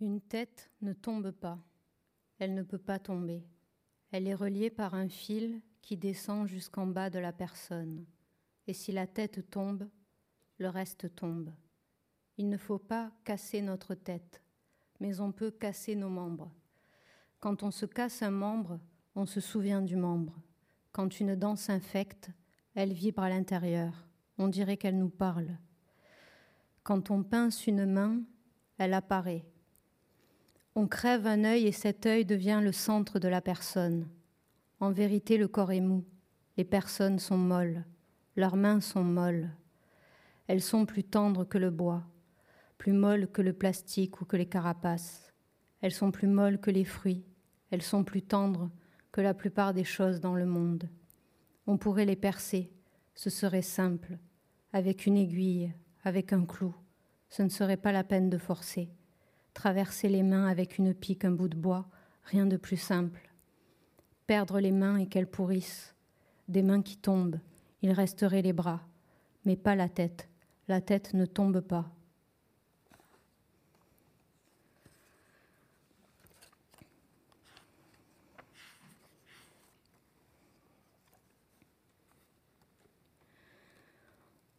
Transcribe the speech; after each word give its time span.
Une 0.00 0.20
tête 0.20 0.70
ne 0.80 0.92
tombe 0.92 1.32
pas, 1.32 1.58
elle 2.38 2.54
ne 2.54 2.62
peut 2.62 2.78
pas 2.78 3.00
tomber. 3.00 3.44
Elle 4.12 4.28
est 4.28 4.34
reliée 4.34 4.70
par 4.70 4.94
un 4.94 5.08
fil 5.08 5.60
qui 5.82 5.96
descend 5.96 6.46
jusqu'en 6.46 6.86
bas 6.86 7.10
de 7.10 7.18
la 7.18 7.32
personne. 7.32 8.06
Et 8.68 8.74
si 8.74 8.92
la 8.92 9.08
tête 9.08 9.50
tombe, 9.50 9.88
le 10.58 10.68
reste 10.68 11.14
tombe. 11.16 11.52
Il 12.36 12.48
ne 12.48 12.56
faut 12.56 12.78
pas 12.78 13.10
casser 13.24 13.60
notre 13.60 13.96
tête, 13.96 14.40
mais 15.00 15.20
on 15.20 15.32
peut 15.32 15.50
casser 15.50 15.96
nos 15.96 16.10
membres. 16.10 16.52
Quand 17.40 17.64
on 17.64 17.72
se 17.72 17.86
casse 17.86 18.22
un 18.22 18.30
membre, 18.30 18.78
on 19.16 19.26
se 19.26 19.40
souvient 19.40 19.82
du 19.82 19.96
membre. 19.96 20.40
Quand 20.92 21.18
une 21.18 21.34
dent 21.34 21.56
s'infecte, 21.56 22.30
elle 22.74 22.92
vibre 22.92 23.22
à 23.22 23.30
l'intérieur. 23.30 24.06
On 24.38 24.46
dirait 24.46 24.76
qu'elle 24.76 24.98
nous 24.98 25.10
parle. 25.10 25.58
Quand 26.84 27.10
on 27.10 27.24
pince 27.24 27.66
une 27.66 27.84
main, 27.84 28.22
elle 28.78 28.94
apparaît. 28.94 29.44
On 30.80 30.86
crève 30.86 31.26
un 31.26 31.42
œil 31.42 31.66
et 31.66 31.72
cet 31.72 32.06
œil 32.06 32.24
devient 32.24 32.60
le 32.62 32.70
centre 32.70 33.18
de 33.18 33.26
la 33.26 33.40
personne. 33.40 34.08
En 34.78 34.92
vérité, 34.92 35.36
le 35.36 35.48
corps 35.48 35.72
est 35.72 35.80
mou. 35.80 36.04
Les 36.56 36.62
personnes 36.62 37.18
sont 37.18 37.36
molles. 37.36 37.84
Leurs 38.36 38.54
mains 38.54 38.80
sont 38.80 39.02
molles. 39.02 39.50
Elles 40.46 40.62
sont 40.62 40.86
plus 40.86 41.02
tendres 41.02 41.42
que 41.42 41.58
le 41.58 41.70
bois, 41.70 42.04
plus 42.78 42.92
molles 42.92 43.26
que 43.26 43.42
le 43.42 43.54
plastique 43.54 44.20
ou 44.20 44.24
que 44.24 44.36
les 44.36 44.46
carapaces. 44.46 45.32
Elles 45.80 45.90
sont 45.90 46.12
plus 46.12 46.28
molles 46.28 46.60
que 46.60 46.70
les 46.70 46.84
fruits. 46.84 47.26
Elles 47.72 47.82
sont 47.82 48.04
plus 48.04 48.22
tendres 48.22 48.70
que 49.10 49.20
la 49.20 49.34
plupart 49.34 49.74
des 49.74 49.82
choses 49.82 50.20
dans 50.20 50.36
le 50.36 50.46
monde. 50.46 50.88
On 51.66 51.76
pourrait 51.76 52.04
les 52.04 52.14
percer. 52.14 52.70
Ce 53.16 53.30
serait 53.30 53.62
simple. 53.62 54.16
Avec 54.72 55.06
une 55.06 55.16
aiguille, 55.16 55.74
avec 56.04 56.32
un 56.32 56.44
clou. 56.44 56.72
Ce 57.30 57.42
ne 57.42 57.48
serait 57.48 57.76
pas 57.76 57.90
la 57.90 58.04
peine 58.04 58.30
de 58.30 58.38
forcer 58.38 58.92
traverser 59.58 60.08
les 60.08 60.22
mains 60.22 60.46
avec 60.46 60.78
une 60.78 60.94
pique, 60.94 61.24
un 61.24 61.32
bout 61.32 61.48
de 61.48 61.56
bois, 61.56 61.88
rien 62.22 62.46
de 62.46 62.56
plus 62.56 62.76
simple. 62.76 63.28
Perdre 64.28 64.60
les 64.60 64.70
mains 64.70 64.98
et 64.98 65.08
qu'elles 65.08 65.26
pourrissent, 65.26 65.96
des 66.46 66.62
mains 66.62 66.80
qui 66.80 66.96
tombent, 66.96 67.40
il 67.82 67.90
resterait 67.90 68.42
les 68.42 68.52
bras, 68.52 68.82
mais 69.44 69.56
pas 69.56 69.74
la 69.74 69.88
tête. 69.88 70.28
La 70.68 70.80
tête 70.80 71.12
ne 71.12 71.26
tombe 71.26 71.58
pas. 71.58 71.90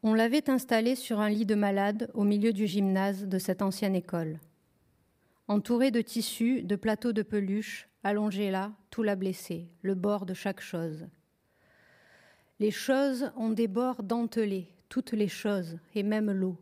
On 0.03 0.13
l'avait 0.13 0.49
installé 0.49 0.95
sur 0.95 1.21
un 1.21 1.29
lit 1.29 1.45
de 1.45 1.55
malade 1.55 2.11
au 2.13 2.25
milieu 2.25 2.51
du 2.51 2.67
gymnase 2.67 3.27
de 3.27 3.37
cette 3.39 3.61
ancienne 3.61 3.95
école. 3.95 4.39
Entouré 5.49 5.89
de 5.89 6.01
tissus, 6.01 6.61
de 6.61 6.75
plateaux 6.75 7.11
de 7.11 7.23
peluche, 7.23 7.89
allongé 8.03 8.51
là, 8.51 8.71
tout 8.91 9.01
l'a 9.01 9.15
blessé, 9.15 9.67
le 9.81 9.95
bord 9.95 10.27
de 10.27 10.35
chaque 10.35 10.61
chose. 10.61 11.07
Les 12.59 12.69
choses 12.69 13.31
ont 13.35 13.49
des 13.49 13.67
bords 13.67 14.03
dentelés, 14.03 14.69
toutes 14.89 15.11
les 15.11 15.27
choses, 15.27 15.79
et 15.95 16.03
même 16.03 16.31
l'eau. 16.31 16.55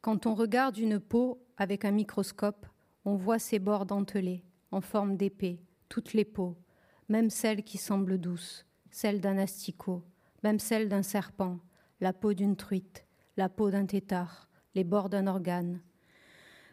Quand 0.00 0.26
on 0.26 0.34
regarde 0.34 0.76
une 0.76 0.98
peau 0.98 1.40
avec 1.56 1.84
un 1.84 1.92
microscope, 1.92 2.66
on 3.04 3.14
voit 3.14 3.38
ces 3.38 3.60
bords 3.60 3.86
dentelés, 3.86 4.42
en 4.72 4.80
forme 4.80 5.16
d'épée, 5.16 5.60
toutes 5.88 6.14
les 6.14 6.24
peaux, 6.24 6.56
même 7.08 7.30
celles 7.30 7.62
qui 7.62 7.78
semblent 7.78 8.18
douces, 8.18 8.66
celle 8.90 9.20
d'un 9.20 9.38
asticot, 9.38 10.02
même 10.42 10.58
celle 10.58 10.88
d'un 10.88 11.04
serpent, 11.04 11.60
la 12.00 12.12
peau 12.12 12.34
d'une 12.34 12.56
truite, 12.56 13.06
la 13.36 13.48
peau 13.48 13.70
d'un 13.70 13.86
tétard, 13.86 14.48
les 14.74 14.82
bords 14.82 15.08
d'un 15.08 15.28
organe, 15.28 15.80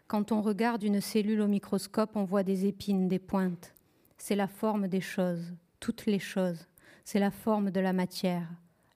quand 0.09 0.31
on 0.31 0.41
regarde 0.41 0.81
une 0.81 1.01
cellule 1.01 1.39
au 1.39 1.47
microscope, 1.47 2.15
on 2.15 2.23
voit 2.23 2.41
des 2.41 2.65
épines, 2.65 3.07
des 3.07 3.19
pointes. 3.19 3.75
C'est 4.17 4.35
la 4.35 4.47
forme 4.47 4.87
des 4.87 5.01
choses, 5.01 5.53
toutes 5.79 6.07
les 6.07 6.17
choses. 6.17 6.67
C'est 7.05 7.19
la 7.19 7.29
forme 7.29 7.69
de 7.69 7.79
la 7.79 7.93
matière. 7.93 8.49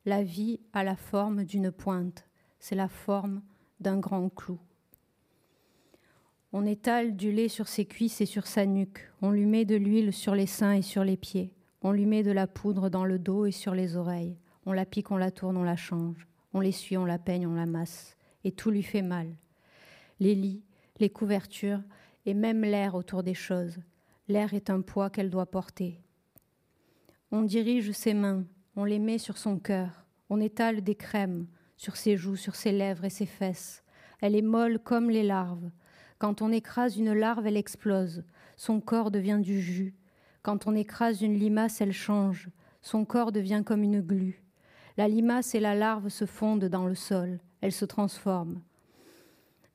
La 0.05 0.23
vie 0.23 0.59
a 0.73 0.83
la 0.83 0.95
forme 0.95 1.43
d'une 1.43 1.71
pointe. 1.71 2.25
C'est 2.59 2.73
la 2.73 2.87
forme 2.87 3.43
d'un 3.79 3.99
grand 3.99 4.27
clou. 4.29 4.57
On 6.51 6.65
étale 6.65 7.15
du 7.15 7.31
lait 7.31 7.47
sur 7.47 7.67
ses 7.67 7.85
cuisses 7.85 8.19
et 8.19 8.25
sur 8.25 8.47
sa 8.47 8.65
nuque. 8.65 9.11
On 9.21 9.29
lui 9.29 9.45
met 9.45 9.65
de 9.65 9.75
l'huile 9.75 10.13
sur 10.13 10.33
les 10.33 10.47
seins 10.47 10.73
et 10.73 10.81
sur 10.81 11.03
les 11.03 11.17
pieds. 11.17 11.53
On 11.83 11.91
lui 11.91 12.07
met 12.07 12.23
de 12.23 12.31
la 12.31 12.47
poudre 12.47 12.89
dans 12.89 13.05
le 13.05 13.19
dos 13.19 13.45
et 13.45 13.51
sur 13.51 13.75
les 13.75 13.97
oreilles. 13.97 14.35
On 14.65 14.73
la 14.73 14.85
pique, 14.85 15.11
on 15.11 15.17
la 15.17 15.29
tourne, 15.29 15.57
on 15.57 15.63
la 15.63 15.75
change. 15.75 16.27
On 16.53 16.59
l'essuie, 16.59 16.97
on 16.97 17.05
la 17.05 17.19
peigne, 17.19 17.45
on 17.45 17.53
la 17.53 17.67
masse. 17.67 18.17
Et 18.43 18.51
tout 18.51 18.71
lui 18.71 18.81
fait 18.81 19.03
mal. 19.03 19.27
Les 20.19 20.33
lits, 20.33 20.63
les 20.99 21.09
couvertures 21.09 21.81
et 22.25 22.33
même 22.33 22.61
l'air 22.61 22.95
autour 22.95 23.23
des 23.23 23.33
choses. 23.33 23.79
L'air 24.27 24.53
est 24.53 24.69
un 24.69 24.81
poids 24.81 25.09
qu'elle 25.09 25.29
doit 25.29 25.45
porter. 25.45 25.99
On 27.31 27.41
dirige 27.41 27.91
ses 27.91 28.13
mains, 28.13 28.45
on 28.75 28.85
les 28.85 28.99
met 28.99 29.17
sur 29.17 29.37
son 29.37 29.59
cœur, 29.59 30.05
on 30.29 30.39
étale 30.39 30.81
des 30.81 30.95
crèmes 30.95 31.47
sur 31.77 31.97
ses 31.97 32.15
joues, 32.15 32.35
sur 32.35 32.55
ses 32.55 32.71
lèvres 32.71 33.05
et 33.05 33.09
ses 33.09 33.25
fesses. 33.25 33.83
Elle 34.21 34.35
est 34.35 34.41
molle 34.41 34.79
comme 34.79 35.09
les 35.09 35.23
larves. 35.23 35.69
Quand 36.17 36.41
on 36.41 36.51
écrase 36.51 36.97
une 36.97 37.13
larve, 37.13 37.45
elle 37.47 37.57
explose. 37.57 38.23
Son 38.55 38.79
corps 38.79 39.11
devient 39.11 39.39
du 39.41 39.59
jus. 39.59 39.95
Quand 40.41 40.67
on 40.67 40.75
écrase 40.75 41.21
une 41.21 41.37
limace, 41.37 41.81
elle 41.81 41.91
change. 41.91 42.49
Son 42.81 43.03
corps 43.03 43.31
devient 43.31 43.63
comme 43.65 43.83
une 43.83 44.01
glu. 44.01 44.41
La 44.95 45.07
limace 45.07 45.55
et 45.55 45.59
la 45.59 45.75
larve 45.75 46.09
se 46.09 46.25
fondent 46.25 46.65
dans 46.65 46.85
le 46.85 46.95
sol. 46.95 47.39
Elles 47.61 47.71
se 47.71 47.85
transforment 47.85 48.61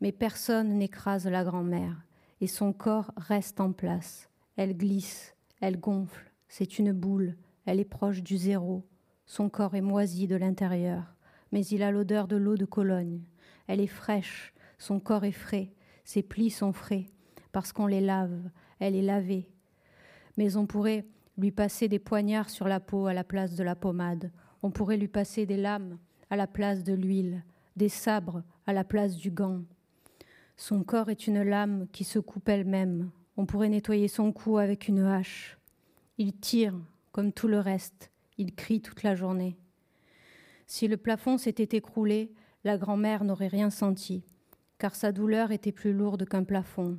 mais 0.00 0.12
personne 0.12 0.78
n'écrase 0.78 1.26
la 1.26 1.44
grand-mère, 1.44 2.04
et 2.40 2.46
son 2.46 2.72
corps 2.72 3.12
reste 3.16 3.60
en 3.60 3.72
place. 3.72 4.28
Elle 4.56 4.76
glisse, 4.76 5.34
elle 5.60 5.78
gonfle, 5.78 6.32
c'est 6.48 6.78
une 6.78 6.92
boule, 6.92 7.36
elle 7.66 7.80
est 7.80 7.84
proche 7.84 8.22
du 8.22 8.36
zéro. 8.36 8.86
Son 9.26 9.48
corps 9.48 9.74
est 9.74 9.82
moisi 9.82 10.26
de 10.26 10.36
l'intérieur, 10.36 11.14
mais 11.52 11.64
il 11.66 11.82
a 11.82 11.90
l'odeur 11.90 12.28
de 12.28 12.36
l'eau 12.36 12.56
de 12.56 12.64
Cologne. 12.64 13.20
Elle 13.66 13.80
est 13.80 13.86
fraîche, 13.86 14.54
son 14.78 15.00
corps 15.00 15.24
est 15.24 15.32
frais, 15.32 15.72
ses 16.04 16.22
plis 16.22 16.50
sont 16.50 16.72
frais, 16.72 17.06
parce 17.52 17.72
qu'on 17.72 17.86
les 17.86 18.00
lave, 18.00 18.50
elle 18.78 18.94
est 18.94 19.02
lavée. 19.02 19.50
Mais 20.36 20.56
on 20.56 20.66
pourrait 20.66 21.04
lui 21.36 21.50
passer 21.50 21.88
des 21.88 21.98
poignards 21.98 22.50
sur 22.50 22.68
la 22.68 22.80
peau 22.80 23.06
à 23.06 23.14
la 23.14 23.24
place 23.24 23.54
de 23.54 23.64
la 23.64 23.76
pommade, 23.76 24.30
on 24.62 24.70
pourrait 24.70 24.96
lui 24.96 25.08
passer 25.08 25.46
des 25.46 25.56
lames 25.56 25.98
à 26.30 26.36
la 26.36 26.46
place 26.46 26.82
de 26.82 26.94
l'huile, 26.94 27.44
des 27.76 27.88
sabres 27.88 28.42
à 28.66 28.72
la 28.72 28.84
place 28.84 29.16
du 29.16 29.30
gant, 29.30 29.62
son 30.58 30.82
corps 30.82 31.08
est 31.08 31.28
une 31.28 31.42
lame 31.42 31.86
qui 31.92 32.02
se 32.02 32.18
coupe 32.18 32.48
elle-même. 32.48 33.10
On 33.36 33.46
pourrait 33.46 33.68
nettoyer 33.68 34.08
son 34.08 34.32
cou 34.32 34.58
avec 34.58 34.88
une 34.88 34.98
hache. 34.98 35.56
Il 36.18 36.36
tire, 36.36 36.74
comme 37.12 37.32
tout 37.32 37.46
le 37.46 37.60
reste. 37.60 38.10
Il 38.38 38.54
crie 38.56 38.82
toute 38.82 39.04
la 39.04 39.14
journée. 39.14 39.56
Si 40.66 40.88
le 40.88 40.96
plafond 40.96 41.38
s'était 41.38 41.76
écroulé, 41.76 42.32
la 42.64 42.76
grand-mère 42.76 43.22
n'aurait 43.22 43.46
rien 43.46 43.70
senti, 43.70 44.24
car 44.78 44.96
sa 44.96 45.12
douleur 45.12 45.52
était 45.52 45.70
plus 45.70 45.92
lourde 45.92 46.24
qu'un 46.28 46.42
plafond. 46.42 46.98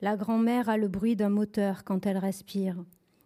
La 0.00 0.16
grand-mère 0.16 0.68
a 0.68 0.76
le 0.76 0.86
bruit 0.86 1.16
d'un 1.16 1.30
moteur 1.30 1.82
quand 1.82 2.06
elle 2.06 2.18
respire. 2.18 2.76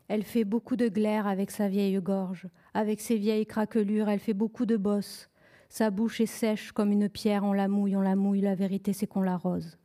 Elle 0.09 0.23
fait 0.23 0.45
beaucoup 0.45 0.77
de 0.77 0.89
glaire 0.89 1.27
avec 1.27 1.51
sa 1.51 1.69
vieille 1.69 2.01
gorge. 2.01 2.49
Avec 2.73 3.03
ses 3.03 3.19
vieilles 3.19 3.47
craquelures, 3.47 4.09
elle 4.09 4.21
fait 4.21 4.33
beaucoup 4.33 4.65
de 4.65 4.79
bosses. 4.79 5.29
Sa 5.73 5.91
bouche 5.91 6.21
est 6.21 6.27
sèche 6.27 6.71
comme 6.73 6.93
une 6.93 7.09
pierre, 7.09 7.45
on 7.45 7.55
la 7.55 7.67
mouille, 7.67 7.97
on 7.97 8.03
la 8.03 8.15
mouille, 8.15 8.43
la 8.43 8.55
vérité 8.55 8.93
c'est 8.93 9.07
qu'on 9.07 9.23
l'arrose. 9.23 9.79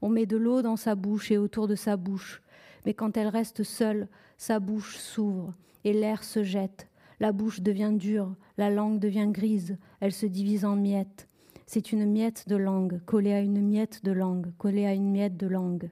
On 0.00 0.08
met 0.08 0.24
de 0.24 0.38
l'eau 0.38 0.62
dans 0.62 0.76
sa 0.76 0.94
bouche 0.94 1.30
et 1.30 1.36
autour 1.36 1.68
de 1.68 1.74
sa 1.74 1.98
bouche, 1.98 2.40
mais 2.86 2.94
quand 2.94 3.14
elle 3.18 3.28
reste 3.28 3.62
seule, 3.62 4.08
sa 4.38 4.58
bouche 4.58 4.96
s'ouvre 4.96 5.52
et 5.84 5.92
l'air 5.92 6.24
se 6.24 6.42
jette. 6.42 6.88
La 7.20 7.32
bouche 7.32 7.60
devient 7.60 7.92
dure, 7.92 8.34
la 8.56 8.70
langue 8.70 9.00
devient 9.00 9.28
grise, 9.30 9.76
elle 10.00 10.12
se 10.12 10.24
divise 10.24 10.64
en 10.64 10.76
miettes. 10.76 11.28
C'est 11.66 11.92
une 11.92 12.10
miette 12.10 12.48
de 12.48 12.56
langue, 12.56 12.98
collée 13.04 13.34
à 13.34 13.40
une 13.40 13.60
miette 13.60 14.02
de 14.06 14.12
langue, 14.12 14.46
collée 14.56 14.86
à 14.86 14.94
une 14.94 15.10
miette 15.10 15.36
de 15.36 15.46
langue. 15.46 15.90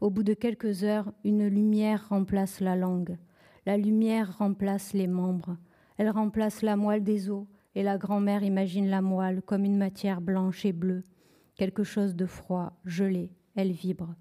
Au 0.00 0.10
bout 0.10 0.22
de 0.22 0.34
quelques 0.34 0.84
heures, 0.84 1.12
une 1.24 1.48
lumière 1.48 2.08
remplace 2.08 2.60
la 2.60 2.76
langue. 2.76 3.16
La 3.66 3.76
lumière 3.76 4.38
remplace 4.38 4.92
les 4.92 5.08
membres. 5.08 5.56
Elle 5.96 6.10
remplace 6.10 6.62
la 6.62 6.76
moelle 6.76 7.02
des 7.02 7.30
os, 7.30 7.44
et 7.78 7.84
la 7.84 7.96
grand-mère 7.96 8.42
imagine 8.42 8.88
la 8.88 9.00
moelle 9.00 9.40
comme 9.40 9.64
une 9.64 9.76
matière 9.76 10.20
blanche 10.20 10.64
et 10.64 10.72
bleue, 10.72 11.04
quelque 11.54 11.84
chose 11.84 12.16
de 12.16 12.26
froid, 12.26 12.72
gelé, 12.84 13.30
elle 13.54 13.70
vibre. 13.70 14.16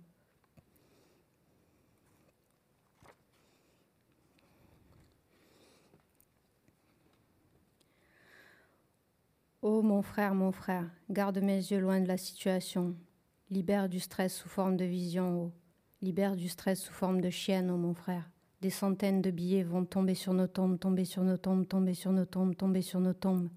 Oh 9.64 9.82
mon 9.82 10.04
frère, 10.04 10.36
mon 10.36 10.52
frère, 10.52 10.88
garde 11.10 11.40
mes 11.40 11.56
yeux 11.56 11.80
loin 11.80 12.00
de 12.00 12.08
la 12.08 12.18
situation. 12.18 12.96
Libère 13.50 13.90
du 13.90 14.00
stress 14.00 14.36
sous 14.36 14.50
forme 14.50 14.78
de 14.78 14.86
vision, 14.86 15.46
oh. 15.46 15.52
Libère 16.04 16.36
du 16.36 16.48
stress 16.48 16.80
sous 16.80 16.94
forme 16.94 17.22
de 17.22 17.32
chienne, 17.32 17.72
oh 17.72 17.78
mon 17.78 17.96
frère. 17.96 18.30
Des 18.62 18.72
centaines 18.72 19.22
de 19.22 19.30
billets 19.30 19.62
vont 19.62 19.86
tomber 19.86 20.16
sur 20.16 20.34
nos 20.34 20.48
tombes, 20.48 20.80
tomber 20.80 21.06
sur 21.06 21.24
nos 21.24 21.38
tombes, 21.38 21.68
tomber 21.68 21.94
sur 21.94 22.12
nos 22.12 22.26
tombes, 22.26 22.58
tomber 22.58 22.82
sur 22.82 23.00
nos 23.00 23.14
tombes. 23.14 23.50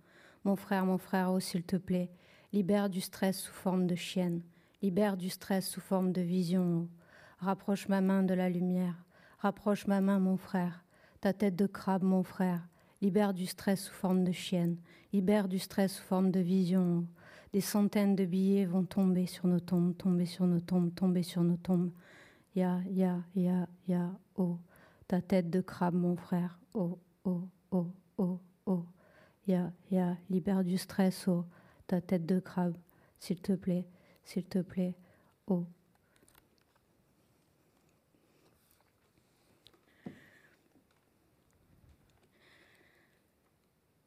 Mon 0.44 0.56
frère, 0.56 0.84
mon 0.84 0.98
frère, 0.98 1.32
oh 1.32 1.40
s'il 1.40 1.62
te 1.62 1.76
plaît, 1.76 2.10
libère 2.52 2.90
du 2.90 3.00
stress 3.00 3.38
sous 3.38 3.52
forme 3.52 3.86
de 3.86 3.94
chienne, 3.94 4.42
libère 4.82 5.16
du 5.16 5.30
stress 5.30 5.66
sous 5.66 5.80
forme 5.80 6.12
de 6.12 6.20
vision. 6.20 6.86
Rapproche 7.38 7.88
ma 7.88 8.02
main 8.02 8.22
de 8.22 8.34
la 8.34 8.50
lumière, 8.50 8.94
rapproche 9.38 9.86
ma 9.86 10.02
main, 10.02 10.18
mon 10.18 10.36
frère, 10.36 10.84
ta 11.22 11.32
tête 11.32 11.56
de 11.56 11.66
crabe, 11.66 12.02
mon 12.02 12.22
frère, 12.22 12.68
libère 13.00 13.32
du 13.32 13.46
stress 13.46 13.84
sous 13.84 13.94
forme 13.94 14.22
de 14.22 14.32
chienne, 14.32 14.76
libère 15.14 15.48
du 15.48 15.58
stress 15.58 15.94
sous 15.94 16.04
forme 16.04 16.30
de 16.30 16.40
vision. 16.40 17.06
Des 17.54 17.62
centaines 17.62 18.16
de 18.16 18.26
billets 18.26 18.66
vont 18.66 18.84
tomber 18.84 19.24
sur 19.24 19.46
nos 19.46 19.60
tombes, 19.60 19.96
tomber 19.96 20.26
sur 20.26 20.46
nos 20.46 20.60
tombes, 20.60 20.94
tomber 20.94 21.22
sur 21.22 21.42
nos 21.42 21.56
tombes. 21.56 21.90
Ya, 22.54 22.80
ya, 22.90 23.22
ya, 23.34 23.66
ya, 23.88 24.10
oh, 24.36 24.58
ta 25.10 25.20
tête 25.20 25.50
de 25.50 25.60
crabe, 25.60 25.96
mon 25.96 26.14
frère, 26.14 26.60
oh, 26.72 26.96
oh, 27.24 27.42
oh, 27.72 27.88
oh, 28.16 28.38
oh. 28.66 28.84
Ya, 29.48 29.72
ya, 29.90 30.16
libère 30.28 30.62
du 30.62 30.78
stress, 30.78 31.26
oh, 31.26 31.44
ta 31.88 32.00
tête 32.00 32.26
de 32.26 32.38
crabe, 32.38 32.76
s'il 33.18 33.40
te 33.40 33.54
plaît, 33.54 33.88
s'il 34.22 34.44
te 34.44 34.60
plaît, 34.60 34.94
oh. 35.48 35.66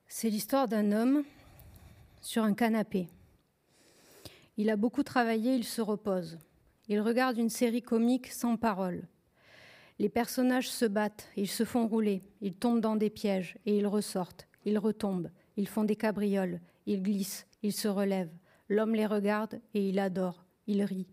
C'est 0.07 0.29
l'histoire 0.29 0.69
d'un 0.69 0.93
homme 0.93 1.23
sur 2.21 2.43
un 2.43 2.53
canapé. 2.53 3.09
Il 4.55 4.69
a 4.69 4.77
beaucoup 4.77 5.03
travaillé, 5.03 5.53
il 5.55 5.65
se 5.65 5.81
repose. 5.81 6.39
Il 6.87 7.01
regarde 7.01 7.37
une 7.37 7.49
série 7.49 7.81
comique 7.81 8.27
sans 8.27 8.55
parole. 8.55 9.05
Les 9.99 10.09
personnages 10.09 10.69
se 10.69 10.85
battent, 10.85 11.29
ils 11.37 11.47
se 11.47 11.65
font 11.65 11.87
rouler, 11.87 12.21
ils 12.41 12.55
tombent 12.55 12.81
dans 12.81 12.95
des 12.95 13.09
pièges 13.09 13.57
et 13.65 13.77
ils 13.77 13.87
ressortent, 13.87 14.47
ils 14.65 14.77
retombent, 14.77 15.29
ils 15.55 15.67
font 15.67 15.83
des 15.83 15.95
cabrioles, 15.95 16.59
ils 16.85 17.01
glissent, 17.01 17.47
ils 17.61 17.73
se 17.73 17.87
relèvent. 17.87 18.33
L'homme 18.69 18.95
les 18.95 19.05
regarde 19.05 19.61
et 19.73 19.87
il 19.87 19.99
adore, 19.99 20.45
il 20.67 20.83
rit. 20.83 21.07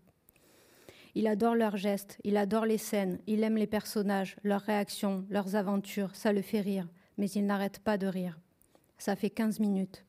Il 1.13 1.27
adore 1.27 1.55
leurs 1.55 1.77
gestes, 1.77 2.17
il 2.23 2.37
adore 2.37 2.65
les 2.65 2.77
scènes, 2.77 3.19
il 3.27 3.43
aime 3.43 3.57
les 3.57 3.67
personnages, 3.67 4.37
leurs 4.43 4.61
réactions, 4.61 5.25
leurs 5.29 5.55
aventures, 5.55 6.15
ça 6.15 6.31
le 6.31 6.41
fait 6.41 6.61
rire, 6.61 6.87
mais 7.17 7.29
il 7.29 7.45
n'arrête 7.45 7.79
pas 7.79 7.97
de 7.97 8.07
rire. 8.07 8.39
Ça 8.97 9.15
fait 9.15 9.29
15 9.29 9.59
minutes. 9.59 10.05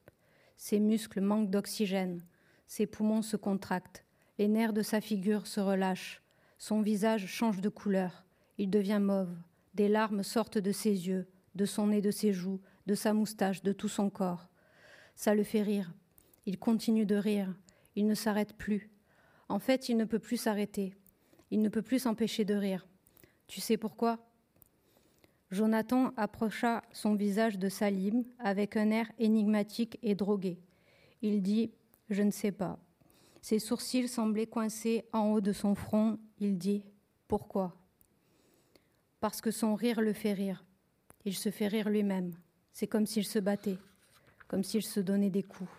Ses 0.57 0.79
muscles 0.79 1.21
manquent 1.21 1.51
d'oxygène. 1.51 2.23
Ses 2.67 2.87
poumons 2.87 3.23
se 3.23 3.37
contractent. 3.37 4.05
Les 4.39 4.49
nerfs 4.49 4.73
de 4.73 4.83
sa 4.83 5.01
figure 5.01 5.47
se 5.47 5.61
relâchent. 5.61 6.23
Son 6.59 6.83
visage 6.83 7.27
change 7.27 7.61
de 7.61 7.69
couleur. 7.69 8.25
Il 8.63 8.71
devient 8.71 9.01
mauve. 9.03 9.37
Des 9.75 9.89
larmes 9.89 10.23
sortent 10.23 10.59
de 10.59 10.71
ses 10.71 11.09
yeux, 11.09 11.27
de 11.57 11.65
son 11.65 11.89
nez, 11.89 12.01
de 12.01 12.13
ses 12.13 12.33
joues, 12.33 12.61
de 12.87 12.95
sa 12.95 13.13
moustache, 13.13 13.61
de 13.65 13.73
tout 13.73 13.89
son 13.89 14.09
corps. 14.09 14.47
Ça 15.17 15.35
le 15.35 15.43
fait 15.43 15.63
rire. 15.63 15.93
Il 16.47 16.61
continue 16.61 17.05
de 17.05 17.17
rire. 17.17 17.53
Il 17.97 18.07
ne 18.07 18.15
s'arrête 18.15 18.53
plus. 18.53 18.89
En 19.49 19.59
fait, 19.59 19.89
il 19.89 19.97
ne 19.97 20.05
peut 20.05 20.21
plus 20.21 20.37
s'arrêter. 20.37 20.95
Il 21.51 21.61
ne 21.61 21.69
peut 21.69 21.83
plus 21.83 21.99
s'empêcher 21.99 22.45
de 22.45 22.55
rire. 22.55 22.87
Tu 23.49 23.61
sais 23.61 23.77
pourquoi? 23.77 24.21
Jonathan 25.51 26.13
approcha 26.17 26.85
son 26.93 27.17
visage 27.17 27.59
de 27.59 27.69
Salim 27.69 28.23
avec 28.39 28.77
un 28.77 28.93
air 28.93 29.11
énigmatique 29.19 29.99
et 30.05 30.15
drogué. 30.15 30.61
Il 31.21 31.43
dit 31.43 31.73
Je 32.11 32.23
ne 32.23 32.31
sais 32.31 32.53
pas. 32.53 32.79
Ses 33.41 33.59
sourcils 33.59 34.07
semblaient 34.07 34.47
coincés 34.47 35.05
en 35.13 35.33
haut 35.33 35.41
de 35.41 35.53
son 35.53 35.75
front. 35.75 36.21
Il 36.39 36.59
dit 36.59 36.85
Pourquoi? 37.27 37.82
Parce 39.23 39.41
que 39.41 39.53
son 39.53 39.77
rire 39.77 40.01
le 40.01 40.13
fait 40.13 40.33
rire. 40.33 40.65
Il 41.25 41.37
se 41.37 41.53
fait 41.53 41.69
rire 41.69 41.89
lui-même. 41.89 42.35
C'est 42.73 42.89
comme 42.89 43.07
s'il 43.07 43.25
se 43.25 43.39
battait, 43.39 43.79
comme 44.49 44.65
s'il 44.65 44.83
se 44.83 44.99
donnait 44.99 45.31
des 45.31 45.45
coups. 45.45 45.71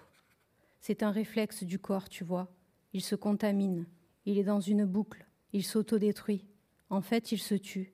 C'est 0.80 1.04
un 1.04 1.12
réflexe 1.12 1.66
du 1.66 1.78
corps, 1.78 2.08
tu 2.08 2.24
vois. 2.24 2.48
Il 2.94 3.02
se 3.02 3.16
contamine. 3.16 3.86
Il 4.26 4.38
est 4.38 4.46
dans 4.46 4.62
une 4.62 4.86
boucle. 4.86 5.26
Il 5.52 5.66
s'autodétruit. 5.66 6.46
En 6.90 7.02
fait, 7.02 7.34
il 7.34 7.38
se 7.38 7.56
tue. 7.56 7.92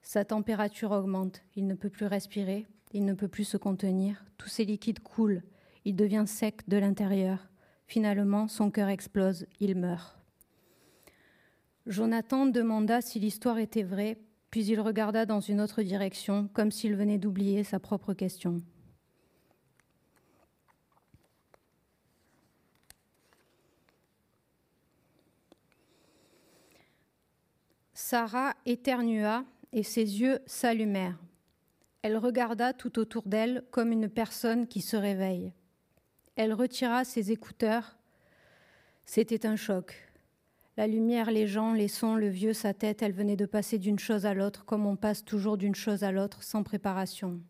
Sa 0.00 0.24
température 0.24 0.92
augmente, 0.92 1.42
il 1.54 1.66
ne 1.66 1.74
peut 1.74 1.90
plus 1.90 2.06
respirer, 2.06 2.66
il 2.94 3.04
ne 3.04 3.12
peut 3.12 3.28
plus 3.28 3.44
se 3.44 3.58
contenir, 3.58 4.24
tous 4.38 4.48
ses 4.48 4.64
liquides 4.64 5.00
coulent, 5.00 5.42
il 5.84 5.96
devient 5.96 6.24
sec 6.26 6.66
de 6.66 6.78
l'intérieur. 6.78 7.46
Finalement, 7.86 8.48
son 8.48 8.70
cœur 8.70 8.88
explose, 8.88 9.46
il 9.60 9.74
meurt. 9.74 10.16
Jonathan 11.86 12.46
demanda 12.46 13.02
si 13.02 13.20
l'histoire 13.20 13.58
était 13.58 13.82
vraie, 13.82 14.16
puis 14.56 14.64
il 14.64 14.80
regarda 14.80 15.26
dans 15.26 15.40
une 15.40 15.60
autre 15.60 15.82
direction, 15.82 16.48
comme 16.54 16.70
s'il 16.70 16.96
venait 16.96 17.18
d'oublier 17.18 17.62
sa 17.62 17.78
propre 17.78 18.14
question. 18.14 18.62
Sarah 27.92 28.54
éternua 28.64 29.44
et 29.74 29.82
ses 29.82 30.22
yeux 30.22 30.38
s'allumèrent. 30.46 31.20
Elle 32.00 32.16
regarda 32.16 32.72
tout 32.72 32.98
autour 32.98 33.24
d'elle 33.24 33.62
comme 33.70 33.92
une 33.92 34.08
personne 34.08 34.66
qui 34.66 34.80
se 34.80 34.96
réveille. 34.96 35.52
Elle 36.34 36.54
retira 36.54 37.04
ses 37.04 37.30
écouteurs. 37.30 37.98
C'était 39.04 39.44
un 39.44 39.56
choc. 39.56 40.05
La 40.76 40.86
lumière, 40.86 41.30
les 41.30 41.46
gens, 41.46 41.72
les 41.72 41.88
sons, 41.88 42.16
le 42.16 42.28
vieux, 42.28 42.52
sa 42.52 42.74
tête, 42.74 43.00
elle 43.00 43.12
venait 43.12 43.36
de 43.36 43.46
passer 43.46 43.78
d'une 43.78 43.98
chose 43.98 44.26
à 44.26 44.34
l'autre 44.34 44.66
comme 44.66 44.84
on 44.84 44.96
passe 44.96 45.24
toujours 45.24 45.56
d'une 45.56 45.74
chose 45.74 46.04
à 46.04 46.12
l'autre 46.12 46.42
sans 46.42 46.62
préparation. 46.62 47.40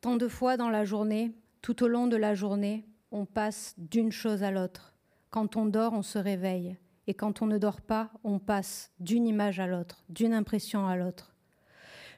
Tant 0.00 0.16
de 0.16 0.26
fois 0.26 0.56
dans 0.56 0.70
la 0.70 0.84
journée, 0.84 1.32
tout 1.62 1.84
au 1.84 1.88
long 1.88 2.08
de 2.08 2.16
la 2.16 2.34
journée, 2.34 2.84
on 3.12 3.26
passe 3.26 3.74
d'une 3.78 4.10
chose 4.10 4.42
à 4.42 4.50
l'autre. 4.50 4.94
Quand 5.30 5.54
on 5.54 5.66
dort, 5.66 5.92
on 5.92 6.02
se 6.02 6.18
réveille. 6.18 6.76
Et 7.06 7.14
quand 7.14 7.42
on 7.42 7.46
ne 7.46 7.58
dort 7.58 7.80
pas, 7.80 8.10
on 8.24 8.40
passe 8.40 8.90
d'une 8.98 9.26
image 9.28 9.60
à 9.60 9.68
l'autre, 9.68 10.04
d'une 10.08 10.34
impression 10.34 10.88
à 10.88 10.96
l'autre. 10.96 11.36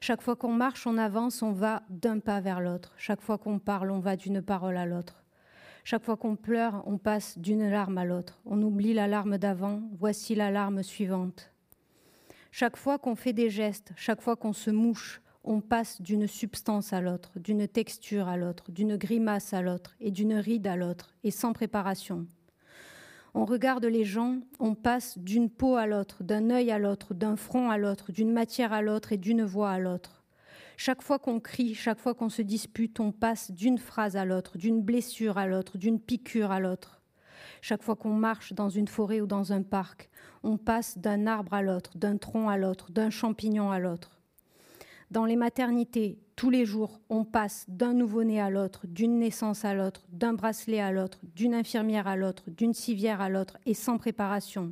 Chaque 0.01 0.23
fois 0.23 0.37
qu'on 0.37 0.53
marche, 0.53 0.87
on 0.87 0.97
avance, 0.97 1.43
on 1.43 1.53
va 1.53 1.83
d'un 1.91 2.21
pas 2.21 2.41
vers 2.41 2.63
l'autre. 2.63 2.95
Chaque 2.97 3.21
fois 3.21 3.37
qu'on 3.37 3.59
parle, 3.59 3.91
on 3.91 4.01
va 4.01 4.17
d'une 4.17 4.41
parole 4.41 4.79
à 4.79 4.87
l'autre. 4.87 5.23
Chaque 5.91 6.05
fois 6.05 6.19
qu'on 6.19 6.37
pleure, 6.37 6.83
on 6.85 6.99
passe 6.99 7.39
d'une 7.39 7.67
larme 7.67 7.97
à 7.97 8.05
l'autre. 8.05 8.43
On 8.45 8.61
oublie 8.61 8.93
la 8.93 9.09
larme 9.09 9.39
d'avant, 9.39 9.81
voici 9.99 10.35
la 10.35 10.51
larme 10.51 10.83
suivante. 10.83 11.51
Chaque 12.51 12.77
fois 12.77 12.99
qu'on 12.99 13.17
fait 13.17 13.33
des 13.33 13.49
gestes, 13.49 13.93
chaque 13.97 14.21
fois 14.21 14.37
qu'on 14.37 14.53
se 14.53 14.71
mouche, 14.71 15.23
on 15.45 15.63
passe 15.63 16.03
d'une 16.03 16.27
substance 16.27 16.93
à 16.93 17.01
l'autre, 17.01 17.39
d'une 17.39 17.67
texture 17.67 18.29
à 18.29 18.37
l'autre, 18.37 18.71
d'une 18.71 18.99
grimace 18.99 19.55
à 19.55 19.63
l'autre 19.63 19.97
et 19.99 20.11
d'une 20.11 20.35
ride 20.35 20.67
à 20.67 20.77
l'autre, 20.77 21.15
et 21.25 21.31
sans 21.31 21.55
préparation. 21.55 22.27
On 23.33 23.47
regarde 23.47 23.87
les 23.87 24.05
gens, 24.05 24.41
on 24.59 24.75
passe 24.75 25.17
d'une 25.17 25.49
peau 25.49 25.77
à 25.77 25.87
l'autre, 25.87 26.23
d'un 26.23 26.51
œil 26.51 26.71
à 26.71 26.79
l'autre, 26.79 27.15
d'un 27.15 27.37
front 27.37 27.71
à 27.71 27.79
l'autre, 27.79 28.13
d'une 28.13 28.31
matière 28.31 28.75
à 28.75 28.83
l'autre 28.83 29.13
et 29.13 29.17
d'une 29.17 29.43
voix 29.43 29.71
à 29.71 29.79
l'autre. 29.79 30.18
Chaque 30.81 31.03
fois 31.03 31.19
qu'on 31.19 31.41
crie, 31.41 31.75
chaque 31.75 31.99
fois 31.99 32.15
qu'on 32.15 32.29
se 32.29 32.41
dispute, 32.41 33.01
on 33.01 33.11
passe 33.11 33.51
d'une 33.51 33.79
phrase 33.79 34.17
à 34.17 34.25
l'autre, 34.25 34.59
d'une 34.59 34.81
blessure 34.81 35.37
à 35.37 35.49
l'autre, 35.49 35.77
d'une 35.77 35.99
piqûre 35.99 36.53
à 36.53 36.61
l'autre. 36.61 37.03
Chaque 37.63 37.83
fois 37.83 37.97
qu'on 37.97 38.15
marche 38.15 38.53
dans 38.53 38.69
une 38.69 38.87
forêt 38.87 39.21
ou 39.21 39.27
dans 39.27 39.53
un 39.53 39.63
parc, 39.63 40.09
on 40.45 40.57
passe 40.57 40.97
d'un 40.97 41.27
arbre 41.27 41.53
à 41.53 41.63
l'autre, 41.63 41.99
d'un 41.99 42.17
tronc 42.17 42.49
à 42.49 42.57
l'autre, 42.57 42.93
d'un 42.93 43.11
champignon 43.11 43.73
à 43.73 43.81
l'autre. 43.81 44.21
Dans 45.11 45.25
les 45.25 45.35
maternités, 45.35 46.21
tous 46.37 46.49
les 46.49 46.65
jours, 46.65 47.01
on 47.11 47.25
passe 47.25 47.65
d'un 47.67 47.93
nouveau-né 47.93 48.41
à 48.41 48.49
l'autre, 48.49 48.87
d'une 48.87 49.19
naissance 49.19 49.65
à 49.65 49.75
l'autre, 49.75 50.07
d'un 50.11 50.35
bracelet 50.35 50.79
à 50.79 50.93
l'autre, 50.93 51.19
d'une 51.35 51.55
infirmière 51.55 52.07
à 52.07 52.15
l'autre, 52.15 52.51
d'une 52.51 52.73
civière 52.73 53.21
à 53.21 53.29
l'autre, 53.29 53.59
et 53.67 53.75
sans 53.75 53.99
préparation. 53.99 54.71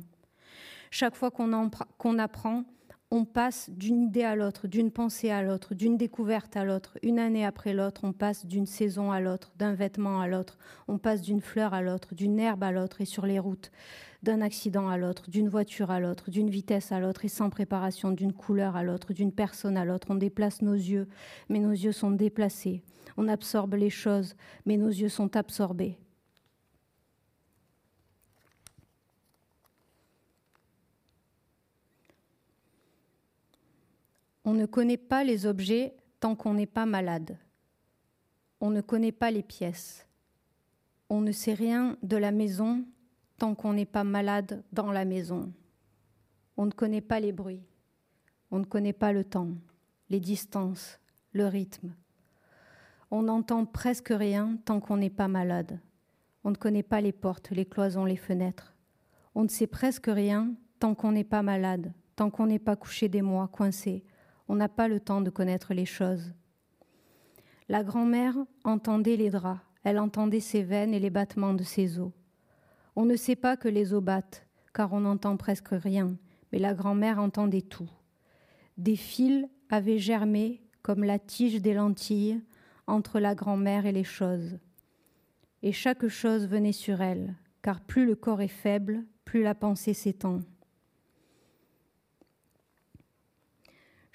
Chaque 0.89 1.17
fois 1.17 1.31
qu'on 1.31 2.17
apprend, 2.17 2.63
on 3.09 3.23
passe 3.23 3.69
d'une 3.69 4.01
idée 4.01 4.23
à 4.23 4.35
l'autre, 4.35 4.67
d'une 4.67 4.91
pensée 4.91 5.29
à 5.29 5.41
l'autre, 5.41 5.73
d'une 5.73 5.95
découverte 5.95 6.57
à 6.57 6.65
l'autre. 6.65 6.97
Une 7.03 7.19
année 7.19 7.45
après 7.45 7.73
l'autre, 7.73 8.01
on 8.03 8.11
passe 8.11 8.45
d'une 8.45 8.65
saison 8.65 9.11
à 9.11 9.21
l'autre, 9.21 9.53
d'un 9.57 9.73
vêtement 9.73 10.19
à 10.19 10.27
l'autre, 10.27 10.57
on 10.89 10.97
passe 10.97 11.21
d'une 11.21 11.39
fleur 11.39 11.73
à 11.73 11.81
l'autre, 11.81 12.15
d'une 12.15 12.37
herbe 12.37 12.63
à 12.63 12.71
l'autre 12.71 12.99
et 12.99 13.05
sur 13.05 13.25
les 13.25 13.39
routes 13.39 13.71
d'un 14.23 14.41
accident 14.41 14.89
à 14.89 14.97
l'autre, 14.97 15.29
d'une 15.29 15.47
voiture 15.47 15.91
à 15.91 15.99
l'autre, 15.99 16.31
d'une 16.31 16.49
vitesse 16.49 16.91
à 16.91 16.99
l'autre 16.99 17.23
et 17.23 17.29
sans 17.29 17.49
préparation, 17.49 18.11
d'une 18.11 18.33
couleur 18.33 18.75
à 18.75 18.83
l'autre, 18.83 19.13
d'une 19.13 19.31
personne 19.31 19.77
à 19.77 19.85
l'autre. 19.85 20.07
On 20.09 20.15
déplace 20.15 20.61
nos 20.63 20.73
yeux, 20.73 21.07
mais 21.49 21.59
nos 21.59 21.71
yeux 21.71 21.91
sont 21.91 22.11
déplacés. 22.11 22.81
On 23.15 23.27
absorbe 23.27 23.75
les 23.75 23.91
choses, 23.91 24.35
mais 24.65 24.75
nos 24.75 24.89
yeux 24.89 25.09
sont 25.09 25.37
absorbés. 25.37 25.99
On 34.47 34.53
ne 34.53 34.65
connaît 34.65 34.95
pas 34.95 35.25
les 35.25 35.45
objets 35.45 35.93
tant 36.21 36.37
qu'on 36.37 36.53
n'est 36.53 36.65
pas 36.65 36.85
malade. 36.85 37.37
On 38.61 38.69
ne 38.69 38.79
connaît 38.79 39.11
pas 39.11 39.29
les 39.29 39.43
pièces. 39.43 40.07
On 41.09 41.19
ne 41.19 41.33
sait 41.33 41.53
rien 41.53 41.97
de 42.01 42.15
la 42.15 42.31
maison 42.31 42.85
tant 43.37 43.55
qu'on 43.55 43.73
n'est 43.73 43.85
pas 43.85 44.05
malade 44.05 44.63
dans 44.71 44.93
la 44.93 45.03
maison. 45.03 45.51
On 46.55 46.65
ne 46.65 46.71
connaît 46.71 47.01
pas 47.01 47.19
les 47.19 47.33
bruits, 47.33 47.65
on 48.49 48.59
ne 48.59 48.63
connaît 48.63 48.93
pas 48.93 49.11
le 49.11 49.25
temps, 49.25 49.49
les 50.09 50.21
distances, 50.21 50.97
le 51.33 51.45
rythme. 51.47 51.93
On 53.11 53.23
n'entend 53.23 53.65
presque 53.65 54.13
rien 54.17 54.57
tant 54.63 54.79
qu'on 54.79 54.95
n'est 54.95 55.09
pas 55.09 55.27
malade. 55.27 55.77
On 56.45 56.51
ne 56.51 56.55
connaît 56.55 56.83
pas 56.83 57.01
les 57.01 57.11
portes, 57.11 57.49
les 57.49 57.65
cloisons, 57.65 58.05
les 58.05 58.15
fenêtres. 58.15 58.73
On 59.35 59.43
ne 59.43 59.49
sait 59.49 59.67
presque 59.67 60.07
rien 60.07 60.53
tant 60.79 60.95
qu'on 60.95 61.11
n'est 61.11 61.25
pas 61.25 61.41
malade, 61.41 61.91
tant 62.15 62.29
qu'on 62.29 62.45
n'est 62.47 62.59
pas 62.59 62.77
couché 62.77 63.09
des 63.09 63.21
mois, 63.21 63.49
coincé. 63.49 64.05
On 64.47 64.55
n'a 64.55 64.69
pas 64.69 64.87
le 64.87 64.99
temps 64.99 65.21
de 65.21 65.29
connaître 65.29 65.73
les 65.73 65.85
choses. 65.85 66.33
La 67.69 67.83
grand-mère 67.83 68.35
entendait 68.63 69.17
les 69.17 69.29
draps, 69.29 69.59
elle 69.83 69.99
entendait 69.99 70.39
ses 70.39 70.63
veines 70.63 70.93
et 70.93 70.99
les 70.99 71.09
battements 71.09 71.53
de 71.53 71.63
ses 71.63 71.99
os. 71.99 72.11
On 72.95 73.05
ne 73.05 73.15
sait 73.15 73.35
pas 73.35 73.57
que 73.57 73.67
les 73.67 73.93
os 73.93 74.01
battent, 74.01 74.47
car 74.73 74.93
on 74.93 75.01
n'entend 75.01 75.37
presque 75.37 75.69
rien, 75.71 76.17
mais 76.51 76.59
la 76.59 76.73
grand-mère 76.73 77.19
entendait 77.19 77.61
tout. 77.61 77.89
Des 78.77 78.95
fils 78.95 79.47
avaient 79.69 79.99
germé, 79.99 80.61
comme 80.81 81.03
la 81.03 81.19
tige 81.19 81.61
des 81.61 81.73
lentilles, 81.73 82.41
entre 82.85 83.19
la 83.19 83.35
grand-mère 83.35 83.85
et 83.85 83.91
les 83.91 84.03
choses. 84.03 84.57
Et 85.61 85.73
chaque 85.73 86.07
chose 86.07 86.47
venait 86.47 86.71
sur 86.71 87.01
elle, 87.01 87.35
car 87.61 87.81
plus 87.81 88.05
le 88.05 88.15
corps 88.15 88.41
est 88.41 88.47
faible, 88.47 89.03
plus 89.25 89.43
la 89.43 89.55
pensée 89.55 89.93
s'étend. 89.93 90.39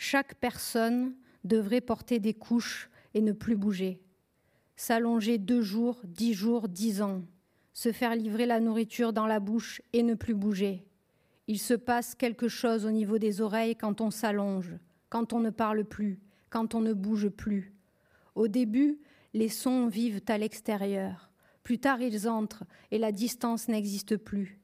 Chaque 0.05 0.35
personne 0.35 1.15
devrait 1.45 1.81
porter 1.81 2.19
des 2.19 2.35
couches 2.35 2.91
et 3.15 3.21
ne 3.21 3.31
plus 3.31 3.55
bouger. 3.55 4.03
S'allonger 4.75 5.39
deux 5.39 5.63
jours, 5.63 6.01
dix 6.03 6.35
jours, 6.35 6.69
dix 6.69 7.03
ans. 7.03 7.23
Se 7.73 7.93
faire 7.93 8.17
livrer 8.17 8.45
la 8.45 8.59
nourriture 8.59 9.13
dans 9.13 9.29
la 9.29 9.39
bouche 9.39 9.81
et 9.93 10.03
ne 10.03 10.15
plus 10.15 10.35
bouger. 10.35 10.85
Il 11.47 11.61
se 11.61 11.75
passe 11.75 12.17
quelque 12.17 12.49
chose 12.49 12.85
au 12.85 12.91
niveau 12.91 13.19
des 13.19 13.41
oreilles 13.41 13.77
quand 13.77 14.01
on 14.01 14.11
s'allonge, 14.11 14.75
quand 15.09 15.33
on 15.33 15.39
ne 15.39 15.51
parle 15.51 15.85
plus, 15.85 16.19
quand 16.51 16.75
on 16.75 16.81
ne 16.81 16.95
bouge 16.95 17.29
plus. 17.29 17.73
Au 18.35 18.49
début, 18.49 18.99
les 19.35 19.49
sons 19.49 19.87
vivent 19.87 20.23
à 20.27 20.37
l'extérieur. 20.37 21.31
Plus 21.63 21.79
tard, 21.79 22.03
ils 22.03 22.29
entrent 22.29 22.65
et 22.91 22.99
la 22.99 23.13
distance 23.13 23.69
n'existe 23.69 24.17
plus. 24.17 24.59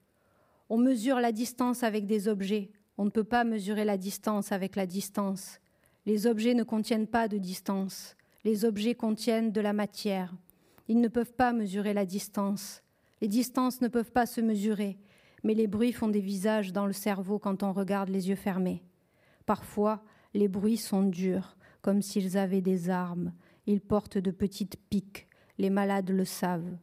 On 0.68 0.78
mesure 0.78 1.20
la 1.20 1.30
distance 1.30 1.84
avec 1.84 2.06
des 2.06 2.26
objets. 2.26 2.72
On 2.98 3.04
ne 3.04 3.10
peut 3.10 3.24
pas 3.24 3.44
mesurer 3.44 3.84
la 3.84 3.96
distance 3.96 4.50
avec 4.50 4.74
la 4.74 4.84
distance. 4.84 5.60
Les 6.04 6.26
objets 6.26 6.54
ne 6.54 6.64
contiennent 6.64 7.06
pas 7.06 7.28
de 7.28 7.38
distance. 7.38 8.16
Les 8.44 8.64
objets 8.64 8.96
contiennent 8.96 9.52
de 9.52 9.60
la 9.60 9.72
matière. 9.72 10.34
Ils 10.88 11.00
ne 11.00 11.06
peuvent 11.06 11.32
pas 11.32 11.52
mesurer 11.52 11.94
la 11.94 12.04
distance. 12.04 12.82
Les 13.20 13.28
distances 13.28 13.80
ne 13.80 13.88
peuvent 13.88 14.10
pas 14.10 14.26
se 14.26 14.40
mesurer, 14.40 14.98
mais 15.44 15.54
les 15.54 15.68
bruits 15.68 15.92
font 15.92 16.08
des 16.08 16.20
visages 16.20 16.72
dans 16.72 16.86
le 16.86 16.92
cerveau 16.92 17.38
quand 17.38 17.62
on 17.62 17.72
regarde 17.72 18.08
les 18.08 18.30
yeux 18.30 18.36
fermés. 18.36 18.82
Parfois, 19.46 20.02
les 20.34 20.48
bruits 20.48 20.76
sont 20.76 21.04
durs, 21.04 21.56
comme 21.82 22.02
s'ils 22.02 22.36
avaient 22.36 22.60
des 22.60 22.90
armes. 22.90 23.32
Ils 23.66 23.80
portent 23.80 24.18
de 24.18 24.30
petites 24.30 24.76
piques. 24.90 25.28
Les 25.58 25.70
malades 25.70 26.10
le 26.10 26.24
savent. 26.24 26.76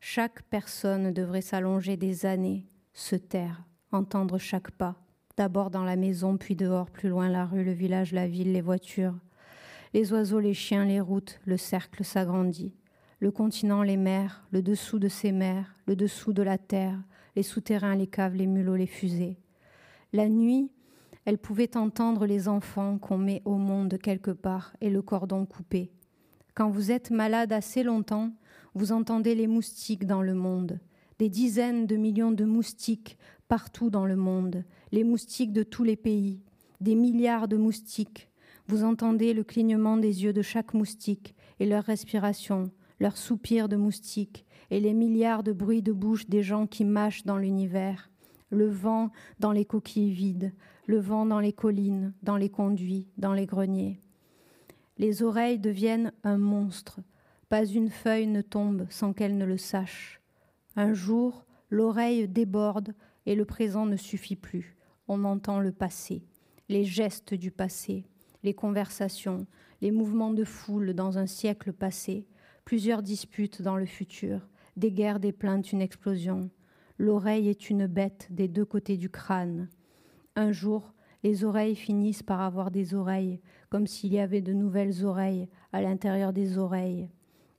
Chaque 0.00 0.42
personne 0.44 1.12
devrait 1.12 1.40
s'allonger 1.40 1.96
des 1.96 2.26
années, 2.26 2.66
se 2.92 3.16
taire, 3.16 3.64
entendre 3.92 4.38
chaque 4.38 4.70
pas, 4.70 4.96
d'abord 5.36 5.70
dans 5.70 5.84
la 5.84 5.96
maison, 5.96 6.36
puis 6.36 6.56
dehors, 6.56 6.90
plus 6.90 7.08
loin 7.08 7.28
la 7.28 7.46
rue, 7.46 7.64
le 7.64 7.72
village, 7.72 8.12
la 8.12 8.26
ville, 8.26 8.52
les 8.52 8.60
voitures. 8.60 9.14
Les 9.94 10.12
oiseaux, 10.12 10.40
les 10.40 10.54
chiens, 10.54 10.84
les 10.84 11.00
routes, 11.00 11.40
le 11.44 11.56
cercle 11.56 12.04
s'agrandit. 12.04 12.74
Le 13.20 13.30
continent, 13.30 13.82
les 13.82 13.96
mers, 13.96 14.44
le 14.50 14.62
dessous 14.62 14.98
de 14.98 15.08
ces 15.08 15.32
mers, 15.32 15.76
le 15.86 15.94
dessous 15.94 16.32
de 16.32 16.42
la 16.42 16.58
terre, 16.58 16.98
les 17.36 17.42
souterrains, 17.42 17.94
les 17.94 18.06
caves, 18.06 18.34
les 18.34 18.46
mulots, 18.46 18.76
les 18.76 18.86
fusées. 18.86 19.38
La 20.12 20.28
nuit, 20.28 20.70
elle 21.24 21.38
pouvait 21.38 21.76
entendre 21.76 22.26
les 22.26 22.48
enfants 22.48 22.98
qu'on 22.98 23.18
met 23.18 23.42
au 23.44 23.56
monde 23.56 23.98
quelque 24.02 24.32
part 24.32 24.74
et 24.80 24.90
le 24.90 25.02
cordon 25.02 25.46
coupé. 25.46 25.92
Quand 26.54 26.70
vous 26.70 26.90
êtes 26.90 27.10
malade 27.10 27.52
assez 27.52 27.82
longtemps, 27.82 28.32
vous 28.74 28.92
entendez 28.92 29.34
les 29.34 29.46
moustiques 29.46 30.06
dans 30.06 30.22
le 30.22 30.34
monde, 30.34 30.80
des 31.18 31.28
dizaines 31.28 31.86
de 31.86 31.96
millions 31.96 32.32
de 32.32 32.44
moustiques 32.44 33.18
partout 33.52 33.90
dans 33.90 34.06
le 34.06 34.16
monde, 34.16 34.64
les 34.92 35.04
moustiques 35.04 35.52
de 35.52 35.62
tous 35.62 35.84
les 35.84 35.94
pays, 35.94 36.40
des 36.80 36.94
milliards 36.94 37.48
de 37.48 37.58
moustiques, 37.58 38.30
vous 38.66 38.82
entendez 38.82 39.34
le 39.34 39.44
clignement 39.44 39.98
des 39.98 40.24
yeux 40.24 40.32
de 40.32 40.40
chaque 40.40 40.72
moustique 40.72 41.34
et 41.60 41.66
leur 41.66 41.84
respiration, 41.84 42.70
leur 42.98 43.18
soupir 43.18 43.68
de 43.68 43.76
moustique 43.76 44.46
et 44.70 44.80
les 44.80 44.94
milliards 44.94 45.42
de 45.42 45.52
bruits 45.52 45.82
de 45.82 45.92
bouche 45.92 46.30
des 46.30 46.42
gens 46.42 46.66
qui 46.66 46.86
mâchent 46.86 47.26
dans 47.26 47.36
l'univers, 47.36 48.10
le 48.48 48.70
vent 48.70 49.10
dans 49.38 49.52
les 49.52 49.66
coquilles 49.66 50.12
vides, 50.12 50.54
le 50.86 50.98
vent 50.98 51.26
dans 51.26 51.40
les 51.40 51.52
collines, 51.52 52.14
dans 52.22 52.38
les 52.38 52.48
conduits, 52.48 53.10
dans 53.18 53.34
les 53.34 53.44
greniers. 53.44 54.00
Les 54.96 55.22
oreilles 55.22 55.58
deviennent 55.58 56.14
un 56.24 56.38
monstre. 56.38 57.00
Pas 57.50 57.66
une 57.66 57.90
feuille 57.90 58.28
ne 58.28 58.40
tombe 58.40 58.86
sans 58.88 59.12
qu'elle 59.12 59.36
ne 59.36 59.44
le 59.44 59.58
sache. 59.58 60.22
Un 60.74 60.94
jour, 60.94 61.44
l'oreille 61.68 62.28
déborde 62.28 62.94
et 63.26 63.34
le 63.34 63.44
présent 63.44 63.86
ne 63.86 63.96
suffit 63.96 64.36
plus. 64.36 64.76
On 65.08 65.24
entend 65.24 65.60
le 65.60 65.72
passé, 65.72 66.24
les 66.68 66.84
gestes 66.84 67.34
du 67.34 67.50
passé, 67.50 68.06
les 68.42 68.54
conversations, 68.54 69.46
les 69.80 69.90
mouvements 69.90 70.32
de 70.32 70.44
foule 70.44 70.94
dans 70.94 71.18
un 71.18 71.26
siècle 71.26 71.72
passé, 71.72 72.26
plusieurs 72.64 73.02
disputes 73.02 73.62
dans 73.62 73.76
le 73.76 73.86
futur, 73.86 74.48
des 74.76 74.92
guerres, 74.92 75.20
des 75.20 75.32
plaintes, 75.32 75.72
une 75.72 75.82
explosion. 75.82 76.50
L'oreille 76.98 77.48
est 77.48 77.68
une 77.68 77.86
bête 77.86 78.28
des 78.30 78.48
deux 78.48 78.64
côtés 78.64 78.96
du 78.96 79.10
crâne. 79.10 79.68
Un 80.36 80.52
jour, 80.52 80.94
les 81.22 81.44
oreilles 81.44 81.76
finissent 81.76 82.22
par 82.22 82.40
avoir 82.40 82.70
des 82.70 82.94
oreilles, 82.94 83.40
comme 83.68 83.86
s'il 83.86 84.12
y 84.12 84.18
avait 84.18 84.40
de 84.40 84.52
nouvelles 84.52 85.04
oreilles 85.04 85.48
à 85.72 85.82
l'intérieur 85.82 86.32
des 86.32 86.58
oreilles. 86.58 87.10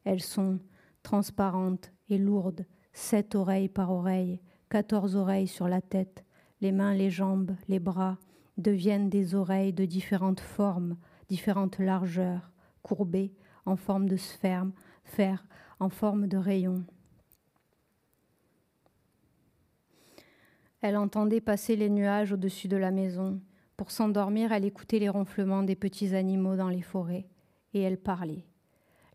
Elles 0.04 0.22
sont 0.22 0.60
transparentes 1.02 1.92
et 2.10 2.18
lourdes, 2.18 2.66
sept 2.94 3.36
oreilles 3.36 3.70
par 3.70 3.92
oreille, 3.92 4.40
quatorze 4.74 5.16
oreilles 5.16 5.48
sur 5.48 5.68
la 5.68 5.82
tête, 5.82 6.26
les 6.60 6.72
mains, 6.72 6.96
les 6.96 7.12
jambes, 7.12 7.56
les 7.68 7.78
bras, 7.78 8.18
deviennent 8.58 9.08
des 9.08 9.36
oreilles 9.36 9.72
de 9.72 9.86
différentes 9.86 10.40
formes, 10.40 10.98
différentes 11.30 11.78
largeurs, 11.78 12.50
courbées 12.82 13.36
en 13.68 13.76
forme 13.76 14.10
de 14.10 14.18
sphère, 14.18 14.66
fer, 15.04 15.46
en 15.80 15.90
forme 15.90 16.26
de 16.26 16.38
rayon. 16.38 16.84
Elle 20.82 20.98
entendait 20.98 21.40
passer 21.40 21.76
les 21.76 21.92
nuages 21.92 22.32
au-dessus 22.32 22.68
de 22.68 22.78
la 22.78 22.90
maison. 22.90 23.40
Pour 23.78 23.92
s'endormir, 23.92 24.54
elle 24.54 24.66
écoutait 24.66 24.98
les 24.98 25.10
ronflements 25.10 25.62
des 25.62 25.76
petits 25.76 26.16
animaux 26.16 26.56
dans 26.56 26.70
les 26.70 26.82
forêts, 26.82 27.28
et 27.76 27.82
elle 27.82 28.00
parlait. 28.00 28.48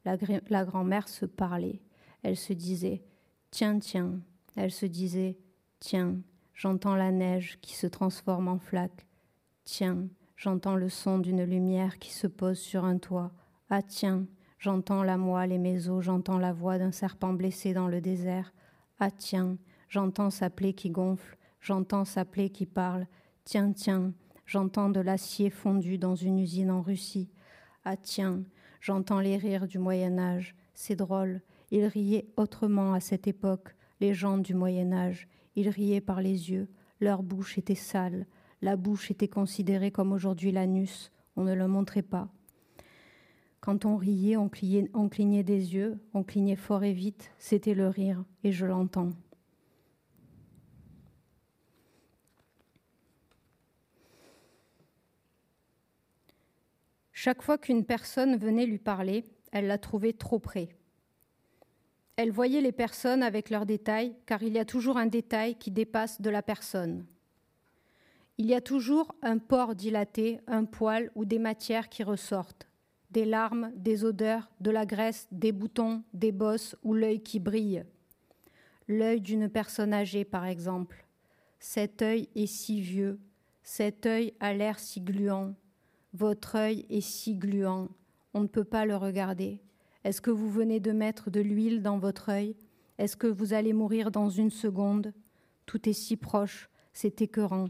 La, 0.04 0.16
la 0.50 0.64
grand-mère 0.64 1.08
se 1.08 1.26
parlait. 1.26 1.82
Elle 2.22 2.36
se 2.36 2.52
disait 2.52 3.02
Tiens, 3.50 3.80
tiens. 3.80 4.20
Elle 4.54 4.70
se 4.70 4.86
disait 4.86 5.36
Tiens, 5.80 6.16
j'entends 6.54 6.96
la 6.96 7.12
neige 7.12 7.58
qui 7.60 7.74
se 7.74 7.86
transforme 7.86 8.48
en 8.48 8.58
flaque. 8.58 9.06
Tiens, 9.64 10.08
j'entends 10.36 10.74
le 10.74 10.88
son 10.88 11.18
d'une 11.18 11.44
lumière 11.44 12.00
qui 12.00 12.12
se 12.12 12.26
pose 12.26 12.58
sur 12.58 12.84
un 12.84 12.98
toit. 12.98 13.30
Ah 13.70 13.82
tiens, 13.82 14.26
j'entends 14.58 15.04
la 15.04 15.16
moelle 15.16 15.52
et 15.52 15.58
mes 15.58 15.88
os, 15.88 16.04
j'entends 16.04 16.38
la 16.38 16.52
voix 16.52 16.78
d'un 16.78 16.90
serpent 16.90 17.32
blessé 17.32 17.74
dans 17.74 17.86
le 17.86 18.00
désert. 18.00 18.52
Ah 18.98 19.12
tiens, 19.12 19.56
j'entends 19.88 20.30
sa 20.30 20.50
plaie 20.50 20.72
qui 20.72 20.90
gonfle, 20.90 21.36
j'entends 21.60 22.04
sa 22.04 22.24
plaie 22.24 22.50
qui 22.50 22.66
parle. 22.66 23.06
Tiens, 23.44 23.72
tiens, 23.72 24.12
j'entends 24.46 24.88
de 24.90 25.00
l'acier 25.00 25.50
fondu 25.50 25.96
dans 25.96 26.16
une 26.16 26.40
usine 26.40 26.72
en 26.72 26.82
Russie. 26.82 27.30
Ah 27.84 27.96
tiens, 27.96 28.42
j'entends 28.80 29.20
les 29.20 29.36
rires 29.36 29.68
du 29.68 29.78
Moyen 29.78 30.18
Âge. 30.18 30.56
C'est 30.74 30.96
drôle, 30.96 31.40
ils 31.70 31.86
riaient 31.86 32.26
autrement 32.36 32.94
à 32.94 33.00
cette 33.00 33.28
époque, 33.28 33.76
les 34.00 34.12
gens 34.12 34.38
du 34.38 34.54
Moyen 34.54 34.92
Âge. 34.92 35.28
Ils 35.58 35.70
riaient 35.70 36.00
par 36.00 36.22
les 36.22 36.52
yeux, 36.52 36.68
leur 37.00 37.24
bouche 37.24 37.58
était 37.58 37.74
sale, 37.74 38.28
la 38.62 38.76
bouche 38.76 39.10
était 39.10 39.26
considérée 39.26 39.90
comme 39.90 40.12
aujourd'hui 40.12 40.52
l'anus, 40.52 41.10
on 41.34 41.42
ne 41.42 41.52
le 41.52 41.66
montrait 41.66 42.02
pas. 42.02 42.28
Quand 43.58 43.84
on 43.84 43.96
riait, 43.96 44.36
on 44.36 44.48
clignait, 44.48 44.88
on 44.94 45.08
clignait 45.08 45.42
des 45.42 45.74
yeux, 45.74 45.98
on 46.14 46.22
clignait 46.22 46.54
fort 46.54 46.84
et 46.84 46.92
vite, 46.92 47.32
c'était 47.38 47.74
le 47.74 47.88
rire, 47.88 48.24
et 48.44 48.52
je 48.52 48.66
l'entends. 48.66 49.10
Chaque 57.10 57.42
fois 57.42 57.58
qu'une 57.58 57.84
personne 57.84 58.36
venait 58.36 58.64
lui 58.64 58.78
parler, 58.78 59.24
elle 59.50 59.66
la 59.66 59.78
trouvait 59.78 60.12
trop 60.12 60.38
près. 60.38 60.77
Elle 62.18 62.32
voyait 62.32 62.60
les 62.60 62.72
personnes 62.72 63.22
avec 63.22 63.48
leurs 63.48 63.64
détails, 63.64 64.12
car 64.26 64.42
il 64.42 64.52
y 64.52 64.58
a 64.58 64.64
toujours 64.64 64.96
un 64.96 65.06
détail 65.06 65.54
qui 65.54 65.70
dépasse 65.70 66.20
de 66.20 66.30
la 66.30 66.42
personne. 66.42 67.06
Il 68.38 68.46
y 68.46 68.54
a 68.54 68.60
toujours 68.60 69.14
un 69.22 69.38
port 69.38 69.76
dilaté, 69.76 70.40
un 70.48 70.64
poil 70.64 71.12
ou 71.14 71.24
des 71.24 71.38
matières 71.38 71.88
qui 71.88 72.02
ressortent. 72.02 72.66
Des 73.12 73.24
larmes, 73.24 73.70
des 73.76 74.04
odeurs, 74.04 74.50
de 74.60 74.72
la 74.72 74.84
graisse, 74.84 75.28
des 75.30 75.52
boutons, 75.52 76.02
des 76.12 76.32
bosses 76.32 76.74
ou 76.82 76.92
l'œil 76.92 77.22
qui 77.22 77.38
brille. 77.38 77.84
L'œil 78.88 79.20
d'une 79.20 79.48
personne 79.48 79.94
âgée, 79.94 80.24
par 80.24 80.44
exemple. 80.44 81.06
Cet 81.60 82.02
œil 82.02 82.28
est 82.34 82.46
si 82.46 82.80
vieux, 82.80 83.20
cet 83.62 84.06
œil 84.06 84.34
a 84.40 84.54
l'air 84.54 84.80
si 84.80 85.00
gluant. 85.00 85.54
Votre 86.14 86.56
œil 86.56 86.84
est 86.90 87.00
si 87.00 87.36
gluant, 87.36 87.90
on 88.34 88.40
ne 88.40 88.48
peut 88.48 88.64
pas 88.64 88.86
le 88.86 88.96
regarder. 88.96 89.60
Est-ce 90.08 90.22
que 90.22 90.30
vous 90.30 90.48
venez 90.48 90.80
de 90.80 90.92
mettre 90.92 91.30
de 91.30 91.40
l'huile 91.40 91.82
dans 91.82 91.98
votre 91.98 92.30
œil? 92.30 92.56
Est-ce 92.96 93.14
que 93.14 93.26
vous 93.26 93.52
allez 93.52 93.74
mourir 93.74 94.10
dans 94.10 94.30
une 94.30 94.50
seconde? 94.50 95.12
Tout 95.66 95.86
est 95.86 95.92
si 95.92 96.16
proche, 96.16 96.70
c'est 96.94 97.20
écœurant. 97.20 97.68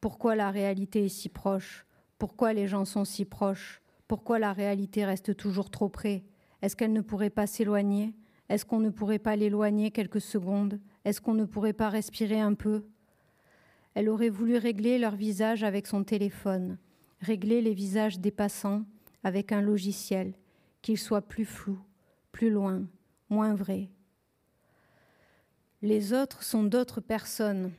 Pourquoi 0.00 0.34
la 0.34 0.50
réalité 0.50 1.04
est 1.04 1.10
si 1.10 1.28
proche? 1.28 1.84
Pourquoi 2.16 2.54
les 2.54 2.66
gens 2.66 2.86
sont 2.86 3.04
si 3.04 3.26
proches? 3.26 3.82
Pourquoi 4.08 4.38
la 4.38 4.54
réalité 4.54 5.04
reste 5.04 5.36
toujours 5.36 5.68
trop 5.68 5.90
près? 5.90 6.24
Est-ce 6.62 6.74
qu'elle 6.74 6.94
ne 6.94 7.02
pourrait 7.02 7.28
pas 7.28 7.46
s'éloigner? 7.46 8.14
Est-ce 8.48 8.64
qu'on 8.64 8.80
ne 8.80 8.88
pourrait 8.88 9.18
pas 9.18 9.36
l'éloigner 9.36 9.90
quelques 9.90 10.22
secondes? 10.22 10.80
Est-ce 11.04 11.20
qu'on 11.20 11.34
ne 11.34 11.44
pourrait 11.44 11.74
pas 11.74 11.90
respirer 11.90 12.40
un 12.40 12.54
peu? 12.54 12.86
Elle 13.92 14.08
aurait 14.08 14.30
voulu 14.30 14.56
régler 14.56 14.98
leur 14.98 15.16
visage 15.16 15.64
avec 15.64 15.86
son 15.86 16.02
téléphone, 16.02 16.78
régler 17.20 17.60
les 17.60 17.74
visages 17.74 18.20
des 18.20 18.30
passants 18.30 18.86
avec 19.22 19.52
un 19.52 19.60
logiciel, 19.60 20.32
qu'ils 20.84 20.98
soient 20.98 21.22
plus 21.22 21.46
flous, 21.46 21.80
plus 22.30 22.50
loin, 22.50 22.86
moins 23.30 23.54
vrai. 23.54 23.88
Les 25.80 26.12
autres 26.12 26.42
sont 26.42 26.62
d'autres 26.62 27.00
personnes. 27.00 27.72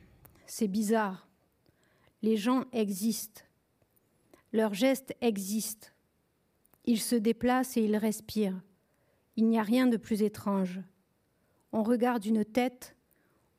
C'est 0.44 0.66
bizarre. 0.66 1.28
Les 2.22 2.36
gens 2.36 2.64
existent. 2.72 3.42
Leurs 4.52 4.74
gestes 4.74 5.14
existent. 5.20 5.86
Ils 6.84 7.00
se 7.00 7.14
déplacent 7.14 7.76
et 7.76 7.84
ils 7.84 7.96
respirent. 7.96 8.60
Il 9.36 9.46
n'y 9.46 9.60
a 9.60 9.62
rien 9.62 9.86
de 9.86 9.96
plus 9.96 10.22
étrange. 10.22 10.80
On 11.70 11.84
regarde 11.84 12.24
une 12.24 12.44
tête, 12.44 12.96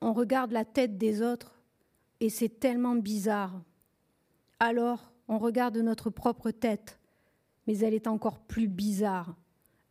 on 0.01 0.12
regarde 0.12 0.51
la 0.51 0.66
tête 0.66 0.98
des 0.98 1.22
autres, 1.22 1.58
et 2.20 2.30
c'est 2.30 2.60
tellement 2.60 2.96
bizarre. 2.96 3.62
Alors, 4.60 5.13
on 5.30 5.38
regarde 5.38 5.77
notre 5.77 6.10
propre 6.10 6.51
tête, 6.51 7.00
mais 7.67 7.77
elle 7.79 7.93
est 7.93 8.07
encore 8.07 8.39
plus 8.39 8.67
bizarre. 8.67 9.36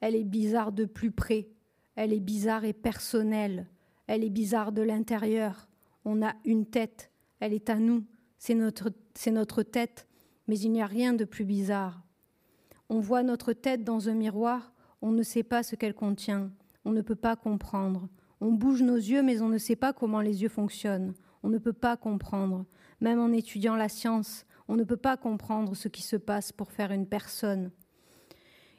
Elle 0.01 0.17
est 0.17 0.25
bizarre 0.25 0.73
de 0.73 0.87
plus 0.87 1.11
près. 1.11 1.49
Elle 1.95 2.13
est 2.13 2.21
bizarre 2.21 2.65
et 2.65 2.73
personnelle. 2.73 3.67
Elle 4.07 4.25
est 4.25 4.31
bizarre 4.31 4.73
de 4.73 4.83
l'intérieur. 4.83 5.69
On 6.05 6.23
a 6.23 6.35
une 6.45 6.67
tête. 6.67 7.11
Elle 7.41 7.53
est 7.53 7.71
à 7.71 7.77
nous. 7.77 8.05
C'est 8.39 8.55
notre, 8.55 8.91
c'est 9.15 9.31
notre 9.31 9.63
tête. 9.63 10.07
Mais 10.49 10.59
il 10.59 10.73
n'y 10.73 10.83
a 10.83 10.87
rien 10.87 11.13
de 11.13 11.25
plus 11.25 11.45
bizarre. 11.45 12.03
On 12.89 13.01
voit 13.01 13.23
notre 13.23 13.53
tête 13.53 13.85
dans 13.85 14.09
un 14.09 14.15
miroir. 14.15 14.73
On 15.03 15.13
ne 15.13 15.23
sait 15.23 15.43
pas 15.43 15.63
ce 15.63 15.77
qu'elle 15.77 15.95
contient. 15.95 16.51
On 16.85 16.93
ne 16.93 17.03
peut 17.03 17.17
pas 17.17 17.37
comprendre. 17.37 18.09
On 18.41 18.53
bouge 18.53 18.83
nos 18.83 18.97
yeux, 18.97 19.23
mais 19.23 19.41
on 19.41 19.49
ne 19.49 19.59
sait 19.59 19.77
pas 19.77 19.93
comment 19.93 20.21
les 20.21 20.43
yeux 20.43 20.49
fonctionnent. 20.49 21.15
On 21.43 21.49
ne 21.49 21.59
peut 21.59 21.73
pas 21.73 21.97
comprendre. 21.97 22.65
Même 23.01 23.19
en 23.19 23.33
étudiant 23.33 23.77
la 23.77 23.89
science, 23.89 24.47
on 24.69 24.77
ne 24.77 24.85
peut 24.85 24.97
pas 24.97 25.17
comprendre 25.17 25.75
ce 25.75 25.89
qui 25.89 26.03
se 26.03 26.17
passe 26.17 26.53
pour 26.53 26.73
faire 26.73 26.93
une 26.93 27.07
personne. 27.07 27.71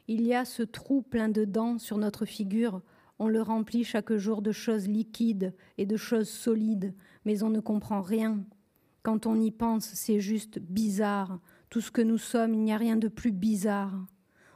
Il 0.06 0.22
y 0.26 0.34
a 0.34 0.44
ce 0.44 0.62
trou 0.62 1.02
plein 1.02 1.28
de 1.28 1.44
dents 1.44 1.78
sur 1.78 1.98
notre 1.98 2.24
figure 2.24 2.82
on 3.18 3.28
le 3.28 3.42
remplit 3.42 3.84
chaque 3.84 4.12
jour 4.14 4.42
de 4.42 4.52
choses 4.52 4.86
liquides 4.86 5.54
et 5.76 5.86
de 5.86 5.96
choses 5.96 6.28
solides, 6.28 6.94
mais 7.24 7.42
on 7.42 7.50
ne 7.50 7.60
comprend 7.60 8.00
rien. 8.00 8.44
Quand 9.02 9.26
on 9.26 9.40
y 9.40 9.50
pense, 9.50 9.86
c'est 9.86 10.20
juste 10.20 10.60
bizarre. 10.60 11.40
Tout 11.68 11.80
ce 11.80 11.90
que 11.90 12.02
nous 12.02 12.18
sommes, 12.18 12.54
il 12.54 12.62
n'y 12.62 12.72
a 12.72 12.76
rien 12.76 12.96
de 12.96 13.08
plus 13.08 13.32
bizarre. 13.32 14.06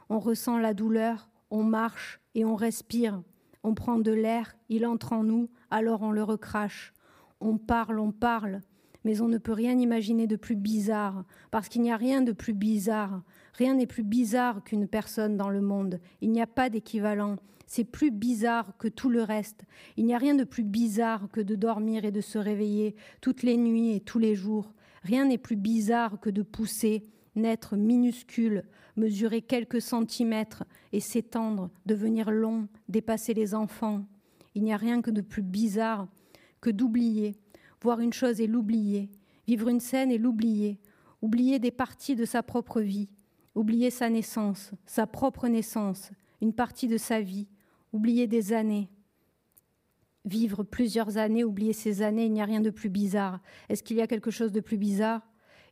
On 0.09 0.19
ressent 0.19 0.57
la 0.57 0.73
douleur, 0.73 1.29
on 1.51 1.63
marche 1.63 2.21
et 2.35 2.45
on 2.45 2.55
respire. 2.55 3.21
On 3.63 3.73
prend 3.73 3.99
de 3.99 4.11
l'air, 4.11 4.55
il 4.69 4.85
entre 4.85 5.13
en 5.13 5.23
nous, 5.23 5.49
alors 5.69 6.01
on 6.01 6.11
le 6.11 6.23
recrache. 6.23 6.93
On 7.41 7.57
parle, 7.57 7.99
on 7.99 8.11
parle, 8.11 8.61
mais 9.03 9.21
on 9.21 9.27
ne 9.27 9.37
peut 9.37 9.53
rien 9.53 9.77
imaginer 9.77 10.27
de 10.27 10.35
plus 10.35 10.55
bizarre, 10.55 11.25
parce 11.51 11.69
qu'il 11.69 11.81
n'y 11.81 11.91
a 11.91 11.97
rien 11.97 12.21
de 12.21 12.31
plus 12.31 12.53
bizarre. 12.53 13.23
Rien 13.53 13.75
n'est 13.75 13.87
plus 13.87 14.03
bizarre 14.03 14.63
qu'une 14.63 14.87
personne 14.87 15.37
dans 15.37 15.49
le 15.49 15.61
monde. 15.61 15.99
Il 16.21 16.31
n'y 16.31 16.41
a 16.41 16.47
pas 16.47 16.69
d'équivalent. 16.69 17.37
C'est 17.67 17.83
plus 17.83 18.11
bizarre 18.11 18.77
que 18.77 18.87
tout 18.87 19.09
le 19.09 19.23
reste. 19.23 19.63
Il 19.97 20.05
n'y 20.05 20.13
a 20.13 20.17
rien 20.17 20.35
de 20.35 20.43
plus 20.43 20.63
bizarre 20.63 21.29
que 21.31 21.41
de 21.41 21.55
dormir 21.55 22.05
et 22.05 22.11
de 22.11 22.21
se 22.21 22.37
réveiller 22.37 22.95
toutes 23.21 23.43
les 23.43 23.57
nuits 23.57 23.95
et 23.95 23.99
tous 23.99 24.19
les 24.19 24.35
jours. 24.35 24.73
Rien 25.03 25.25
n'est 25.25 25.37
plus 25.37 25.55
bizarre 25.55 26.19
que 26.19 26.29
de 26.29 26.43
pousser, 26.43 27.05
naître 27.35 27.75
minuscule, 27.75 28.63
mesurer 28.95 29.41
quelques 29.41 29.81
centimètres 29.81 30.63
et 30.91 30.99
s'étendre, 30.99 31.69
devenir 31.85 32.31
long, 32.31 32.67
dépasser 32.89 33.33
les 33.33 33.55
enfants. 33.55 34.05
Il 34.55 34.63
n'y 34.63 34.73
a 34.73 34.77
rien 34.77 35.01
que 35.01 35.11
de 35.11 35.21
plus 35.21 35.41
bizarre 35.41 36.07
que 36.61 36.69
d'oublier, 36.69 37.35
voir 37.83 37.99
une 37.99 38.13
chose 38.13 38.41
et 38.41 38.47
l'oublier, 38.47 39.09
vivre 39.45 39.67
une 39.67 39.79
scène 39.79 40.11
et 40.11 40.17
l'oublier, 40.17 40.79
oublier 41.21 41.59
des 41.59 41.71
parties 41.71 42.15
de 42.15 42.25
sa 42.25 42.41
propre 42.41 42.81
vie, 42.81 43.09
oublier 43.55 43.89
sa 43.89 44.09
naissance, 44.09 44.71
sa 44.85 45.05
propre 45.05 45.47
naissance, 45.47 46.11
une 46.41 46.53
partie 46.53 46.87
de 46.87 46.97
sa 46.97 47.21
vie, 47.21 47.47
oublier 47.91 48.27
des 48.27 48.53
années. 48.53 48.89
Vivre 50.25 50.63
plusieurs 50.63 51.17
années, 51.17 51.43
oublier 51.43 51.73
ces 51.73 52.01
années, 52.01 52.25
il 52.25 52.31
n'y 52.31 52.41
a 52.41 52.45
rien 52.45 52.61
de 52.61 52.69
plus 52.69 52.89
bizarre. 52.89 53.41
Est-ce 53.69 53.83
qu'il 53.83 53.97
y 53.97 54.01
a 54.01 54.07
quelque 54.07 54.31
chose 54.31 54.53
de 54.53 54.61
plus 54.61 54.77
bizarre? 54.77 55.21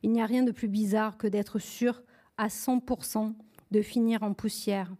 Il 0.02 0.12
n'y 0.12 0.20
a 0.20 0.26
rien 0.26 0.42
de 0.42 0.52
plus 0.52 0.68
bizarre 0.68 1.16
que 1.16 1.26
d'être 1.26 1.58
sûr 1.58 2.02
à 2.36 2.48
100% 2.48 3.34
de 3.70 3.82
finir 3.82 4.22
en 4.22 4.34
poussière. 4.34 4.94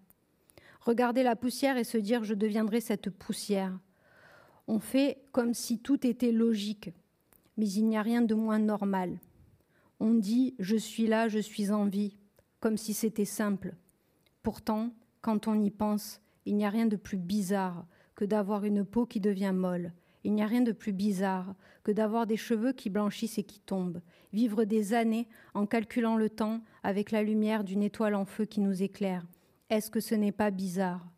Regarder 0.81 1.23
la 1.23 1.37
poussière 1.37 1.77
et 1.77 1.85
se 1.85 1.99
dire 1.99 2.25
je 2.25 2.35
deviendrai 2.35 2.81
cette 2.81 3.11
poussière. 3.11 3.79
On 4.67 4.79
fait 4.79 5.23
comme 5.33 5.55
si 5.55 5.79
tout 5.79 6.07
était 6.07 6.33
logique, 6.33 6.91
mais 7.57 7.69
il 7.69 7.87
n'y 7.87 7.97
a 7.97 8.03
rien 8.03 8.23
de 8.23 8.35
moins 8.35 8.59
normal. 8.59 9.19
On 10.01 10.15
dit 10.15 10.55
je 10.59 10.77
suis 10.77 11.07
là, 11.07 11.29
je 11.29 11.39
suis 11.39 11.71
en 11.71 11.87
vie, 11.87 12.17
comme 12.61 12.77
si 12.77 12.95
c'était 12.95 13.25
simple. 13.25 13.75
Pourtant, 14.43 14.93
quand 15.21 15.47
on 15.47 15.61
y 15.61 15.71
pense, 15.71 16.21
il 16.47 16.57
n'y 16.57 16.65
a 16.65 16.71
rien 16.71 16.87
de 16.87 16.97
plus 16.97 17.19
bizarre 17.19 17.87
que 18.15 18.25
d'avoir 18.25 18.65
une 18.65 18.85
peau 18.85 19.07
qui 19.07 19.21
devient 19.21 19.53
molle. 19.55 19.93
Il 20.25 20.35
n'y 20.35 20.43
a 20.43 20.47
rien 20.47 20.63
de 20.63 20.73
plus 20.73 20.93
bizarre 20.93 21.55
que 21.83 21.93
d'avoir 21.93 22.27
des 22.27 22.37
cheveux 22.37 22.73
qui 22.73 22.91
blanchissent 22.91 23.39
et 23.39 23.45
qui 23.45 23.61
tombent. 23.61 24.01
Vivre 24.33 24.65
des 24.65 24.95
années 24.95 25.29
en 25.55 25.67
calculant 25.67 26.17
le 26.17 26.31
temps 26.31 26.63
avec 26.83 27.11
la 27.11 27.23
lumière 27.23 27.65
d'une 27.65 27.83
étoile 27.83 28.15
en 28.15 28.25
feu 28.25 28.45
qui 28.45 28.61
nous 28.61 28.83
éclaire. 28.83 29.27
Est-ce 29.71 29.91
que 29.91 30.01
ce 30.01 30.15
n'est 30.15 30.33
pas 30.33 30.51
bizarre? 30.51 31.12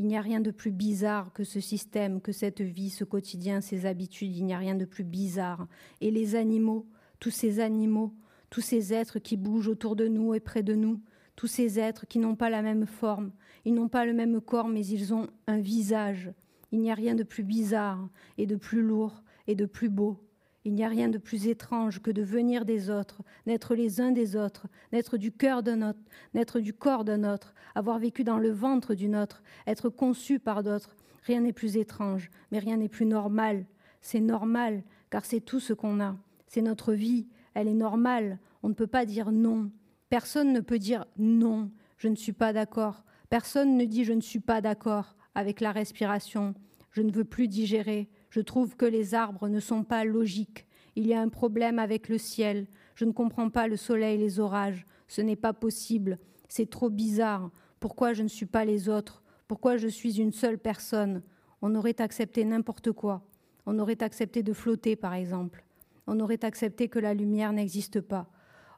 Il 0.00 0.06
n'y 0.06 0.16
a 0.16 0.22
rien 0.22 0.40
de 0.40 0.50
plus 0.50 0.70
bizarre 0.70 1.30
que 1.34 1.44
ce 1.44 1.60
système, 1.60 2.22
que 2.22 2.32
cette 2.32 2.62
vie, 2.62 2.88
ce 2.88 3.04
quotidien, 3.04 3.60
ces 3.60 3.84
habitudes. 3.84 4.34
Il 4.34 4.46
n'y 4.46 4.54
a 4.54 4.58
rien 4.58 4.74
de 4.74 4.86
plus 4.86 5.04
bizarre. 5.04 5.68
Et 6.00 6.10
les 6.10 6.36
animaux, 6.36 6.86
tous 7.18 7.30
ces 7.30 7.60
animaux, 7.60 8.14
tous 8.48 8.62
ces 8.62 8.94
êtres 8.94 9.18
qui 9.18 9.36
bougent 9.36 9.68
autour 9.68 9.96
de 9.96 10.08
nous 10.08 10.32
et 10.32 10.40
près 10.40 10.62
de 10.62 10.74
nous, 10.74 11.02
tous 11.36 11.48
ces 11.48 11.78
êtres 11.78 12.06
qui 12.06 12.18
n'ont 12.18 12.34
pas 12.34 12.48
la 12.48 12.62
même 12.62 12.86
forme, 12.86 13.32
ils 13.66 13.74
n'ont 13.74 13.90
pas 13.90 14.06
le 14.06 14.14
même 14.14 14.40
corps, 14.40 14.68
mais 14.68 14.86
ils 14.86 15.12
ont 15.12 15.26
un 15.46 15.60
visage. 15.60 16.32
Il 16.72 16.80
n'y 16.80 16.90
a 16.90 16.94
rien 16.94 17.14
de 17.14 17.22
plus 17.22 17.44
bizarre 17.44 18.08
et 18.38 18.46
de 18.46 18.56
plus 18.56 18.80
lourd 18.80 19.22
et 19.48 19.54
de 19.54 19.66
plus 19.66 19.90
beau. 19.90 20.16
Il 20.64 20.74
n'y 20.74 20.84
a 20.84 20.88
rien 20.88 21.08
de 21.08 21.16
plus 21.16 21.46
étrange 21.46 22.00
que 22.00 22.10
de 22.10 22.22
venir 22.22 22.66
des 22.66 22.90
autres, 22.90 23.22
naître 23.46 23.74
les 23.74 24.00
uns 24.00 24.10
des 24.10 24.36
autres, 24.36 24.66
naître 24.92 25.16
du 25.16 25.32
cœur 25.32 25.62
d'un 25.62 25.88
autre, 25.88 26.00
naître 26.34 26.60
du 26.60 26.74
corps 26.74 27.04
d'un 27.04 27.24
autre, 27.24 27.54
avoir 27.74 27.98
vécu 27.98 28.24
dans 28.24 28.38
le 28.38 28.50
ventre 28.50 28.94
d'une 28.94 29.16
autre, 29.16 29.42
être 29.66 29.88
conçu 29.88 30.38
par 30.38 30.62
d'autres. 30.62 30.96
Rien 31.22 31.40
n'est 31.40 31.54
plus 31.54 31.78
étrange, 31.78 32.30
mais 32.52 32.58
rien 32.58 32.76
n'est 32.76 32.88
plus 32.88 33.06
normal. 33.06 33.64
C'est 34.02 34.20
normal, 34.20 34.82
car 35.08 35.24
c'est 35.24 35.40
tout 35.40 35.60
ce 35.60 35.72
qu'on 35.72 36.00
a. 36.00 36.16
C'est 36.46 36.62
notre 36.62 36.92
vie, 36.92 37.26
elle 37.54 37.68
est 37.68 37.74
normale. 37.74 38.38
On 38.62 38.68
ne 38.68 38.74
peut 38.74 38.86
pas 38.86 39.06
dire 39.06 39.32
non. 39.32 39.70
Personne 40.10 40.52
ne 40.52 40.60
peut 40.60 40.78
dire 40.78 41.06
non, 41.16 41.70
je 41.96 42.08
ne 42.08 42.16
suis 42.16 42.32
pas 42.32 42.52
d'accord. 42.52 43.04
Personne 43.30 43.78
ne 43.78 43.84
dit 43.84 44.04
je 44.04 44.12
ne 44.12 44.20
suis 44.20 44.40
pas 44.40 44.60
d'accord 44.60 45.16
avec 45.34 45.60
la 45.60 45.72
respiration, 45.72 46.54
je 46.90 47.02
ne 47.02 47.12
veux 47.12 47.24
plus 47.24 47.48
digérer, 47.48 48.10
je 48.30 48.40
trouve 48.40 48.76
que 48.76 48.86
les 48.86 49.14
arbres 49.14 49.48
ne 49.48 49.60
sont 49.60 49.84
pas 49.84 50.04
logiques, 50.04 50.66
il 50.96 51.06
y 51.06 51.14
a 51.14 51.20
un 51.20 51.28
problème 51.28 51.78
avec 51.78 52.08
le 52.08 52.18
ciel, 52.18 52.66
je 52.94 53.04
ne 53.04 53.12
comprends 53.12 53.50
pas 53.50 53.68
le 53.68 53.76
soleil 53.76 54.18
les 54.18 54.40
orages, 54.40 54.86
ce 55.08 55.20
n'est 55.20 55.36
pas 55.36 55.52
possible, 55.52 56.18
c'est 56.48 56.70
trop 56.70 56.90
bizarre, 56.90 57.50
pourquoi 57.78 58.12
je 58.12 58.22
ne 58.22 58.28
suis 58.28 58.46
pas 58.46 58.64
les 58.64 58.88
autres, 58.88 59.22
pourquoi 59.48 59.76
je 59.76 59.88
suis 59.88 60.20
une 60.20 60.32
seule 60.32 60.58
personne? 60.58 61.22
On 61.62 61.74
aurait 61.74 62.00
accepté 62.00 62.44
n'importe 62.44 62.92
quoi, 62.92 63.22
on 63.66 63.78
aurait 63.78 64.02
accepté 64.02 64.42
de 64.42 64.52
flotter 64.52 64.96
par 64.96 65.14
exemple, 65.14 65.64
on 66.06 66.20
aurait 66.20 66.44
accepté 66.44 66.88
que 66.88 66.98
la 66.98 67.14
lumière 67.14 67.52
n'existe 67.52 68.00
pas, 68.00 68.30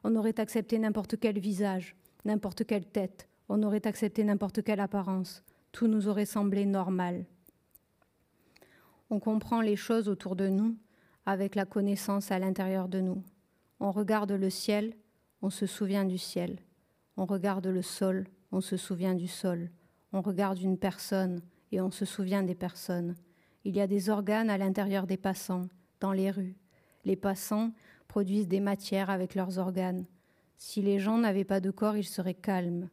on 0.03 0.15
aurait 0.15 0.39
accepté 0.39 0.79
n'importe 0.79 1.19
quel 1.19 1.39
visage, 1.39 1.95
n'importe 2.25 2.65
quelle 2.65 2.85
tête, 2.85 3.27
on 3.49 3.63
aurait 3.63 3.87
accepté 3.87 4.23
n'importe 4.23 4.63
quelle 4.63 4.79
apparence, 4.79 5.43
tout 5.71 5.87
nous 5.87 6.07
aurait 6.07 6.25
semblé 6.25 6.65
normal. 6.65 7.25
On 9.13 9.19
comprend 9.19 9.61
les 9.61 9.75
choses 9.75 10.09
autour 10.09 10.35
de 10.35 10.47
nous 10.47 10.75
avec 11.27 11.53
la 11.53 11.65
connaissance 11.65 12.31
à 12.31 12.39
l'intérieur 12.39 12.89
de 12.89 12.99
nous. 12.99 13.21
On 13.79 13.91
regarde 13.91 14.31
le 14.31 14.49
ciel, 14.49 14.95
on 15.43 15.51
se 15.51 15.67
souvient 15.67 16.03
du 16.03 16.17
ciel. 16.17 16.57
On 17.15 17.25
regarde 17.27 17.67
le 17.67 17.83
sol, 17.83 18.25
on 18.51 18.59
se 18.59 18.75
souvient 18.75 19.13
du 19.13 19.27
sol. 19.27 19.69
On 20.13 20.21
regarde 20.21 20.59
une 20.59 20.79
personne 20.79 21.43
et 21.71 21.79
on 21.79 21.91
se 21.91 22.05
souvient 22.05 22.41
des 22.41 22.55
personnes. 22.55 23.13
Il 23.65 23.75
y 23.75 23.81
a 23.81 23.85
des 23.85 24.09
organes 24.09 24.49
à 24.49 24.57
l'intérieur 24.57 25.05
des 25.05 25.17
passants, 25.17 25.67
dans 25.99 26.11
les 26.11 26.31
rues. 26.31 26.55
Les 27.05 27.15
passants 27.15 27.71
produisent 28.07 28.47
des 28.47 28.61
matières 28.61 29.11
avec 29.11 29.35
leurs 29.35 29.59
organes. 29.59 30.07
Si 30.57 30.81
les 30.81 30.97
gens 30.97 31.19
n'avaient 31.19 31.43
pas 31.43 31.59
de 31.59 31.69
corps, 31.69 31.97
ils 31.97 32.03
seraient 32.03 32.33
calmes. 32.33 32.89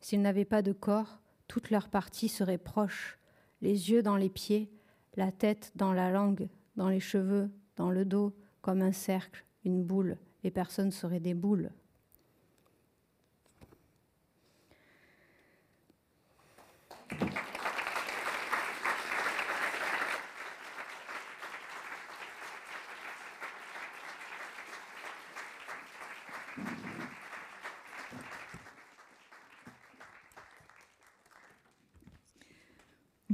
S'ils 0.00 0.20
n'avaient 0.20 0.44
pas 0.44 0.62
de 0.62 0.72
corps, 0.72 1.20
toutes 1.46 1.70
leurs 1.70 1.90
parties 1.90 2.28
seraient 2.28 2.58
proches. 2.58 3.20
les 3.60 3.92
yeux 3.92 4.02
dans 4.02 4.16
les 4.16 4.30
pieds, 4.30 4.68
la 5.16 5.32
tête 5.32 5.72
dans 5.74 5.92
la 5.92 6.10
langue, 6.10 6.48
dans 6.76 6.88
les 6.88 7.00
cheveux, 7.00 7.50
dans 7.76 7.90
le 7.90 8.04
dos, 8.04 8.34
comme 8.60 8.82
un 8.82 8.92
cercle, 8.92 9.44
une 9.64 9.84
boule. 9.84 10.16
Les 10.42 10.50
personnes 10.50 10.90
seraient 10.90 11.20
des 11.20 11.34
boules. 11.34 11.70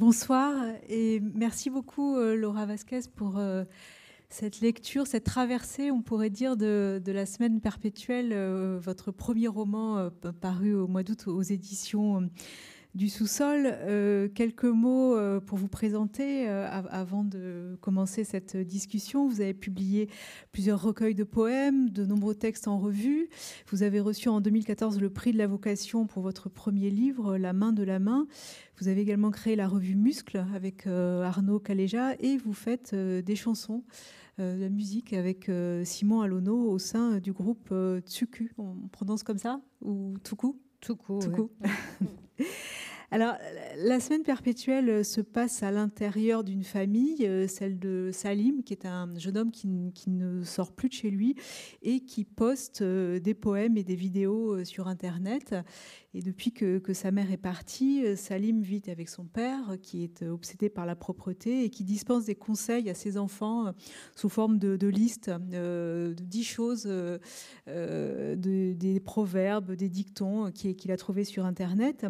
Bonsoir 0.01 0.55
et 0.89 1.21
merci 1.21 1.69
beaucoup 1.69 2.17
euh, 2.17 2.35
Laura 2.35 2.65
Vasquez 2.65 3.01
pour 3.15 3.37
euh, 3.37 3.65
cette 4.31 4.63
lecture, 4.63 5.07
cette 5.07 5.25
traversée, 5.25 5.91
on 5.91 6.01
pourrait 6.01 6.31
dire, 6.31 6.57
de, 6.57 7.03
la 7.05 7.27
semaine 7.27 7.61
perpétuelle, 7.61 8.31
euh, 8.33 8.79
votre 8.81 9.11
premier 9.11 9.47
roman 9.47 10.09
paru 10.41 10.73
au 10.73 10.87
mois 10.87 11.03
d'août 11.03 11.27
aux 11.27 11.43
éditions 11.43 12.31
du 12.95 13.09
sous-sol. 13.09 13.63
Euh, 13.67 14.29
quelques 14.29 14.65
mots 14.65 15.17
euh, 15.17 15.41
pour 15.41 15.59
vous 15.59 15.69
présenter 15.69 16.49
euh, 16.49 16.69
avant 16.71 17.25
de 17.25 17.79
commencer 17.81 18.25
cette 18.25 18.57
discussion. 18.57 19.29
Vous 19.29 19.41
avez 19.41 19.55
publié 19.55 20.09
plusieurs 20.53 20.83
recueils 20.83 21.15
de 21.15 21.25
poèmes, 21.25 21.91
de 21.91 22.05
nombreux 22.05 22.35
textes 22.35 22.69
en 22.69 22.79
revue. 22.79 23.29
Vous 23.69 23.83
avez 23.83 24.01
reçu 24.01 24.29
en 24.29 24.41
2014 24.41 25.01
le 25.01 25.11
prix 25.11 25.33
de 25.33 25.39
la 25.39 25.47
vocation 25.47 26.07
pour 26.07 26.23
votre 26.23 26.49
premier 26.49 26.91
livre, 26.91 27.37
La 27.37 27.53
main 27.53 27.73
de 27.73 27.83
la 27.83 27.99
main. 27.99 28.27
Vous 28.79 28.89
avez 28.89 29.03
également 29.03 29.31
créé 29.31 29.57
la 29.57 29.69
revue 29.69 29.95
Muscle 29.95 30.45
avec 30.55 30.87
Arnaud 30.87 31.61
Caléja 31.61 32.15
et 32.19 32.39
vous 32.39 32.55
faites 32.55 32.95
des 32.95 33.37
chansons. 33.37 33.85
de 34.39 34.59
la 34.59 34.71
musique 34.71 35.13
avec 35.13 35.51
Simon 35.85 36.23
Alono 36.23 36.71
au 36.71 36.79
sein 36.79 37.19
du 37.19 37.33
groupe 37.33 37.75
Tsuku. 38.07 38.53
On 38.57 38.89
prononce 38.91 39.23
comme 39.23 39.37
ça 39.37 39.61
Ou 39.83 40.15
Tuku 40.25 40.57
Tuku. 40.81 41.19
Tuku. 41.21 41.51
Alors, 43.13 43.35
la 43.77 43.99
semaine 43.99 44.23
perpétuelle 44.23 45.05
se 45.05 45.21
passe 45.21 45.65
à 45.65 45.73
l'intérieur 45.73 46.45
d'une 46.45 46.63
famille, 46.63 47.27
euh, 47.27 47.49
celle 47.49 47.81
de 47.81 48.11
Salim, 48.13 48.63
qui 48.63 48.73
est 48.73 48.87
un 48.87 49.13
jeune 49.19 49.37
homme 49.37 49.51
qui, 49.51 49.67
ne 49.67 50.45
sort 50.45 50.71
plus 50.71 50.89
de 50.89 50.95
chez 50.95 51.11
lui 51.11 51.35
et 51.83 52.05
qui 52.05 52.25
poste 52.25 52.83
euh, 52.83 53.19
des 53.19 53.35
poèmes 53.35 53.77
et 53.77 53.83
des 53.83 53.97
vidéos 53.97 54.55
euh, 54.55 54.65
sur 54.65 54.87
Internet. 54.87 55.57
Et 56.15 56.23
depuis 56.23 56.53
que, 56.53 56.81
sa 56.93 57.11
mère 57.11 57.33
est 57.33 57.37
partie, 57.37 58.17
Salim 58.17 58.63
vit 58.63 58.83
avec 58.87 59.09
son 59.09 59.25
père, 59.25 59.77
qui 59.83 60.05
est 60.05 60.23
obsédé 60.23 60.69
par 60.69 60.87
la 60.87 60.95
propreté 60.95 61.65
et 61.65 61.71
qui 61.71 61.83
dispense 61.83 62.27
des 62.27 62.37
conseils 62.37 62.91
à 62.91 62.95
ses 62.95 63.17
enfants 63.17 63.73
sous 64.15 64.29
forme 64.29 64.59
de, 64.59 64.87
listes 64.87 65.31
de 65.31 66.15
dix 66.21 66.45
choses, 66.45 66.89
des 67.67 69.03
proverbes, 69.05 69.73
des 69.73 69.89
dictons 69.89 70.51
qu'il 70.51 70.91
a 70.91 70.97
trouvés 70.97 71.25
sur 71.25 71.45
Internet. 71.45 72.07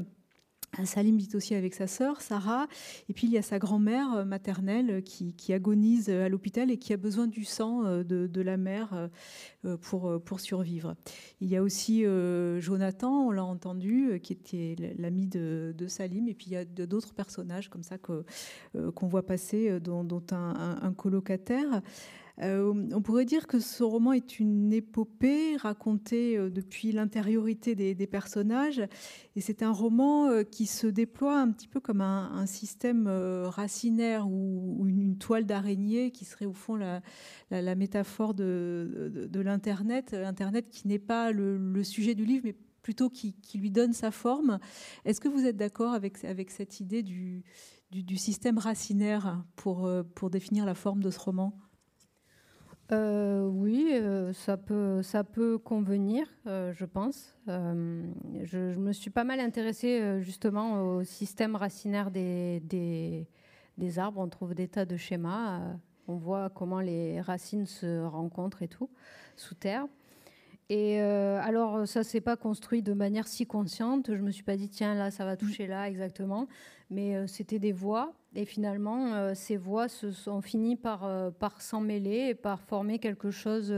Salim 0.85 1.16
vit 1.16 1.28
aussi 1.35 1.54
avec 1.54 1.74
sa 1.74 1.87
sœur, 1.87 2.20
Sarah. 2.20 2.66
Et 3.09 3.12
puis 3.12 3.26
il 3.26 3.33
y 3.33 3.38
a 3.38 3.42
sa 3.42 3.59
grand-mère 3.59 4.14
euh, 4.14 4.24
maternelle 4.24 4.90
euh, 4.90 5.00
qui, 5.00 5.52
agonise 5.52 6.09
euh, 6.09 6.26
à 6.26 6.28
l'hôpital 6.28 6.70
et 6.70 6.78
qui 6.78 6.92
a 6.92 6.96
besoin 6.96 7.26
du 7.26 7.44
sang 7.44 7.83
de, 7.83 8.40
la 8.40 8.56
mère 8.56 9.11
pour, 9.83 10.22
pour 10.22 10.40
survivre. 10.40 10.94
Il 11.40 11.48
y 11.48 11.56
a 11.56 11.62
aussi 11.62 12.04
Jonathan, 12.59 13.26
on 13.26 13.30
l'a 13.30 13.44
entendu, 13.44 14.18
qui 14.22 14.33
était 14.33 14.76
l'ami 14.96 15.26
de, 15.26 15.74
Salim. 15.88 16.28
Et 16.28 16.35
puis 16.35 16.46
il 16.48 16.52
y 16.52 16.56
a 16.56 16.64
d'autres 16.64 17.12
personnages 17.12 17.68
comme 17.68 17.83
ça 17.83 17.98
qu'on 17.98 19.09
voit 19.09 19.26
passer, 19.26 19.78
dont, 19.80 20.22
un 20.33 20.92
colocataire. 20.94 21.83
Euh, 22.42 22.72
on 22.92 23.03
pourrait 23.03 23.26
dire 23.26 23.46
que 23.46 23.61
ce 23.61 23.83
roman 23.83 24.12
est 24.12 24.38
une 24.38 24.72
épopée 24.72 25.57
racontée 25.57 26.38
euh, 26.38 26.48
depuis 26.48 26.90
l'intériorité 26.92 27.74
des, 27.74 28.07
personnages, 28.07 28.83
et 29.37 29.40
c'est 29.40 29.62
un 29.62 29.72
roman 29.72 30.29
euh, 30.29 30.42
qui 30.42 30.66
se 30.66 30.87
déploie 30.87 31.38
un 31.38 31.50
petit 31.50 31.68
peu 31.68 31.81
comme 31.81 32.00
un, 32.00 32.46
système 32.46 33.07
racinaire 33.09 34.26
ou, 34.29 34.85
une, 34.87 35.18
toile 35.18 35.44
d'araignée 35.44 36.11
qui 36.11 36.24
serait 36.24 36.46
au 36.46 36.53
fond 36.53 36.76
la, 36.76 37.74
métaphore 37.74 38.35
de, 38.35 39.29
l'Internet, 39.35 40.14
Internet 40.14 40.70
qui 40.70 40.88
n'est 40.88 40.98
pas 40.98 41.31
le, 41.33 41.85
sujet 41.85 42.14
du 42.14 42.24
livre, 42.24 42.42
mais 42.44 42.57
plutôt 42.83 43.11
qui, 43.11 43.35
lui 43.55 43.70
donne 43.70 43.92
sa 43.92 44.11
forme. 44.11 44.59
Est-ce 45.05 45.20
que 45.20 45.29
vous 45.29 45.44
êtes 45.44 45.57
d'accord 45.57 45.92
avec, 45.92 46.16
cette 46.50 46.81
idée 46.81 47.03
du, 47.03 47.44
système 48.16 48.59
racinaire 48.59 49.44
pour 49.57 50.31
définir 50.31 50.64
la 50.64 50.74
forme 50.74 51.03
de 51.03 51.11
ce 51.11 51.18
roman? 51.18 51.55
Euh, 52.92 53.46
oui, 53.46 53.90
euh, 53.92 54.33
ça, 54.33 54.57
peut, 54.57 55.03
ça 55.03 55.22
peut 55.22 55.59
convenir, 55.59 56.26
euh, 56.46 56.72
je 56.72 56.85
pense. 56.85 57.37
Je, 57.46 58.79
me 58.79 58.92
suis 58.92 59.11
pas 59.11 59.24
mal 59.24 59.38
intéressée 59.40 60.20
justement 60.20 60.96
au 60.96 61.05
système 61.05 61.57
racinaire 61.57 62.11
des, 62.11 62.61
des, 63.76 63.98
arbres. 63.98 64.20
On 64.20 64.29
trouve 64.29 64.55
des 64.55 64.68
tas 64.68 64.85
de 64.85 64.96
schémas. 64.96 65.61
on 66.09 66.16
voit 66.16 66.50
comment 66.50 66.81
les 66.81 67.20
racines 67.20 67.66
se 67.66 68.05
rencontrent 68.05 68.62
et 68.62 68.68
tout, 68.68 68.90
sous 69.37 69.55
terre. 69.55 69.87
Et 70.68 71.00
alors, 71.00 71.87
ça 71.88 72.05
s'est 72.05 72.20
pas 72.20 72.37
construit 72.37 72.83
de 72.83 72.92
manière 72.92 73.26
si 73.26 73.46
consciente. 73.46 74.14
Je 74.14 74.22
me 74.22 74.31
suis 74.31 74.44
pas 74.44 74.57
dit, 74.57 74.68
tiens, 74.68 74.94
là, 74.94 75.11
ça 75.11 75.24
va 75.24 75.37
toucher 75.37 75.66
là 75.66 75.88
exactement. 75.88 76.46
Mais 76.90 77.26
c'était 77.26 77.59
des 77.59 77.72
voix 77.72 78.12
et 78.34 78.44
finalement, 78.44 79.14
euh, 79.14 79.32
ces 79.34 79.56
voix 79.56 79.88
se 79.88 80.12
sont 80.12 80.40
finies 80.40 80.76
par, 80.76 81.04
euh, 81.04 81.30
par 81.30 81.60
s'en 81.60 81.80
mêler 81.80 82.28
et 82.30 82.34
par 82.34 82.62
former 82.62 82.98
quelque 82.98 83.30
chose 83.30 83.74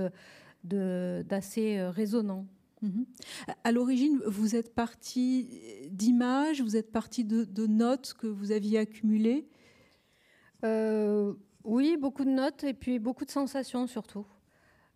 d'assez 0.64 1.78
euh, 1.78 1.90
résonnant. 1.90 2.46
Mhm. 2.82 3.06
À 3.64 3.72
l'origine, 3.72 4.20
vous 4.26 4.56
êtes 4.56 4.74
parti 4.74 5.48
d'images, 5.90 6.60
vous 6.60 6.76
êtes 6.76 6.90
parti 6.90 7.24
de, 7.24 7.66
notes 7.66 8.14
que 8.18 8.26
vous 8.26 8.52
aviez 8.52 8.78
accumulées? 8.78 9.46
Oui, 11.64 11.96
beaucoup 11.96 12.24
de 12.24 12.30
notes 12.30 12.64
et 12.64 12.74
puis 12.74 12.98
beaucoup 12.98 13.24
de 13.24 13.30
sensations 13.30 13.86
surtout. 13.86 14.26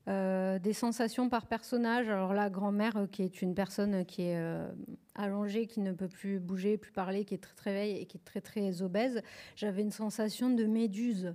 Euh, 0.09 0.61
des 0.61 0.73
sensations 0.73 1.29
par 1.29 1.47
personnage. 1.47 2.09
Alors 2.09 2.33
la 2.33 2.49
grand-mère, 2.49 2.97
euh, 2.97 3.07
qui 3.09 3.23
est 3.23 3.43
une 3.43 3.57
personne 3.57 4.05
qui 4.05 4.23
est 4.23 4.39
euh, 4.39 4.71
allongée, 5.17 5.67
qui 5.67 5.81
ne 5.81 5.91
peut 5.91 6.07
plus 6.07 6.39
bouger, 6.39 6.77
plus 6.77 6.93
parler, 6.93 7.25
qui 7.25 7.35
est 7.35 7.39
très 7.39 7.57
très 7.57 7.73
vieille 7.73 7.99
et 7.99 8.07
qui 8.07 8.19
est 8.19 8.25
très 8.25 8.41
très 8.41 8.83
obèse, 8.83 9.21
j'avais 9.57 9.83
une 9.83 9.91
sensation 9.91 10.49
de 10.49 10.65
méduse, 10.65 11.35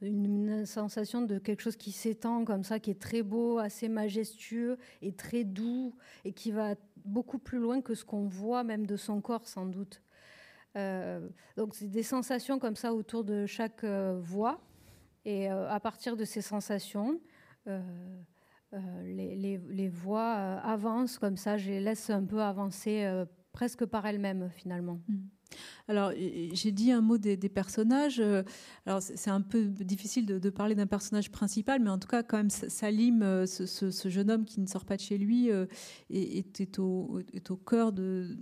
une, 0.00 0.66
sensation 0.66 1.22
de 1.22 1.38
quelque 1.38 1.60
chose 1.60 1.76
qui 1.76 1.92
s'étend 1.92 2.44
comme 2.44 2.64
ça, 2.64 2.80
qui 2.80 2.90
est 2.90 3.00
très 3.00 3.22
beau, 3.22 3.58
assez 3.58 3.88
majestueux 3.88 4.78
et 5.00 5.12
très 5.12 5.44
doux 5.44 5.94
et 6.24 6.32
qui 6.32 6.50
va 6.50 6.74
beaucoup 7.04 7.38
plus 7.38 7.60
loin 7.60 7.80
que 7.80 7.94
ce 7.94 8.04
qu'on 8.04 8.26
voit 8.26 8.64
même 8.64 8.84
de 8.84 8.96
son 8.96 9.20
corps 9.20 9.46
sans 9.46 9.66
doute. 9.66 10.02
donc 11.56 11.74
c'est 11.74 11.88
des 11.88 12.02
sensations 12.02 12.58
comme 12.58 12.76
ça 12.76 12.92
autour 12.94 13.22
de 13.22 13.46
chaque 13.46 13.84
voix. 13.84 14.60
Et 15.24 15.48
à 15.48 15.80
partir 15.80 16.16
de 16.16 16.24
ces 16.24 16.40
sensations, 16.40 17.20
euh, 17.66 17.80
euh, 18.74 19.58
les, 19.70 19.88
voix 19.88 20.36
euh, 20.36 20.58
avancent 20.62 21.18
comme 21.18 21.36
ça, 21.36 21.56
je 21.56 21.70
les 21.70 21.80
laisse 21.80 22.10
un 22.10 22.24
peu 22.24 22.42
avancer 22.42 23.06
presque 23.52 23.84
par 23.86 24.06
elles-mêmes 24.06 24.50
finalement. 24.54 25.00
Mm. 25.08 25.16
Alors, 25.88 26.12
j'ai 26.52 26.72
dit 26.72 26.92
un 26.92 27.00
mot 27.00 27.16
des, 27.16 27.36
personnages. 27.48 28.22
Alors, 28.84 29.00
c'est 29.00 29.30
un 29.30 29.40
peu 29.40 29.64
difficile 29.64 30.26
de, 30.26 30.50
parler 30.50 30.74
d'un 30.74 30.86
personnage 30.86 31.30
principal, 31.30 31.80
mais 31.80 31.88
en 31.88 31.98
tout 31.98 32.06
cas, 32.06 32.22
quand 32.22 32.36
même, 32.36 32.50
Salim, 32.50 33.46
ce, 33.46 34.08
jeune 34.10 34.30
homme 34.30 34.44
qui 34.44 34.60
ne 34.60 34.66
sort 34.66 34.84
pas 34.84 34.96
de 34.96 35.00
chez 35.00 35.16
lui, 35.16 35.48
est, 36.10 36.78
au, 36.78 37.22
cœur 37.66 37.92
de, 37.92 38.36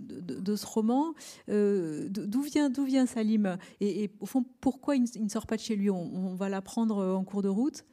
ce 0.53 0.65
roman. 0.65 1.13
D'où 1.47 2.41
vient, 2.41 2.69
vient 2.69 3.05
Salim? 3.05 3.57
Et, 3.79 4.11
au 4.19 4.25
fond, 4.25 4.43
pourquoi 4.59 4.97
il, 4.97 5.05
ne 5.23 5.29
sort 5.29 5.47
pas 5.47 5.55
de 5.55 5.61
chez 5.61 5.77
lui? 5.77 5.89
On, 5.89 6.13
on 6.13 6.35
va 6.35 6.49
l'apprendre 6.49 7.01
en 7.01 7.23
cours 7.23 7.41
de 7.41 7.49
route. 7.49 7.85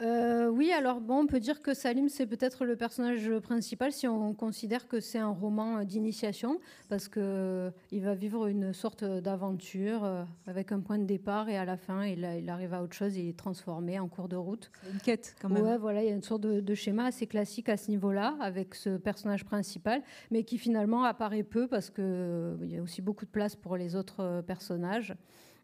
Euh, 0.00 0.48
oui, 0.48 0.72
alors 0.72 1.00
bon, 1.00 1.20
on 1.20 1.26
peut 1.26 1.38
dire 1.38 1.62
que 1.62 1.72
Salim, 1.72 2.08
c'est 2.08 2.26
peut-être 2.26 2.64
le 2.64 2.74
personnage 2.74 3.30
principal 3.38 3.92
si 3.92 4.08
on 4.08 4.34
considère 4.34 4.88
que 4.88 4.98
c'est 4.98 5.18
un 5.18 5.30
roman 5.30 5.84
d'initiation, 5.84 6.58
parce 6.88 7.08
qu'il 7.08 7.22
euh, 7.22 7.70
va 7.92 8.14
vivre 8.14 8.48
une 8.48 8.72
sorte 8.72 9.04
d'aventure 9.04 10.04
euh, 10.04 10.24
avec 10.48 10.72
un 10.72 10.80
point 10.80 10.98
de 10.98 11.04
départ 11.04 11.48
et 11.48 11.56
à 11.56 11.64
la 11.64 11.76
fin, 11.76 12.04
il, 12.04 12.24
arrive 12.48 12.74
à 12.74 12.82
autre 12.82 12.94
chose, 12.94 13.16
il 13.16 13.28
est 13.28 13.38
transformé 13.38 14.00
en 14.00 14.08
cours 14.08 14.28
de 14.28 14.36
route. 14.36 14.70
Une 14.92 14.98
quête, 14.98 15.36
quand 15.40 15.48
même. 15.48 15.62
Ouais, 15.62 15.78
voilà, 15.78 16.02
il 16.02 16.08
y 16.08 16.12
a 16.12 16.14
une 16.14 16.22
sorte 16.22 16.42
de, 16.42 16.74
schéma 16.74 17.06
assez 17.06 17.28
classique 17.28 17.68
à 17.68 17.76
ce 17.76 17.88
niveau-là, 17.90 18.36
avec 18.40 18.74
ce 18.74 18.96
personnage 18.96 19.44
principal, 19.44 20.02
mais 20.32 20.42
qui 20.42 20.58
finalement 20.58 21.04
apparaît 21.04 21.44
peu, 21.44 21.68
parce 21.68 21.90
qu'il 21.90 22.68
y 22.68 22.76
a 22.76 22.82
aussi 22.82 23.00
beaucoup 23.00 23.26
de 23.26 23.30
place 23.30 23.54
pour 23.54 23.76
les 23.76 23.94
autres 23.94 24.42
personnages. 24.44 25.14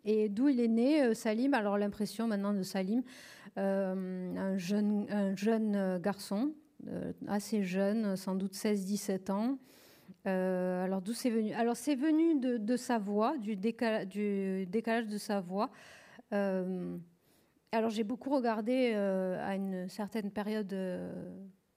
Et 0.04 0.28
d'où 0.28 0.48
il 0.48 0.60
est 0.60 0.68
né, 0.68 1.14
Salim? 1.14 1.52
Alors 1.52 1.76
l'impression 1.76 2.26
maintenant 2.26 2.54
de 2.54 2.62
Salim, 2.62 3.02
un, 3.56 4.56
jeune, 4.56 5.06
un 5.10 5.34
jeune 5.36 5.98
garçon, 5.98 6.52
euh, 6.88 7.12
assez 7.28 7.62
jeune, 7.62 8.16
sans 8.16 8.34
doute 8.34 8.54
16-17 8.54 9.30
ans, 9.30 9.58
alors 10.24 11.00
d'où 11.00 11.12
c'est 11.12 11.30
venu? 11.30 11.52
Alors 11.52 11.76
c'est 11.76 11.94
venu 11.94 12.38
de, 12.38 12.76
sa 12.76 12.98
voix, 12.98 13.36
du, 13.38 13.56
du, 13.56 14.66
décalage 14.66 15.06
de 15.06 15.18
sa 15.18 15.40
voix. 15.40 15.70
alors 16.30 17.90
j'ai 17.90 18.04
beaucoup 18.04 18.30
regardé 18.30 18.92
à 18.94 19.54
une 19.54 19.88
certaine 19.88 20.30
période 20.30 20.74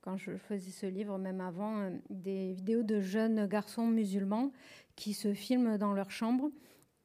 quand 0.03 0.17
je 0.17 0.35
faisais 0.35 0.71
ce 0.71 0.85
livre, 0.85 1.17
même 1.17 1.39
avant, 1.39 1.79
euh, 1.79 1.89
des 2.09 2.53
vidéos 2.53 2.83
de 2.83 2.99
jeunes 2.99 3.47
garçons 3.47 3.87
musulmans 3.87 4.51
qui 4.95 5.13
se 5.13 5.33
filment 5.33 5.77
dans 5.77 5.93
leur 5.93 6.11
chambre 6.11 6.51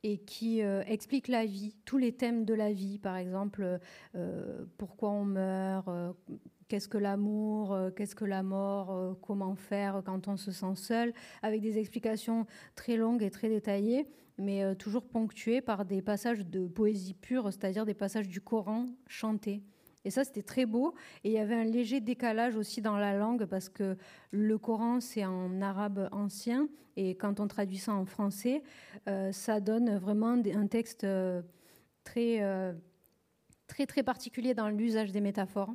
et 0.03 0.19
qui 0.19 0.63
euh, 0.63 0.83
expliquent 0.87 1.29
la 1.29 1.45
vie, 1.45 1.75
tous 1.85 1.99
les 1.99 2.13
thèmes 2.13 2.45
de 2.45 2.55
la 2.55 2.73
vie, 2.73 2.99
par 2.99 3.17
exemple, 3.17 3.79
euh, 4.15 4.65
pourquoi 4.77 5.11
on 5.11 5.25
meurt, 5.25 5.89
qu'est-ce 6.69 6.89
que 6.89 6.99
l'amour, 6.99 7.77
qu'est-ce 7.97 8.15
que 8.15 8.25
la 8.25 8.43
mort, 8.43 9.17
comment 9.23 9.55
faire 9.57 10.03
quand 10.05 10.29
on 10.29 10.37
se 10.37 10.53
sent 10.53 10.77
seul, 10.77 11.13
avec 11.43 11.61
des 11.61 11.79
explications 11.79 12.47
très 12.75 12.97
longues 12.97 13.23
et 13.23 13.31
très 13.31 13.49
détaillées, 13.49 14.07
mais 14.39 14.77
toujours 14.77 15.05
ponctuées 15.09 15.61
par 15.61 15.85
des 15.85 16.03
passages 16.03 16.47
de 16.47 16.67
poésie 16.67 17.15
pure, 17.15 17.53
c'est-à-dire 17.53 17.85
des 17.85 17.95
passages 17.95 18.29
du 18.29 18.41
Coran 18.41 18.87
chantés. 19.07 19.63
Et 20.05 20.11
ça, 20.11 20.25
c'était 20.25 20.43
très 20.43 20.67
beau. 20.67 20.95
Et 21.25 21.31
il 21.31 21.33
y 21.33 21.39
avait 21.39 21.55
un 21.55 21.65
léger 21.65 22.01
décalage 22.01 22.57
aussi 22.57 22.81
dans 22.81 22.97
la 22.97 23.15
langue 23.15 23.45
parce 23.47 23.69
que 23.69 23.97
le 24.31 24.59
Coran, 24.59 25.01
c'est 25.01 25.25
en 25.25 25.61
arabe 25.61 26.09
ancien. 26.13 26.69
Et 26.97 27.15
quand 27.15 27.41
on 27.41 27.47
traduit 27.47 27.79
ça 27.79 27.93
en 27.95 28.05
français, 28.05 28.63
euh, 29.09 29.33
ça 29.33 29.61
donne 29.61 29.97
vraiment 29.99 30.31
un 30.31 30.67
texte 30.67 31.05
euh, 31.05 31.43
très, 32.05 32.43
euh, 32.43 32.73
très, 33.67 33.87
très 33.87 34.03
particulier 34.03 34.55
dans 34.55 34.69
l'usage 34.69 35.13
des 35.13 35.21
métaphores 35.21 35.75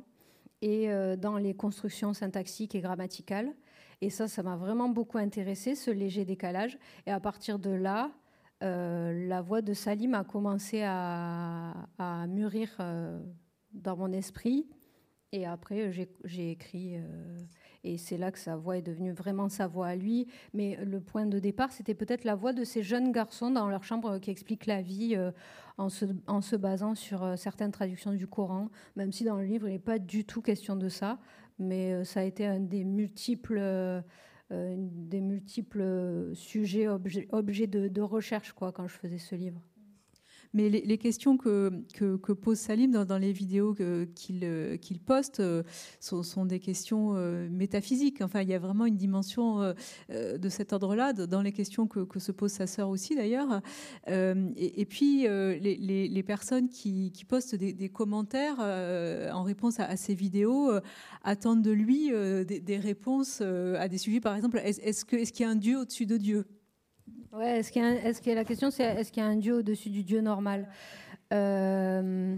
et 0.62 0.88
dans 1.18 1.36
les 1.36 1.52
constructions 1.52 2.14
syntaxiques 2.14 2.74
et 2.74 2.80
grammaticales. 2.80 3.52
Et 4.00 4.08
ça, 4.08 4.28
ça 4.28 4.42
m'a 4.42 4.56
vraiment 4.56 4.88
beaucoup 4.88 5.18
intéressé, 5.18 5.74
ce 5.74 5.90
léger 5.90 6.24
décalage. 6.24 6.78
Et 7.04 7.10
à 7.10 7.20
partir 7.20 7.58
de 7.58 7.68
là, 7.68 8.10
la 8.62 9.42
voix 9.42 9.60
de 9.60 9.74
Salim 9.74 10.14
a 10.14 10.24
commencé 10.24 10.80
à, 10.82 11.74
à 11.98 12.26
mûrir 12.26 12.78
dans 13.74 13.96
mon 13.96 14.12
esprit. 14.12 14.66
Et 15.32 15.46
après, 15.46 15.90
j'ai 16.24 16.50
écrit. 16.52 16.94
Euh, 16.94 17.38
et 17.82 17.98
c'est 17.98 18.16
là 18.16 18.30
que 18.30 18.38
sa 18.38 18.54
voix 18.56 18.78
est 18.78 18.82
devenue 18.82 19.10
vraiment 19.10 19.48
sa 19.48 19.66
voix 19.66 19.88
à 19.88 19.96
lui. 19.96 20.28
Mais 20.52 20.78
le 20.84 21.00
point 21.00 21.26
de 21.26 21.40
départ, 21.40 21.72
c'était 21.72 21.94
peut-être 21.94 22.22
la 22.22 22.36
voix 22.36 22.52
de 22.52 22.62
ces 22.62 22.84
jeunes 22.84 23.10
garçons 23.10 23.50
dans 23.50 23.68
leur 23.68 23.82
chambre 23.82 24.18
qui 24.18 24.30
expliquent 24.30 24.66
la 24.66 24.80
vie 24.80 25.16
euh, 25.16 25.32
en, 25.76 25.88
se, 25.88 26.54
basant 26.54 26.94
sur 26.94 27.24
euh, 27.24 27.34
certaines 27.34 27.72
traductions 27.72 28.12
du 28.12 28.28
Coran, 28.28 28.70
même 28.94 29.10
si 29.10 29.24
dans 29.24 29.36
le 29.36 29.44
livre, 29.44 29.66
il 29.68 29.72
n'est 29.72 29.78
pas 29.80 29.98
du 29.98 30.24
tout 30.24 30.40
question 30.40 30.76
de 30.76 30.88
ça. 30.88 31.18
Mais 31.58 32.04
ça 32.04 32.20
a 32.20 32.22
été 32.22 32.46
un 32.46 32.60
des 32.60 32.84
multiples, 32.84 33.60
des 34.50 35.20
multiples 35.20 36.32
sujets, 36.34 36.88
objets, 36.88 37.28
objets 37.30 37.68
de, 37.68 37.86
de, 37.86 38.00
recherche 38.00 38.52
quoi, 38.52 38.72
quand 38.72 38.88
je 38.88 38.94
faisais 38.94 39.18
ce 39.18 39.36
livre. 39.36 39.60
Mais 40.54 40.68
les, 40.68 40.98
questions 40.98 41.36
que, 41.36 42.32
pose 42.32 42.58
Salim 42.58 42.92
dans, 42.92 43.18
les 43.18 43.32
vidéos 43.32 43.74
qu'il 44.14 44.44
euh, 44.44 44.76
qu'il 44.76 45.00
poste 45.00 45.40
euh, 45.40 45.64
sont, 45.98 46.46
des 46.46 46.60
questions 46.60 47.14
euh, 47.16 47.48
métaphysiques. 47.50 48.20
Enfin, 48.20 48.42
il 48.42 48.48
y 48.48 48.54
a 48.54 48.60
vraiment 48.60 48.86
une 48.86 48.96
dimension 48.96 49.74
de 50.08 50.48
cet 50.48 50.72
ordre-là 50.72 51.12
dans 51.12 51.42
les 51.42 51.50
questions 51.50 51.88
que, 51.88 52.20
se 52.20 52.30
pose 52.30 52.52
sa 52.52 52.68
sœur 52.68 52.88
aussi, 52.88 53.16
d'ailleurs. 53.16 53.60
Et, 54.06 54.86
puis, 54.88 55.22
les, 55.22 56.22
personnes 56.24 56.68
qui, 56.68 57.10
postent 57.28 57.56
des, 57.56 57.88
commentaires 57.88 58.60
en 58.60 59.42
réponse 59.42 59.80
à, 59.80 59.96
ces 59.96 60.14
vidéos 60.14 60.70
attendent 61.22 61.62
de 61.62 61.72
lui 61.72 62.10
des, 62.10 62.78
réponses 62.78 63.40
à 63.40 63.88
des 63.88 63.98
sujets, 63.98 64.20
par 64.20 64.36
exemple, 64.36 64.60
est-ce 64.62 65.04
est 65.16 65.30
qu'il 65.32 65.44
y 65.44 65.48
a 65.48 65.50
un 65.50 65.56
Dieu 65.56 65.80
au-dessus 65.80 66.06
de 66.06 66.16
Dieu? 66.16 66.46
Ouais, 67.34 67.58
est-ce 67.58 67.72
qu'il 67.72 67.82
y, 67.82 68.32
a 68.32 68.34
la 68.36 68.44
question, 68.44 68.70
c'est 68.70 68.84
est-ce 68.84 69.10
qu'il 69.10 69.20
y 69.20 69.26
a 69.26 69.28
un 69.28 69.34
dieu 69.34 69.54
au-dessus 69.54 69.90
du 69.90 70.04
dieu 70.04 70.20
normal? 70.20 70.68
Euh, 71.32 72.36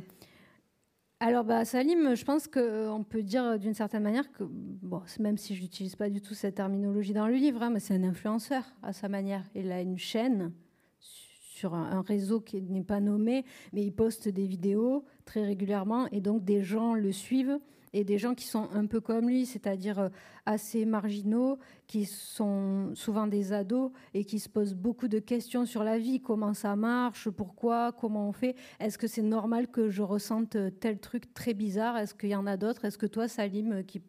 Alors, 1.20 1.44
bah, 1.44 1.66
Salim, 1.66 2.14
je 2.14 2.24
pense 2.24 2.48
qu'on 2.48 3.04
peut 3.06 3.22
dire 3.22 3.58
d'une 3.58 3.74
certaine 3.74 4.02
manière 4.02 4.32
que, 4.32 4.44
bon, 4.44 5.02
même 5.20 5.36
si 5.36 5.54
je 5.54 5.60
n'utilise 5.60 5.96
pas 5.96 6.08
du 6.08 6.22
tout 6.22 6.32
cette 6.32 6.54
terminologie 6.54 7.12
dans 7.12 7.26
le 7.26 7.34
livre, 7.34 7.62
hein, 7.62 7.68
mais 7.68 7.78
c'est 7.80 7.94
un 7.94 8.04
influenceur 8.04 8.64
à 8.82 8.94
sa 8.94 9.10
manière. 9.10 9.44
Il 9.54 9.70
a 9.70 9.82
une 9.82 9.98
chaîne 9.98 10.52
sur 10.98 11.74
un 11.74 12.00
réseau 12.00 12.40
qui 12.40 12.62
n'est 12.62 12.82
pas 12.82 13.00
nommé, 13.00 13.44
mais 13.74 13.82
il 13.82 13.92
poste 13.92 14.28
des 14.28 14.46
vidéos 14.46 15.04
très 15.26 15.44
régulièrement 15.44 16.06
et 16.10 16.22
donc 16.22 16.42
des 16.42 16.62
gens 16.62 16.94
le 16.94 17.12
suivent 17.12 17.58
et 17.96 18.04
des 18.04 18.18
gens 18.18 18.34
qui 18.34 18.46
sont 18.46 18.68
un 18.74 18.84
peu 18.84 19.00
comme 19.00 19.26
lui, 19.26 19.46
c'est-à-dire 19.46 19.98
euh, 19.98 20.08
assez 20.44 20.84
marginaux, 20.84 21.58
qui 21.86 22.04
sont 22.04 22.94
souvent 22.94 23.26
des 23.26 23.54
ados 23.54 23.90
et 24.12 24.26
qui 24.26 24.38
se 24.38 24.50
posent 24.50 24.74
beaucoup 24.74 25.08
de 25.08 25.18
questions 25.18 25.64
sur 25.64 25.82
la 25.82 25.98
vie, 25.98 26.20
comment 26.20 26.52
ça 26.52 26.76
marche, 26.76 27.30
pourquoi, 27.30 27.92
comment 27.92 28.28
on 28.28 28.32
fait, 28.32 28.54
est-ce 28.80 28.98
que 28.98 29.06
c'est 29.06 29.22
normal 29.22 29.68
que 29.68 29.88
je 29.88 30.02
ressente 30.02 30.58
tel 30.78 30.98
truc 30.98 31.32
très 31.32 31.54
bizarre, 31.54 31.96
est-ce 31.96 32.14
qu'il 32.14 32.28
y 32.28 32.36
en 32.36 32.46
a 32.46 32.58
d'autres, 32.58 32.84
est-ce 32.84 32.98
que 32.98 33.06
toi, 33.06 33.28
Salim, 33.28 33.82
qui, 33.84 34.02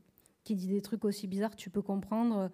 qui 0.44 0.56
dit 0.56 0.68
des 0.68 0.82
trucs 0.82 1.06
aussi 1.06 1.26
bizarres, 1.26 1.56
tu 1.56 1.70
peux 1.70 1.82
comprendre? 1.82 2.52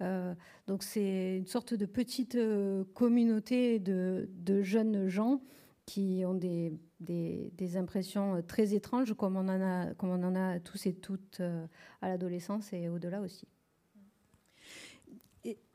Euh, 0.00 0.32
donc 0.68 0.84
c'est 0.84 1.38
une 1.38 1.46
sorte 1.46 1.74
de 1.74 1.86
petite 1.86 2.36
euh, 2.36 2.84
communauté 2.94 3.80
de, 3.80 4.28
de 4.32 4.62
jeunes 4.62 5.08
gens 5.08 5.42
qui 5.86 6.22
ont 6.24 6.34
des, 6.34 6.72
des, 7.02 7.76
impressions 7.76 8.36
euh, 8.36 8.42
très 8.42 8.74
étranges, 8.74 9.14
comme 9.14 9.36
on 9.36 9.48
en 9.48 9.60
a, 9.60 9.94
comme 9.94 10.10
on 10.10 10.22
en 10.22 10.34
a 10.34 10.60
tous 10.60 10.86
et 10.86 10.94
toutes 10.94 11.40
euh, 11.40 11.66
à 12.00 12.08
l'adolescence 12.08 12.72
et 12.72 12.88
au-delà 12.88 13.20
aussi. 13.20 13.46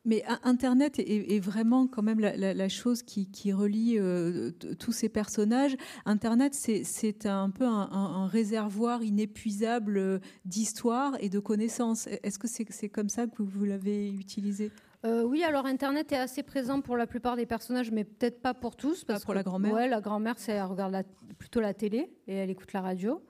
Mais 0.06 0.24
Internet 0.44 1.00
est, 1.00 1.40
vraiment 1.42 1.86
quand 1.86 2.02
même 2.02 2.22
la, 2.22 2.70
chose 2.70 3.04
qui, 3.04 3.52
relie 3.52 4.00
euh, 4.00 4.52
tous 4.80 4.94
ces 4.94 5.10
personnages. 5.10 5.76
Internet, 6.06 6.54
c'est 6.54 7.26
un 7.26 7.50
peu 7.50 7.66
un, 7.66 8.26
réservoir 8.28 9.04
inépuisable 9.04 10.22
d'histoire 10.46 11.18
et 11.20 11.28
de 11.28 11.40
connaissances. 11.40 12.08
Est-ce 12.24 12.40
que 12.40 12.48
c'est 12.48 12.88
comme 12.88 13.10
ça 13.10 13.28
que 13.28 13.44
vous 13.44 13.66
l'avez 13.66 14.10
utilisé? 14.10 14.72
Euh, 15.08 15.24
oui, 15.24 15.44
alors 15.44 15.66
Internet 15.66 16.12
est 16.12 16.18
assez 16.18 16.44
présent 16.44 16.82
pour 16.82 16.98
la 16.98 17.08
plupart 17.08 17.36
des 17.36 17.46
personnages, 17.46 17.92
mais 17.92 18.04
peut-être 18.04 18.42
pas 18.42 18.54
pour 18.54 18.76
tous. 18.76 19.06
Parce 19.06 19.24
pour 19.24 19.34
la 19.34 19.44
grand-mère 19.44 19.74
Ouais, 19.74 19.88
la 19.88 20.02
grand-mère, 20.02 20.36
elle 20.48 20.62
regarde 20.64 21.04
plutôt 21.38 21.62
la 21.62 21.74
télé 21.74 22.12
et 22.28 22.36
elle 22.36 22.50
écoute 22.50 22.74
la 22.74 22.82
radio. 22.82 23.24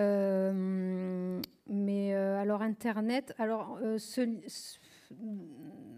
Euh, 0.00 1.40
mais 1.68 2.14
euh, 2.14 2.40
alors 2.40 2.62
Internet, 2.62 3.34
alors 3.38 3.78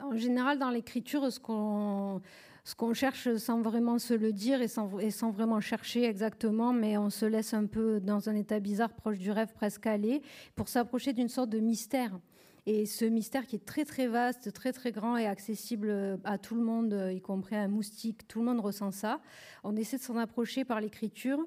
en 0.02 0.16
général 0.16 0.58
dans 0.58 0.70
l'écriture, 0.70 1.32
ce 1.32 1.40
qu'on 1.40 2.20
ce 2.64 2.74
qu'on 2.74 2.94
cherche 2.94 3.36
sans 3.36 3.62
vraiment 3.62 4.00
se 4.00 4.12
le 4.12 4.32
dire 4.32 4.60
et 4.60 4.66
sans, 4.66 4.98
et 4.98 5.12
sans, 5.12 5.30
vraiment 5.30 5.60
chercher 5.60 6.02
exactement, 6.02 6.72
mais 6.72 6.98
on 6.98 7.10
se 7.10 7.24
laisse 7.24 7.54
un 7.54 7.66
peu 7.66 8.00
dans 8.00 8.28
un 8.28 8.34
état 8.34 8.58
bizarre 8.58 8.92
proche 8.92 9.18
du 9.18 9.30
rêve 9.30 9.52
presque 9.54 9.86
allé 9.86 10.20
pour 10.56 10.68
s'approcher 10.68 11.12
d'une 11.12 11.28
sorte 11.28 11.48
de 11.50 11.60
mystère. 11.60 12.18
Et 12.68 12.84
ce 12.84 13.04
mystère 13.04 13.46
qui 13.46 13.56
est 13.56 13.64
très 13.64 13.84
très 13.84 14.08
vaste, 14.08 14.52
très 14.52 14.72
très 14.72 14.90
grand 14.90 15.16
et 15.16 15.26
accessible 15.26 16.18
à 16.24 16.36
tout 16.36 16.56
le 16.56 16.62
monde, 16.62 17.10
y 17.12 17.20
compris 17.20 17.54
un 17.54 17.68
moustique, 17.68 18.26
tout 18.26 18.40
le 18.40 18.46
monde 18.46 18.58
ressent 18.58 18.90
ça. 18.90 19.20
On 19.62 19.76
essaie 19.76 19.98
de 19.98 20.02
s'en 20.02 20.16
approcher 20.16 20.64
par 20.64 20.80
l'écriture. 20.80 21.38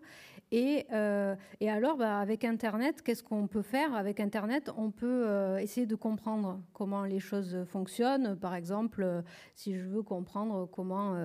Et, 0.51 0.87
euh, 0.93 1.35
alors, 1.61 1.97
bah, 1.97 2.19
avec 2.19 2.43
Internet, 2.43 3.03
qu'est-ce 3.03 3.23
qu'on 3.23 3.47
peut 3.47 3.61
faire? 3.61 3.93
Avec 3.93 4.19
Internet, 4.19 4.71
on 4.77 4.89
peut 4.89 5.27
euh, 5.27 5.57
essayer 5.57 5.85
de 5.85 5.95
comprendre 5.95 6.59
comment 6.73 7.03
les 7.03 7.19
choses 7.19 7.65
fonctionnent. 7.67 8.35
Par 8.35 8.55
exemple, 8.55 9.03
euh, 9.03 9.21
si 9.55 9.77
je 9.77 9.85
veux 9.85 10.01
comprendre 10.01 10.67
comment 10.71 11.15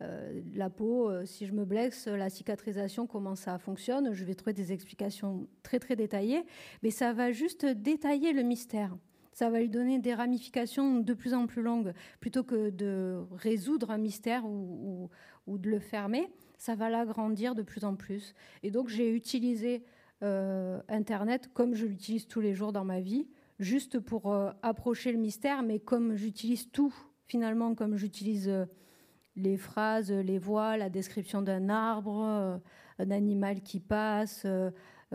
la 0.00 0.70
peau, 0.70 1.10
si 1.24 1.46
je 1.46 1.52
me 1.52 1.64
blesse, 1.64 2.06
la 2.06 2.30
cicatrisation, 2.30 3.06
comment 3.06 3.34
ça 3.34 3.58
fonctionne, 3.58 4.12
je 4.12 4.24
vais 4.24 4.34
trouver 4.34 4.52
des 4.52 4.72
explications 4.72 5.46
très 5.62 5.78
très 5.78 5.96
détaillées. 5.96 6.44
Mais 6.82 6.90
ça 6.90 7.12
va 7.12 7.32
juste 7.32 7.66
détailler 7.66 8.32
le 8.32 8.42
mystère 8.42 8.96
ça 9.40 9.48
va 9.48 9.60
lui 9.60 9.70
donner 9.70 9.98
des 9.98 10.12
ramifications 10.12 11.00
de 11.00 11.14
plus 11.14 11.32
en 11.32 11.46
plus 11.46 11.62
longues. 11.62 11.94
Plutôt 12.20 12.44
que 12.44 12.68
de 12.68 13.24
résoudre 13.32 13.90
un 13.90 13.96
mystère 13.96 14.44
ou, 14.44 15.08
de 15.46 15.70
le 15.70 15.78
fermer, 15.78 16.30
ça 16.58 16.74
va 16.74 16.90
l'agrandir 16.90 17.54
de 17.54 17.62
plus 17.62 17.86
en 17.86 17.96
plus. 17.96 18.34
Et 18.62 18.70
donc 18.70 18.90
j'ai 18.90 19.10
utilisé 19.10 19.82
euh, 20.22 20.82
Internet 20.90 21.48
comme 21.54 21.74
je 21.74 21.86
l'utilise 21.86 22.28
tous 22.28 22.42
les 22.42 22.52
jours 22.52 22.74
dans 22.74 22.84
ma 22.84 23.00
vie, 23.00 23.28
juste 23.58 23.98
pour 23.98 24.30
euh, 24.30 24.50
approcher 24.62 25.10
le 25.10 25.18
mystère, 25.18 25.62
mais 25.62 25.78
comme 25.78 26.16
j'utilise 26.16 26.70
tout, 26.70 26.94
finalement, 27.26 27.74
comme 27.74 27.96
j'utilise 27.96 28.46
euh, 28.46 28.66
les 29.36 29.56
phrases, 29.56 30.12
les 30.12 30.38
voix, 30.38 30.76
la 30.76 30.90
description 30.90 31.40
d'un 31.40 31.70
arbre, 31.70 32.60
un 32.98 33.10
animal 33.10 33.62
qui 33.62 33.80
passe 33.80 34.44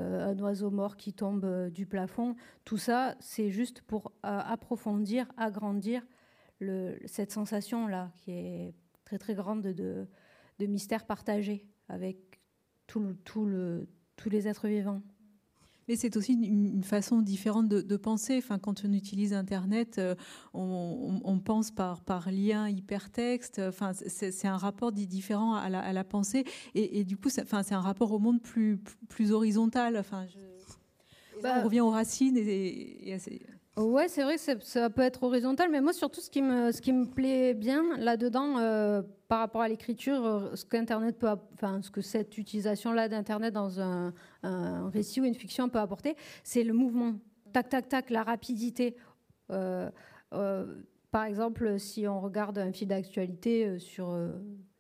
un 0.02 0.38
oiseau 0.40 0.72
mort 0.72 0.98
qui 0.98 1.14
tombe 1.14 1.46
euh, 1.46 1.70
du 1.70 1.86
plafond. 1.86 2.36
Tout 2.64 2.78
ça, 2.78 3.16
c'est 3.20 3.50
juste 3.50 3.82
pour 3.82 4.12
euh, 4.26 4.40
approfondir, 4.46 5.32
agrandir 5.38 6.06
cette 7.06 7.32
sensation-là, 7.32 8.12
qui 8.16 8.32
est 8.32 8.74
très 9.04 9.18
très 9.18 9.36
grande 9.36 9.62
de, 9.62 10.08
mystère 10.60 11.06
partagé 11.06 11.68
avec 11.90 12.18
tous 12.88 13.18
les 14.26 14.48
êtres 14.48 14.68
vivants. 14.68 15.02
Mais 15.88 15.96
c'est 15.96 16.18
aussi 16.18 16.34
une, 16.34 16.84
façon 16.84 17.22
différente 17.22 17.68
de, 17.68 17.98
penser. 17.98 18.38
Enfin, 18.38 18.60
quand 18.60 18.84
on 18.86 18.94
utilise 18.94 19.34
Internet, 19.34 19.98
euh, 19.98 20.16
on, 20.54 21.40
pense 21.44 21.72
par, 21.72 22.02
par 22.02 22.32
lien 22.32 22.70
hypertexte. 22.70 23.60
Enfin, 23.60 23.92
c'est 23.94 24.48
un 24.48 24.58
rapport 24.58 24.92
différent 24.92 25.56
à 25.56 25.70
la, 25.70 26.04
pensée. 26.04 26.44
Et, 26.74 27.04
du 27.04 27.18
coup, 27.18 27.30
c'est 27.30 27.54
un 27.54 27.80
rapport 27.80 28.12
au 28.12 28.20
monde 28.20 28.42
plus, 28.42 28.80
plus 29.10 29.32
horizontal. 29.32 29.98
Enfin, 29.98 30.26
bah, 31.44 31.56
on 31.60 31.66
revient 31.66 31.82
aux 31.82 31.90
racines 31.90 32.38
et, 32.38 33.12
et 33.12 33.18
Ouais, 33.78 34.08
c'est 34.08 34.24
vrai 34.24 34.38
que 34.38 34.64
ça 34.64 34.90
peut 34.90 35.02
être 35.02 35.24
horizontal, 35.24 35.70
mais 35.70 35.82
moi 35.82 35.92
surtout 35.92 36.22
ce 36.22 36.30
qui 36.30 36.42
me, 36.42 36.72
ce 36.72 36.82
qui 36.82 36.94
me 36.94 37.06
plaît 37.06 37.54
bien 37.54 37.84
là-dedans 37.98 38.58
euh, 38.58 39.02
par 39.28 39.40
rapport 39.40 39.62
à 39.62 39.68
l'écriture, 39.68 40.26
euh, 40.26 40.56
ce 40.56 40.66
qu'Internet 40.66 41.18
peut, 41.18 41.30
enfin 41.54 41.82
ce 41.82 41.90
que 41.90 42.02
cette 42.02 42.38
utilisation-là 42.38 43.10
d'Internet 43.10 43.54
dans 43.54 43.80
un, 43.80 44.14
récit 44.90 45.22
ou 45.22 45.26
une 45.26 45.36
fiction 45.36 45.70
peut 45.70 45.80
apporter, 45.80 46.16
c'est 46.44 46.64
le 46.64 46.74
mouvement, 46.74 47.16
tac 47.54 47.70
tac 47.70 47.90
tac, 47.90 48.10
la 48.10 48.24
rapidité. 48.24 48.96
Euh, 49.52 49.90
par 51.12 51.24
exemple, 51.26 51.80
si 51.80 52.08
on 52.08 52.20
regarde 52.20 52.58
un 52.58 52.72
fil 52.72 52.88
d'actualité 52.88 53.80
sur 53.80 54.14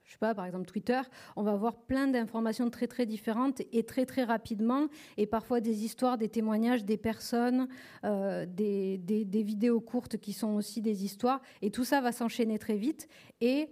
je 0.05 0.12
sais 0.12 0.17
pas, 0.19 0.36
par 0.36 0.45
exemple 0.45 0.65
Twitter, 0.65 1.01
on 1.36 1.43
va 1.43 1.55
voir 1.55 1.75
plein 1.75 2.08
d'informations 2.08 2.69
très 2.69 2.88
très 2.88 3.05
différentes 3.05 3.62
et 3.71 3.84
très 3.84 4.05
très 4.05 4.23
rapidement, 4.23 4.88
et 5.17 5.25
parfois 5.25 5.62
des 5.62 5.84
histoires, 5.84 6.17
des 6.17 6.29
témoignages, 6.29 6.86
des 6.86 6.97
personnes, 6.97 7.67
euh, 8.03 8.45
des, 8.45 8.97
des, 8.99 9.43
vidéos 9.43 9.81
courtes 9.81 10.17
qui 10.17 10.34
sont 10.34 10.53
aussi 10.53 10.81
des 10.81 11.03
histoires, 11.03 11.41
et 11.62 11.71
tout 11.71 11.84
ça 11.84 12.01
va 12.01 12.12
s'enchaîner 12.12 12.60
très 12.60 12.77
vite. 12.77 13.08
Et 13.41 13.69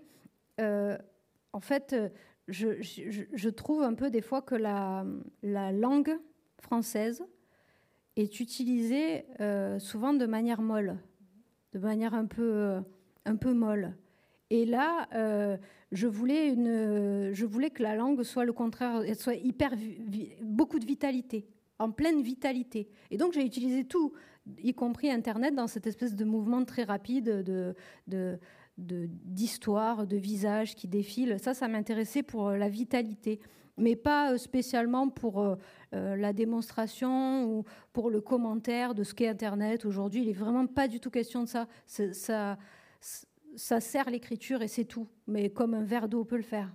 euh, 0.59 0.97
en 1.51 1.59
fait, 1.59 1.95
je, 2.47 2.81
je, 2.81 3.49
trouve 3.49 3.83
un 3.83 3.93
peu 3.93 4.09
des 4.09 4.21
fois 4.21 4.41
que 4.41 4.55
la, 4.55 5.05
la 5.41 5.71
langue 5.71 6.17
française 6.61 7.23
est 8.15 8.39
utilisée 8.39 9.25
euh, 9.39 9.79
souvent 9.79 10.13
de 10.13 10.25
manière 10.25 10.61
molle, 10.61 10.97
de 11.73 11.79
manière 11.79 12.13
un 12.13 12.25
peu, 12.25 12.79
un 13.25 13.35
peu 13.35 13.53
molle. 13.53 13.95
Et 14.49 14.65
là, 14.65 15.07
je 15.91 16.07
voulais, 16.07 16.55
que 16.55 17.83
la 17.83 17.95
langue 17.95 18.23
soit 18.23 18.45
le 18.45 18.53
contraire, 18.53 19.01
elle 19.05 19.15
soit 19.15 19.35
hyper, 19.35 19.73
beaucoup 20.41 20.79
de 20.79 20.85
vitalité, 20.85 21.47
en 21.79 21.91
pleine 21.91 22.21
vitalité. 22.21 22.89
Et 23.11 23.17
donc 23.17 23.33
j'ai 23.33 23.45
utilisé 23.45 23.85
tout, 23.85 24.13
y 24.61 24.73
compris 24.73 25.09
Internet, 25.09 25.55
dans 25.55 25.67
cette 25.67 25.87
espèce 25.87 26.15
de 26.15 26.25
mouvement 26.25 26.65
très 26.65 26.83
rapide 26.83 27.43
de, 27.43 27.75
de 28.07 28.39
d'histoire, 28.77 30.07
de, 30.07 30.17
visages 30.17 30.75
qui 30.75 30.87
défilent. 30.87 31.37
Ça, 31.39 31.53
ça 31.53 31.67
m'intéressait 31.67 32.23
pour 32.23 32.51
la 32.51 32.69
vitalité, 32.69 33.39
mais 33.77 33.95
pas 33.95 34.37
spécialement 34.37 35.09
pour 35.09 35.41
euh, 35.41 35.55
la 35.91 36.33
démonstration 36.33 37.45
ou 37.45 37.63
pour 37.91 38.09
le 38.09 38.21
commentaire 38.21 38.95
de 38.95 39.03
ce 39.03 39.13
qu'est 39.13 39.27
Internet 39.27 39.85
aujourd'hui. 39.85 40.21
Il 40.21 40.27
n'est 40.27 40.33
vraiment 40.33 40.67
pas 40.67 40.87
du 40.87 40.99
tout 40.99 41.11
question 41.11 41.43
de 41.43 41.47
ça. 41.47 41.67
ça 41.85 42.57
ça 43.55 43.79
sert 43.79 44.09
l'écriture 44.09 44.61
et 44.61 44.67
c'est 44.67 44.85
tout. 44.85 45.07
Mais 45.27 45.49
comme 45.49 45.73
un 45.73 45.83
verre 45.83 46.07
d'eau 46.07 46.23
peut 46.23 46.37
le 46.37 46.43
faire. 46.43 46.71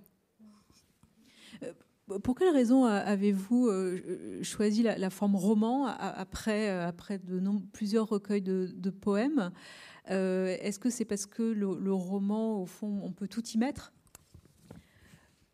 Euh, 1.63 2.19
pour 2.23 2.35
quelle 2.35 2.53
raison 2.53 2.85
avez-vous 2.85 3.67
euh, 3.67 4.41
choisi 4.41 4.83
la, 4.83 5.09
forme 5.09 5.35
roman 5.35 5.85
après, 5.85 6.69
euh, 6.69 6.87
après 6.87 7.19
de 7.19 7.41
plusieurs 7.71 8.07
recueils 8.07 8.41
de, 8.41 8.89
poèmes? 8.89 9.51
Est-ce 10.09 10.79
que 10.79 10.89
c'est 10.89 11.05
parce 11.05 11.25
que 11.25 11.43
le, 11.43 11.93
roman, 11.93 12.61
au 12.61 12.65
fond, 12.65 13.01
on 13.03 13.11
peut 13.11 13.27
tout 13.27 13.45
y 13.47 13.57
mettre? 13.57 13.93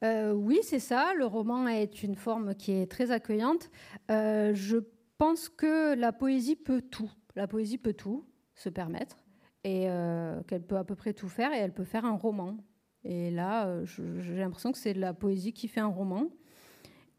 Oui, 0.04 0.60
c'est 0.64 0.80
ça. 0.80 1.14
Le 1.18 1.26
roman 1.26 1.68
est 1.68 2.04
une 2.04 2.16
forme 2.16 2.56
qui 2.56 2.72
est 2.72 2.90
très 2.90 3.12
accueillante. 3.12 3.70
je 4.10 4.78
pense 5.18 5.50
que 5.50 5.96
la 5.96 6.14
poésie 6.14 6.56
peut 6.56 6.82
tout. 6.82 7.12
La 7.36 7.48
poésie 7.48 7.78
peut 7.78 7.94
tout 7.94 8.26
se 8.56 8.70
permettre 8.70 9.18
et 9.64 9.90
euh, 9.90 10.42
qu'elle 10.44 10.62
peut 10.62 10.78
à 10.78 10.84
peu 10.84 10.96
près 10.96 11.14
tout 11.14 11.28
faire 11.28 11.52
et 11.52 11.58
elle 11.58 11.74
peut 11.74 11.84
faire 11.84 12.06
un 12.06 12.16
roman. 12.16 12.58
Et 13.04 13.32
là, 13.32 13.68
euh, 13.68 13.86
j'ai 13.86 14.36
l'impression 14.36 14.72
que 14.72 14.78
c'est 14.78 14.94
la 14.94 15.14
poésie 15.14 15.54
qui 15.54 15.68
fait 15.68 15.80
un 15.80 15.88
roman 15.88 16.30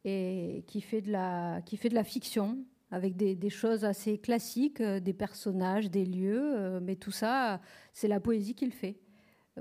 et 0.05 0.65
qui 0.69 0.81
fait 0.81 1.01
de 1.01 1.11
la 1.11 2.05
fiction 2.05 2.59
avec 2.91 3.17
des, 3.17 3.35
des 3.35 3.51
choses 3.51 3.85
assez 3.85 4.19
classiques, 4.19 4.81
euh, 4.81 5.01
des 5.01 5.13
personnages, 5.13 5.91
des 5.91 6.05
lieux, 6.05 6.81
mais 6.81 6.97
tout 6.97 7.11
ça, 7.11 7.61
c'est 7.93 8.09
la 8.09 8.21
poésie 8.21 8.55
qui 8.55 8.67
le 8.67 8.73
fait 8.73 8.99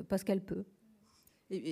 parce 0.09 0.23
qu'elle 0.23 0.41
peut 0.41 0.65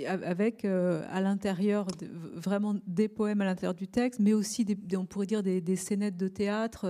avec 0.07 0.65
euh, 0.65 1.03
à 1.09 1.19
l'intérieur 1.19 1.87
vraiment 2.35 2.75
des 2.85 3.07
poèmes 3.07 3.41
à 3.41 3.45
l'intérieur 3.45 3.73
du 3.73 3.87
texte, 3.87 4.19
mais 4.19 4.33
aussi 4.33 4.65
des, 4.65 4.77
on 4.95 5.05
pourrait 5.05 5.25
dire 5.25 5.41
des, 5.41 5.75
scénettes 5.75 6.17
de 6.17 6.27
théâtre 6.27 6.85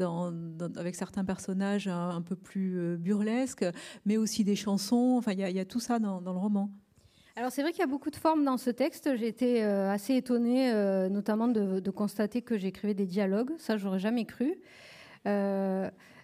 euh, 0.00 0.66
avec 0.76 0.94
certains 0.94 1.24
personnages 1.24 1.88
un, 1.88 2.22
peu 2.22 2.36
plus 2.36 2.78
euh, 2.78 2.96
burlesques, 2.96 3.66
mais 4.06 4.16
aussi 4.16 4.44
des 4.44 4.56
chansons. 4.56 5.16
Enfin, 5.18 5.32
il 5.32 5.40
y, 5.40 5.60
a 5.60 5.64
tout 5.64 5.80
ça 5.80 5.98
dans, 5.98 6.20
le 6.20 6.30
roman. 6.30 6.70
Alors 7.36 7.52
c'est 7.52 7.62
vrai 7.62 7.72
qu'il 7.72 7.80
y 7.80 7.84
a 7.84 7.86
beaucoup 7.86 8.10
de 8.10 8.16
formes 8.16 8.44
dans 8.44 8.56
ce 8.56 8.70
texte. 8.70 9.14
J'ai 9.16 9.28
été 9.28 9.62
assez 9.62 10.14
étonnée, 10.16 10.72
notamment 11.10 11.48
de, 11.48 11.90
constater 11.90 12.40
que 12.40 12.56
j'écrivais 12.56 12.94
des 12.94 13.04
dialogues. 13.04 13.52
Ça, 13.58 13.76
j'aurais 13.76 13.98
jamais 13.98 14.24
cru. 14.24 14.58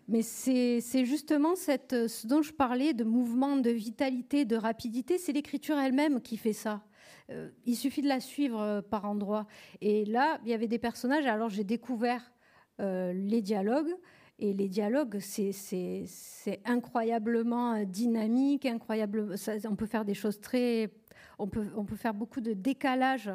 Mais 0.09 0.23
c'est 0.23 1.05
justement 1.05 1.55
ce 1.55 2.27
dont 2.27 2.43
je 2.43 2.53
parlais 2.53 2.95
de 2.95 3.05
mouvement, 3.05 3.57
de 3.57 3.71
vitalité, 3.71 4.45
de 4.45 4.57
rapidité, 4.57 5.19
c'est 5.19 5.33
l'écriture 5.33 5.79
elle-même 5.79 6.21
qui 6.21 6.37
fait 6.37 6.53
ça. 6.53 6.83
Euh, 7.31 7.51
il 7.65 7.77
suffit 7.77 8.03
de 8.03 8.09
la 8.09 8.21
suivre 8.21 8.61
euh, 8.61 8.83
par 8.83 9.05
endroits. 9.05 9.47
Et 9.81 10.05
là, 10.05 10.39
il 10.45 10.51
y 10.51 10.55
avait 10.55 10.69
des 10.69 10.79
personnages, 10.79 11.27
alors 11.27 11.49
j'ai 11.49 11.65
découvert 11.65 12.33
euh, 12.81 13.13
les 13.13 13.43
dialogues. 13.43 13.95
Et 14.39 14.53
les 14.55 14.69
dialogues, 14.69 15.19
c'est 15.21 16.05
incroyablement 16.65 17.85
dynamique, 17.85 18.67
incroyable. 18.67 19.37
on 19.69 19.77
peut 19.77 19.87
faire 19.87 20.05
des 20.05 20.15
choses 20.15 20.41
très. 20.41 20.91
On 21.43 21.49
peut, 21.49 21.97
faire 21.97 22.15
beaucoup 22.15 22.41
de 22.41 22.53
décalage 22.53 23.29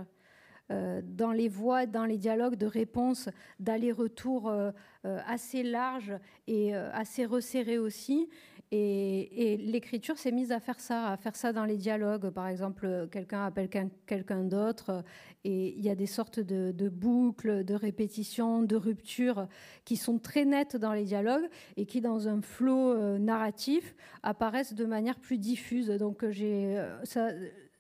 euh, 0.72 1.02
dans 1.04 1.34
les 1.34 1.50
voix, 1.50 1.86
dans 1.86 2.06
les 2.06 2.18
dialogues 2.18 2.56
de 2.56 2.66
réponse, 2.66 3.28
d'aller-retour 3.60 4.48
euh, 4.48 4.72
euh, 5.06 5.20
assez 5.28 5.62
large 5.62 6.14
et 6.48 6.74
assez 6.74 7.26
resserré 7.26 7.78
aussi. 7.78 8.30
Et, 8.72 9.58
l'écriture 9.58 10.18
s'est 10.18 10.32
mise 10.32 10.52
à 10.54 10.60
faire 10.62 10.80
ça, 10.80 11.12
à 11.12 11.18
faire 11.18 11.36
ça 11.36 11.52
dans 11.52 11.66
les 11.66 11.76
dialogues. 11.76 12.30
Par 12.30 12.48
exemple, 12.48 13.10
quelqu'un 13.12 13.46
appelle 13.46 13.70
quelqu'un 14.06 14.44
d'autre 14.44 15.04
et 15.44 15.78
il 15.78 15.84
y 15.84 15.90
a 15.90 15.96
des 15.96 16.06
sortes 16.06 16.40
de, 16.40 16.72
de, 16.72 16.90
boucles, 16.90 17.66
de 17.66 17.74
répétitions, 17.74 18.64
de 18.64 18.76
ruptures 18.78 19.48
qui 19.84 19.98
sont 19.98 20.18
très 20.18 20.46
nettes 20.46 20.78
dans 20.78 20.94
les 20.94 21.04
dialogues 21.04 21.48
et 21.76 21.86
qui, 21.86 22.00
dans 22.00 22.28
un 22.30 22.42
flot 22.42 23.18
narratif, 23.18 23.96
apparaissent 24.24 24.74
de 24.74 24.86
manière 24.86 25.20
plus 25.20 25.38
diffuse. 25.38 25.88
Donc, 25.88 26.30
j'ai 26.30 26.78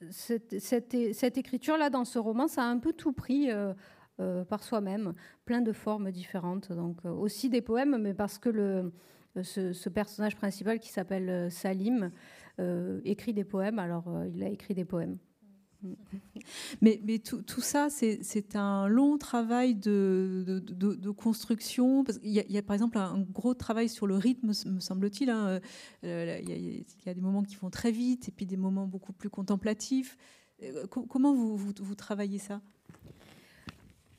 cette, 0.09 1.37
écriture-là 1.37 1.89
dans 1.89 2.05
ce 2.05 2.19
roman, 2.19 2.47
ça 2.47 2.63
a 2.63 2.65
un 2.65 2.79
peu 2.79 2.93
tout 2.93 3.13
pris 3.13 3.51
euh, 3.51 3.73
euh, 4.19 4.45
par 4.45 4.63
soi-même, 4.63 5.13
plein 5.45 5.61
de 5.61 5.71
formes 5.71 6.11
différentes. 6.11 6.71
Donc 6.71 6.97
euh, 7.05 7.09
aussi 7.09 7.49
des 7.49 7.61
poèmes, 7.61 7.97
mais 7.97 8.13
parce 8.13 8.37
que 8.37 8.91
ce, 9.41 9.89
personnage 9.89 10.35
principal 10.35 10.79
qui 10.79 10.89
s'appelle 10.89 11.51
Salim 11.51 12.11
écrit 13.05 13.33
des 13.33 13.43
poèmes, 13.43 13.77
alors 13.77 14.05
il 14.33 14.43
a 14.43 14.49
écrit 14.49 14.73
des 14.73 14.85
poèmes. 14.85 15.17
Mais, 16.81 17.19
tout, 17.19 17.61
ça, 17.61 17.87
c'est 17.89 18.55
un 18.55 18.87
long 18.87 19.17
travail 19.17 19.75
de, 19.75 21.11
construction. 21.15 22.03
Il, 22.23 22.31
y 22.31 22.57
a, 22.57 22.61
par 22.61 22.73
exemple 22.73 22.97
un 22.97 23.19
gros 23.19 23.53
travail 23.53 23.89
sur 23.89 24.07
le 24.07 24.15
rythme, 24.15 24.47
me 24.47 24.79
semble-t-il. 24.79 25.29
Hein. 25.29 25.59
Euh, 26.03 26.39
il, 26.43 26.85
y 27.05 27.09
a, 27.09 27.13
des 27.13 27.21
moments 27.21 27.43
qui 27.43 27.55
vont 27.55 27.69
très 27.69 27.91
vite 27.91 28.29
et 28.29 28.31
puis 28.31 28.45
des 28.45 28.57
moments 28.57 28.87
beaucoup 28.87 29.13
plus 29.13 29.29
contemplatifs. 29.29 30.17
Euh, 30.63 30.87
comment 30.87 31.33
vous, 31.33 31.55
vous, 31.57 31.95
travaillez 31.95 32.39
ça? 32.39 32.61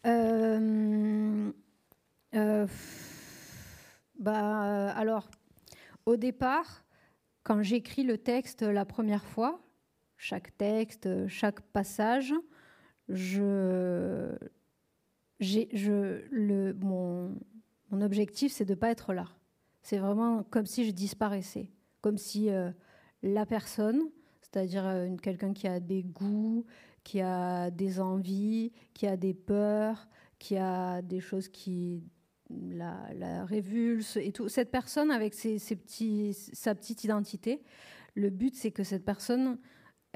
Euh, 0.07 1.51
bah, 4.19 4.91
Alors, 4.93 5.29
au 6.07 6.17
départ, 6.17 6.85
quand 7.43 7.63
j'écris 7.63 8.05
le 8.05 8.19
texte 8.19 8.63
la 8.63 8.85
première 8.85 9.25
fois, 9.25 9.61
chaque 10.19 10.55
texte, 10.59 11.09
chaque 11.29 11.61
passage. 11.61 12.35
Je, 13.09 14.37
je, 15.41 16.21
le, 16.31 16.75
mon, 16.75 17.35
mon 17.91 18.03
objectif, 18.03 18.53
c'est 18.53 18.67
de 18.67 18.75
ne 18.75 18.79
pas 18.79 18.91
être 18.91 19.15
là. 19.15 19.29
C'est 19.81 19.99
vraiment 19.99 20.43
comme 20.43 20.67
si 20.67 20.85
je 20.85 20.91
disparaissais, 20.91 21.71
comme 22.03 22.19
si 22.19 22.51
euh, 22.51 22.71
la 23.23 23.47
personne, 23.47 24.03
c'est-à-dire 24.43 24.87
euh, 24.87 25.17
quelqu'un 25.17 25.55
qui 25.55 25.67
a 25.67 25.81
des 25.81 26.03
goûts, 26.03 26.67
qui 27.05 27.23
a 27.23 27.71
des 27.71 28.01
envies, 28.01 28.73
qui 28.93 29.07
a 29.07 29.17
des 29.17 29.33
peurs, 29.33 30.09
qui 30.39 30.57
a 30.59 31.01
des 31.01 31.21
choses 31.21 31.49
qui 31.49 32.03
la, 32.51 33.09
la 33.15 33.45
révulsent 33.45 34.17
et 34.17 34.33
tout. 34.33 34.49
Cette 34.49 34.71
personne 34.71 35.11
avec 35.11 35.33
ses 35.35 35.59
petits, 35.59 36.35
sa 36.35 36.75
petite 36.75 37.05
identité, 37.05 37.63
le 38.15 38.31
but 38.31 38.55
c'est 38.55 38.73
que 38.73 38.85
cette 38.85 39.05
personne 39.05 39.59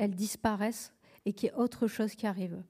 elles 0.02 0.16
disparaissent 0.16 0.92
et 1.24 1.32
qu'il 1.32 1.48
y 1.48 1.52
ait 1.52 1.54
autre 1.54 1.86
chose 1.86 2.16
qui 2.16 2.26
arrive. 2.26 2.60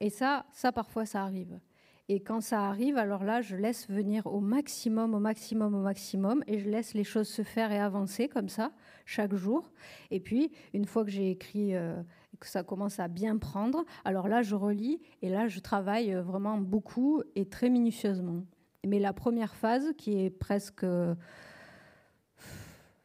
Et 0.00 0.08
ça, 0.08 0.46
ça 0.52 0.72
parfois, 0.72 1.04
ça 1.04 1.22
arrive. 1.22 1.60
Et 2.08 2.20
quand 2.20 2.40
ça 2.40 2.62
arrive, 2.62 2.96
alors 2.96 3.24
là, 3.24 3.42
je 3.42 3.56
laisse 3.56 3.90
venir 3.90 4.26
au 4.26 4.40
maximum, 4.40 5.14
au 5.14 5.18
maximum, 5.18 5.74
au 5.74 5.82
maximum, 5.82 6.42
et 6.46 6.58
je 6.58 6.70
laisse 6.70 6.94
les 6.94 7.04
choses 7.04 7.28
se 7.28 7.42
faire 7.42 7.72
et 7.72 7.78
avancer 7.78 8.26
comme 8.28 8.48
ça, 8.48 8.72
chaque 9.04 9.34
jour. 9.34 9.70
Et 10.10 10.18
puis, 10.18 10.50
une 10.72 10.86
fois 10.86 11.04
que 11.04 11.10
j'ai 11.10 11.30
écrit, 11.30 11.74
euh, 11.74 12.00
que 12.40 12.46
ça 12.46 12.62
commence 12.62 13.00
à 13.00 13.08
bien 13.08 13.36
prendre, 13.36 13.84
alors 14.06 14.26
là, 14.26 14.40
je 14.40 14.54
relis, 14.54 15.02
et 15.20 15.28
là, 15.28 15.48
je 15.48 15.60
travaille 15.60 16.14
euh, 16.14 16.22
vraiment 16.22 16.56
beaucoup 16.56 17.22
et 17.34 17.46
très 17.46 17.68
minutieusement. 17.68 18.44
Mais 18.86 18.98
la 18.98 19.12
première 19.12 19.56
phase, 19.56 19.92
qui 19.98 20.24
est 20.24 20.30
presque 20.30 20.86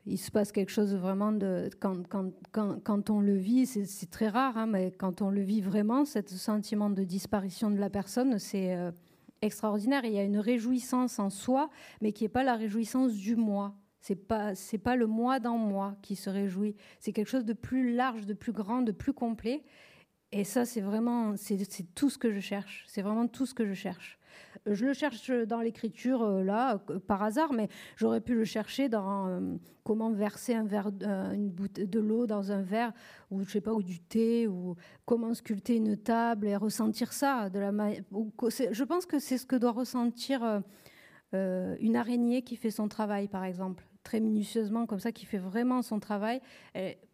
il 0.05 0.17
se 0.17 0.31
passe 0.31 0.51
quelque 0.51 0.71
chose 0.71 0.95
vraiment 0.95 1.31
de. 1.31 1.69
Quand, 1.79 2.07
quand, 2.07 2.31
quand, 2.51 2.79
quand 2.83 3.09
on 3.09 3.19
le 3.19 3.35
vit, 3.35 3.65
c'est 3.65 4.09
très 4.09 4.29
rare, 4.29 4.57
hein, 4.57 4.65
mais 4.65 4.91
quand 4.91 5.21
on 5.21 5.29
le 5.29 5.41
vit 5.41 5.61
vraiment, 5.61 6.05
ce 6.05 6.21
sentiment 6.27 6.89
de 6.89 7.03
disparition 7.03 7.69
de 7.69 7.77
la 7.77 7.89
personne, 7.89 8.39
c'est 8.39 8.75
euh, 8.75 8.91
extraordinaire. 9.41 10.03
il 10.05 10.13
y 10.13 10.19
a 10.19 10.23
une 10.23 10.39
réjouissance 10.39 11.19
en 11.19 11.29
soi, 11.29 11.69
mais 12.01 12.13
qui 12.13 12.23
n'est 12.23 12.29
pas 12.29 12.43
la 12.43 12.55
réjouissance 12.55 13.13
du 13.13 13.35
moi. 13.35 13.75
C'est 13.99 14.15
pas 14.15 14.55
c'est 14.55 14.79
pas 14.79 14.95
le 14.95 15.05
moi 15.05 15.39
dans 15.39 15.57
moi 15.57 15.95
qui 16.01 16.15
se 16.15 16.29
réjouit. 16.29 16.75
C'est 16.99 17.13
quelque 17.13 17.29
chose 17.29 17.45
de 17.45 17.53
plus 17.53 17.93
large, 17.93 18.25
de 18.25 18.33
plus 18.33 18.51
grand, 18.51 18.81
de 18.81 18.91
plus 18.91 19.13
complet. 19.13 19.63
Et 20.31 20.43
ça, 20.43 20.65
c'est 20.65 20.81
vraiment 20.81 21.35
c'est 21.35 21.57
tout 21.93 22.09
ce 22.09 22.17
que 22.17 22.31
je 22.31 22.39
cherche. 22.39 22.85
C'est 22.87 23.03
vraiment 23.03 23.27
tout 23.27 23.45
ce 23.45 23.53
que 23.53 23.65
je 23.65 23.73
cherche. 23.73 24.17
Je 24.65 24.85
le 24.85 24.93
cherche 24.93 25.31
dans 25.31 25.61
l'écriture 25.61 26.21
euh, 26.21 26.43
là 26.43 26.77
par 27.07 27.23
hasard, 27.23 27.53
mais 27.53 27.67
j'aurais 27.95 28.21
pu 28.21 28.35
le 28.35 28.45
chercher 28.45 28.89
dans 28.89 29.27
euh, 29.27 29.55
comment 29.83 30.11
verser 30.11 30.53
un 30.53 30.65
verre, 30.65 30.91
euh, 31.01 31.35
de 31.35 31.99
l'eau 31.99 32.27
dans 32.27 32.51
un 32.51 32.61
verre 32.61 32.93
ou 33.31 33.43
je 33.43 33.49
sais 33.49 33.61
pas 33.61 33.73
ou 33.73 33.81
du 33.81 33.99
thé 33.99 34.47
ou 34.47 34.75
comment 35.05 35.33
sculpter 35.33 35.77
une 35.77 35.97
table 35.97 36.47
et 36.47 36.55
ressentir 36.55 37.11
ça 37.13 37.49
de 37.49 37.59
la 37.59 37.71
Je 37.71 38.83
pense 38.83 39.05
que 39.05 39.19
c'est 39.19 39.37
ce 39.37 39.45
que 39.45 39.55
doit 39.55 39.71
ressentir 39.71 40.61
une 41.33 41.95
araignée 41.95 42.41
qui 42.41 42.57
fait 42.57 42.71
son 42.71 42.89
travail, 42.89 43.27
par 43.27 43.45
exemple, 43.45 43.87
très 44.03 44.19
minutieusement 44.19 44.85
comme 44.85 44.99
ça, 44.99 45.11
qui 45.11 45.25
fait 45.25 45.37
vraiment 45.37 45.81
son 45.81 45.99
travail 45.99 46.41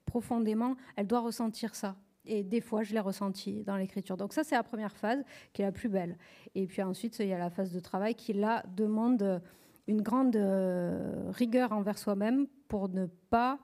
profondément. 0.06 0.76
Elle 0.96 1.08
doit 1.08 1.20
ressentir 1.20 1.76
ça. 1.76 1.96
Et 2.28 2.44
des 2.44 2.62
fois, 2.62 2.84
je 2.84 2.94
l'ai 2.94 3.00
ressenti 3.00 3.64
dans 3.64 3.78
l'écriture. 3.78 4.18
Donc 4.18 4.34
ça, 4.34 4.44
c'est 4.44 4.56
la 4.56 4.64
première 4.64 4.96
phase 4.96 5.24
qui 5.54 5.62
est 5.62 5.66
la 5.66 5.72
plus 5.72 5.90
belle. 5.90 6.18
Et 6.56 6.68
puis 6.68 6.82
ensuite, 6.82 7.18
il 7.20 7.28
y 7.28 7.34
a 7.34 7.40
la 7.40 7.50
phase 7.50 7.72
de 7.72 7.80
travail 7.80 8.16
qui, 8.16 8.34
là, 8.34 8.64
demande 8.76 9.42
une 9.88 10.02
grande 10.02 10.36
euh, 10.36 11.32
rigueur 11.32 11.72
envers 11.72 11.98
soi-même 11.98 12.48
pour 12.68 12.90
ne 12.90 13.06
pas 13.30 13.60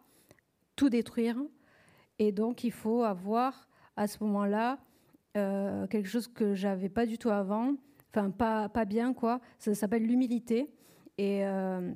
tout 0.76 0.89
détruire. 0.89 1.38
Et 2.20 2.32
donc, 2.32 2.64
il 2.64 2.72
faut 2.72 3.03
avoir 3.03 3.68
à 3.95 4.07
ce 4.07 4.24
moment-là 4.24 4.80
euh, 5.36 5.88
quelque 5.88 6.07
chose 6.07 6.28
que 6.28 6.55
j'avais 6.55 6.89
pas 6.89 7.05
du 7.05 7.18
tout 7.18 7.30
avant, 7.30 7.76
enfin 8.14 8.30
pas, 8.30 8.70
pas 8.70 8.86
bien 8.86 9.14
quoi. 9.14 9.41
Ça 9.59 9.76
s'appelle 9.76 10.03
l'humilité. 10.03 10.72
Et, 11.18 11.45
euh, 11.45 11.91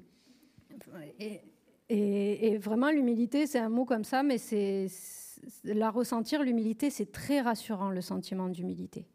et, 1.20 1.41
et, 1.89 2.57
vraiment, 2.57 2.89
l'humilité, 2.89 3.47
c'est 3.47 3.59
un 3.59 3.70
mot 3.70 3.86
comme 3.86 4.03
ça, 4.03 4.24
mais 4.24 4.38
c'est 4.38 4.88
la 5.64 5.90
ressentir, 5.90 6.44
l'humilité, 6.44 6.90
c'est 6.90 7.12
très 7.12 7.42
rassurant, 7.42 7.90
le 7.90 8.02
sentiment 8.02 8.50
d'humilité. 8.50 9.08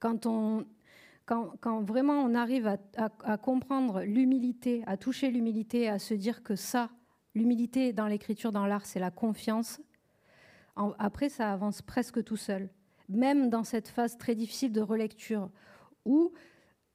Quand, 0.00 0.26
on, 0.26 0.66
quand, 1.26 1.82
vraiment 1.82 2.20
on 2.20 2.34
arrive 2.34 2.66
à, 2.66 2.78
à, 2.96 3.36
comprendre 3.36 4.02
l'humilité, 4.02 4.82
à 4.86 4.96
toucher 4.96 5.30
l'humilité, 5.30 5.88
à 5.88 5.98
se 5.98 6.14
dire 6.14 6.42
que 6.42 6.56
ça, 6.56 6.90
l'humilité 7.34 7.92
dans 7.92 8.06
l'écriture, 8.06 8.52
dans 8.52 8.66
l'art, 8.66 8.86
c'est 8.86 9.00
la 9.00 9.10
confiance, 9.10 9.80
après, 10.98 11.28
ça 11.28 11.52
avance 11.52 11.82
presque 11.82 12.24
tout 12.24 12.36
seul. 12.36 12.70
Même 13.08 13.50
dans 13.50 13.64
cette 13.64 13.88
phase 13.88 14.16
très 14.16 14.34
difficile 14.34 14.72
de 14.72 14.80
relecture, 14.80 15.50
où 16.04 16.32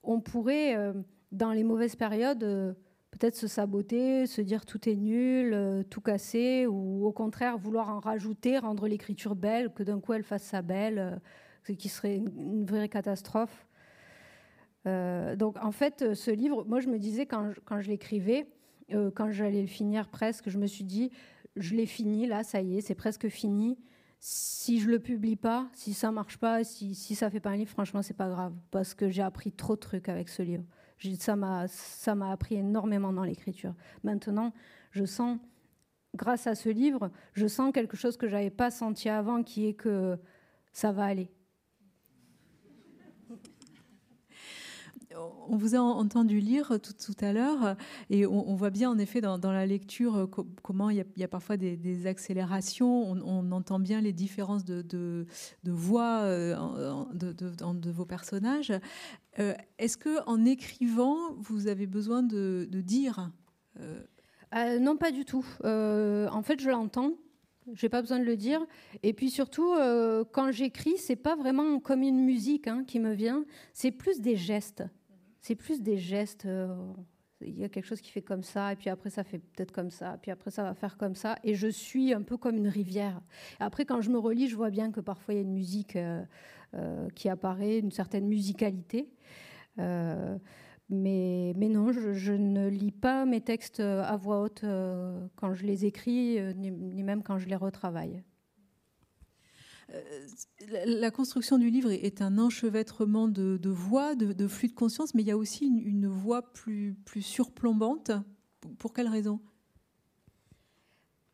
on 0.04 0.20
pourrait, 0.20 0.76
euh, 0.76 0.94
dans 1.32 1.52
les 1.52 1.64
mauvaises 1.64 1.96
périodes, 1.96 2.44
euh, 2.44 2.74
peut-être 3.12 3.36
se 3.36 3.48
saboter, 3.48 4.28
se 4.28 4.42
dire 4.42 4.66
tout 4.66 4.88
est 4.90 4.96
nul, 4.96 5.54
euh, 5.54 5.84
tout 5.84 6.02
casser, 6.02 6.68
ou 6.68 7.06
au 7.06 7.12
contraire 7.12 7.58
vouloir 7.58 7.90
en 7.90 8.00
rajouter, 8.00 8.58
rendre 8.58 8.88
l'écriture 8.88 9.36
belle, 9.36 9.74
que 9.74 9.84
d'un 9.84 10.00
coup 10.00 10.14
elle 10.14 10.24
fasse 10.24 10.44
sa 10.44 10.62
belle, 10.62 11.00
euh, 11.00 11.16
ce 11.64 11.72
qui 11.74 11.90
serait 11.90 12.18
une, 12.18 12.66
vraie 12.66 12.90
catastrophe. 12.90 13.68
Euh, 14.86 15.36
donc 15.36 15.58
en 15.64 15.72
fait, 15.72 16.14
ce 16.14 16.32
livre, 16.32 16.66
moi 16.66 16.80
je 16.80 16.88
me 16.88 17.00
disais 17.00 17.26
quand 17.26 17.52
je, 17.52 17.60
quand 17.62 17.82
je 17.82 17.90
l'écrivais, 17.90 18.48
quand 19.16 19.32
j'allais 19.32 19.62
le 19.62 19.68
finir 19.68 20.08
presque, 20.08 20.50
je 20.50 20.58
me 20.58 20.66
suis 20.66 20.86
dit, 20.86 21.12
je 21.58 21.76
l'ai 21.76 21.86
fini, 21.86 22.26
là, 22.26 22.44
ça 22.44 22.62
y 22.62 22.78
est, 22.78 22.82
c'est 22.82 22.96
presque 22.96 23.28
fini. 23.28 23.78
Si 24.22 24.80
je 24.80 24.90
le 24.90 25.00
publie 25.00 25.36
pas, 25.36 25.68
si 25.74 25.94
ça 25.94 26.10
marche 26.10 26.38
pas, 26.38 26.64
si, 26.64 26.96
si 26.96 27.14
ça 27.14 27.30
fait 27.30 27.42
pas 27.42 27.50
un 27.50 27.58
livre, 27.58 27.70
franchement, 27.70 28.02
c'est 28.02 28.16
pas 28.16 28.30
grave, 28.30 28.54
parce 28.72 28.94
que 28.94 29.10
j'ai 29.10 29.22
appris 29.22 29.52
trop 29.52 29.76
de 29.76 29.82
trucs 29.82 30.08
avec 30.08 30.30
ce 30.30 30.42
livre. 30.42 30.64
Ça 31.20 31.36
m'a 31.36 32.32
appris 32.32 32.56
énormément 32.56 33.14
dans 33.14 33.24
l'écriture. 33.24 33.74
Maintenant, 34.04 34.54
je 34.92 35.06
sens, 35.06 35.38
grâce 36.16 36.48
à 36.48 36.56
ce 36.56 36.70
livre, 36.70 37.12
je 37.34 37.48
sens 37.48 37.72
quelque 37.72 37.96
chose 37.96 38.18
que 38.18 38.28
je 38.28 38.36
n'avais 38.36 38.50
pas 38.50 38.72
senti 38.72 39.10
avant, 39.10 39.44
qui 39.44 39.68
est 39.68 39.74
que 39.74 40.18
ça 40.72 40.92
va 40.92 41.06
aller. 41.06 41.30
On 45.50 45.58
vous 45.58 45.76
a 45.76 45.80
entendu 45.80 46.40
lire 46.40 46.80
tout, 46.82 46.94
tout 46.94 47.26
à 47.26 47.34
l'heure 47.34 47.76
et 48.10 48.26
on, 48.26 48.56
voit 48.56 48.70
bien 48.70 48.90
en 48.90 48.98
effet 48.98 49.22
dans, 49.22 49.40
la 49.52 49.66
lecture 49.66 50.30
comment 50.62 50.90
il 50.90 51.06
y, 51.16 51.24
a, 51.24 51.28
parfois 51.28 51.58
des, 51.58 52.08
accélérations, 52.08 53.04
on, 53.04 53.52
entend 53.52 53.80
bien 53.80 54.02
les 54.02 54.14
différences 54.14 54.66
de, 54.66 55.26
voix 55.66 56.22
euh, 56.22 56.56
de, 57.14 57.92
vos 57.92 58.06
personnages. 58.06 58.74
Euh, 59.40 59.54
est-ce 59.78 59.98
que 59.98 60.24
en 60.26 60.46
écrivant, 60.46 61.34
vous 61.38 61.68
avez 61.68 61.88
besoin 61.88 62.24
de, 62.24 62.68
dire 62.72 63.32
euh? 63.80 64.80
Non, 64.80 64.98
pas 64.98 65.12
du 65.12 65.26
tout. 65.26 65.46
en 65.64 66.42
fait, 66.44 66.60
je 66.60 66.70
l'entends. 66.70 67.14
J'ai 67.74 67.90
pas 67.90 68.02
besoin 68.02 68.20
de 68.20 68.24
le 68.24 68.38
dire. 68.38 68.66
Et 69.04 69.12
puis 69.12 69.30
surtout, 69.30 69.74
quand 70.32 70.52
j'écris, 70.52 70.98
c'est 70.98 71.18
pas 71.18 71.36
vraiment 71.36 71.80
comme 71.80 72.02
une 72.02 72.24
musique 72.24 72.68
hein, 72.68 72.84
qui 72.86 73.00
me 73.00 73.14
vient. 73.14 73.44
C'est 73.74 73.92
plus 73.92 74.22
des 74.22 74.38
gestes 74.38 74.84
c'est 75.48 75.56
plus 75.56 75.82
des 75.82 75.98
gestes. 75.98 76.46
Euh, 76.46 76.76
il 77.40 77.58
y 77.58 77.64
a 77.64 77.70
quelque 77.70 77.86
chose 77.86 78.02
qui 78.02 78.12
fait 78.12 78.22
comme 78.22 78.44
ça, 78.44 78.74
et 78.74 78.76
puis 78.76 78.90
après 78.90 79.12
ça 79.12 79.24
fait 79.24 79.38
peut-être 79.38 79.72
comme 79.72 79.92
ça, 79.92 80.18
puis 80.20 80.32
après 80.32 80.50
ça 80.50 80.64
va 80.64 80.74
faire 80.74 80.98
comme 80.98 81.14
ça, 81.14 81.38
et 81.44 81.54
je 81.54 81.68
suis 81.68 82.12
un 82.12 82.24
peu 82.24 82.36
comme 82.36 82.58
une 82.58 82.68
rivière. 82.68 83.22
Après, 83.60 83.86
quand 83.86 84.02
je 84.02 84.10
me 84.10 84.18
relis, 84.18 84.48
je 84.48 84.56
vois 84.56 84.72
bien 84.72 84.92
que 84.92 85.00
parfois 85.00 85.36
il 85.36 85.38
y 85.38 85.40
a 85.40 85.44
une 85.44 85.54
musique 85.54 85.96
euh, 85.96 86.24
euh, 86.74 87.08
qui 87.14 87.30
apparaît, 87.30 87.78
une 87.78 87.92
certaine 87.92 88.28
musicalité. 88.28 89.08
mais, 89.78 91.54
mais 91.56 91.70
non, 91.70 91.92
je, 91.92 92.32
ne 92.32 92.68
lis 92.70 92.92
pas 92.92 93.26
mes 93.26 93.42
textes 93.42 93.82
à 93.82 94.18
voix 94.18 94.42
haute 94.42 94.66
quand 95.36 95.54
je 95.54 95.66
les 95.66 95.86
écris, 95.86 96.40
ni, 96.56 97.04
même 97.04 97.22
quand 97.22 97.38
je 97.38 97.48
les 97.48 97.56
retravaille. 97.56 98.24
Euh, 99.94 100.02
la 100.86 101.12
construction 101.12 101.58
du 101.58 101.70
livre 101.70 101.92
est 101.92 102.22
un 102.22 102.38
enchevêtrement 102.38 103.28
de, 103.28 103.70
voix, 103.70 104.16
de, 104.16 104.48
flux 104.48 104.68
de 104.68 104.74
conscience, 104.74 105.14
mais 105.14 105.22
il 105.22 105.28
y 105.28 105.32
a 105.32 105.38
aussi 105.38 105.66
une, 105.66 106.08
voix 106.08 106.54
plus, 106.54 106.96
plus 107.06 107.22
surplombante. 107.22 108.12
Pour 108.80 108.94
quelle 108.94 109.08
raison? 109.08 109.40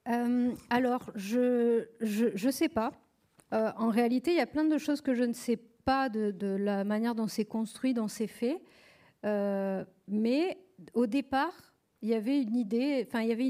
Euh, 0.07 0.51
Alors, 0.69 1.11
je 1.15 1.85
ne 2.45 2.51
sais 2.51 2.69
pas. 2.69 2.91
Euh, 3.53 3.71
en 3.77 3.89
réalité, 3.89 4.31
il 4.31 4.37
y 4.37 4.41
a 4.41 4.47
plein 4.47 4.65
de 4.65 4.77
choses 4.77 5.01
que 5.01 5.13
je 5.13 5.23
ne 5.23 5.33
sais 5.33 5.57
pas 5.57 6.09
de, 6.09 6.47
la 6.47 6.83
manière 6.83 7.15
dont 7.15 7.27
c'est 7.27 7.45
construit, 7.45 7.93
dont 7.93 8.07
c'est 8.07 8.27
fait. 8.27 8.61
mais 9.23 10.57
au 10.93 11.07
départ, 11.07 11.72
il 12.03 12.09
y 12.09 12.13
avait 12.15 12.41
une 12.41 12.57
idée, 12.57 13.05
enfin 13.07 13.21
il 13.21 13.29
y 13.29 13.31
avait 13.31 13.49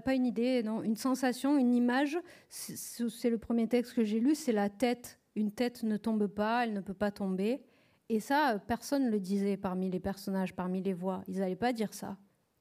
pas, 0.00 0.14
une 0.14 0.24
idée, 0.24 0.62
non, 0.62 0.82
une 0.82 0.96
sensation, 0.96 1.58
une 1.58 1.74
image. 1.74 2.18
C'est 2.48 3.28
le 3.28 3.36
premier 3.36 3.68
texte 3.68 3.92
que 3.92 4.04
j'ai 4.04 4.18
lu, 4.18 4.34
c'est 4.34 4.52
la 4.52 4.70
tête. 4.70 5.20
Une 5.36 5.52
tête 5.52 5.82
ne 5.82 5.98
tombe 5.98 6.26
pas, 6.26 6.64
elle 6.64 6.72
ne 6.72 6.80
peut 6.80 6.94
pas 6.94 7.10
tomber. 7.10 7.62
Et 8.08 8.18
ça, 8.18 8.58
personne 8.66 9.04
ne 9.04 9.10
le 9.10 9.20
disait 9.20 9.58
parmi 9.58 9.90
les 9.90 10.00
personnages, 10.00 10.56
parmi 10.56 10.82
les 10.82 10.94
voix. 10.94 11.22
Ils 11.28 11.40
n'allaient 11.40 11.56
pas 11.56 11.74
dire 11.74 11.92
ça. 11.92 12.16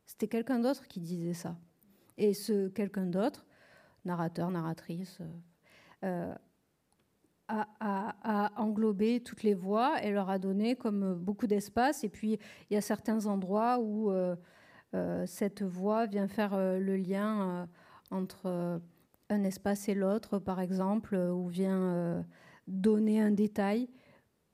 C'était 0.05 0.27
quelqu'un 0.27 0.59
d'autre 0.59 0.89
qui 0.89 0.99
disait 0.99 1.33
ça. 1.33 1.57
Et 2.17 2.33
ce 2.33 2.67
quelqu'un 2.67 3.05
d'autre, 3.05 3.45
narrateur, 4.03 4.51
narratrice, 4.51 5.19
euh, 6.03 6.35
a, 7.47 7.65
a, 7.79 8.61
englobé 8.61 9.21
toutes 9.21 9.43
les 9.43 9.53
voix 9.53 10.03
et 10.03 10.11
leur 10.11 10.29
a 10.29 10.37
donné 10.37 10.75
comme 10.75 11.15
beaucoup 11.15 11.47
d'espace. 11.47 12.03
Et 12.03 12.09
puis, 12.09 12.37
il 12.69 12.73
y 12.73 12.77
a 12.77 12.81
certains 12.81 13.25
endroits 13.25 13.79
où 13.79 14.11
euh, 14.11 14.35
euh, 14.35 14.35
cette 15.25 15.61
voix 15.61 16.05
vient 16.05 16.27
faire 16.27 16.53
euh, 16.53 16.79
le 16.79 16.97
lien 16.97 17.41
euh, 17.41 17.65
entre 18.11 18.81
un 19.29 19.43
espace 19.43 19.87
et 19.87 19.93
l'autre, 19.93 20.39
par 20.39 20.59
exemple, 20.59 21.15
ou 21.15 21.47
vient 21.47 22.25
donner 22.67 23.21
un 23.21 23.29
détail. 23.29 23.87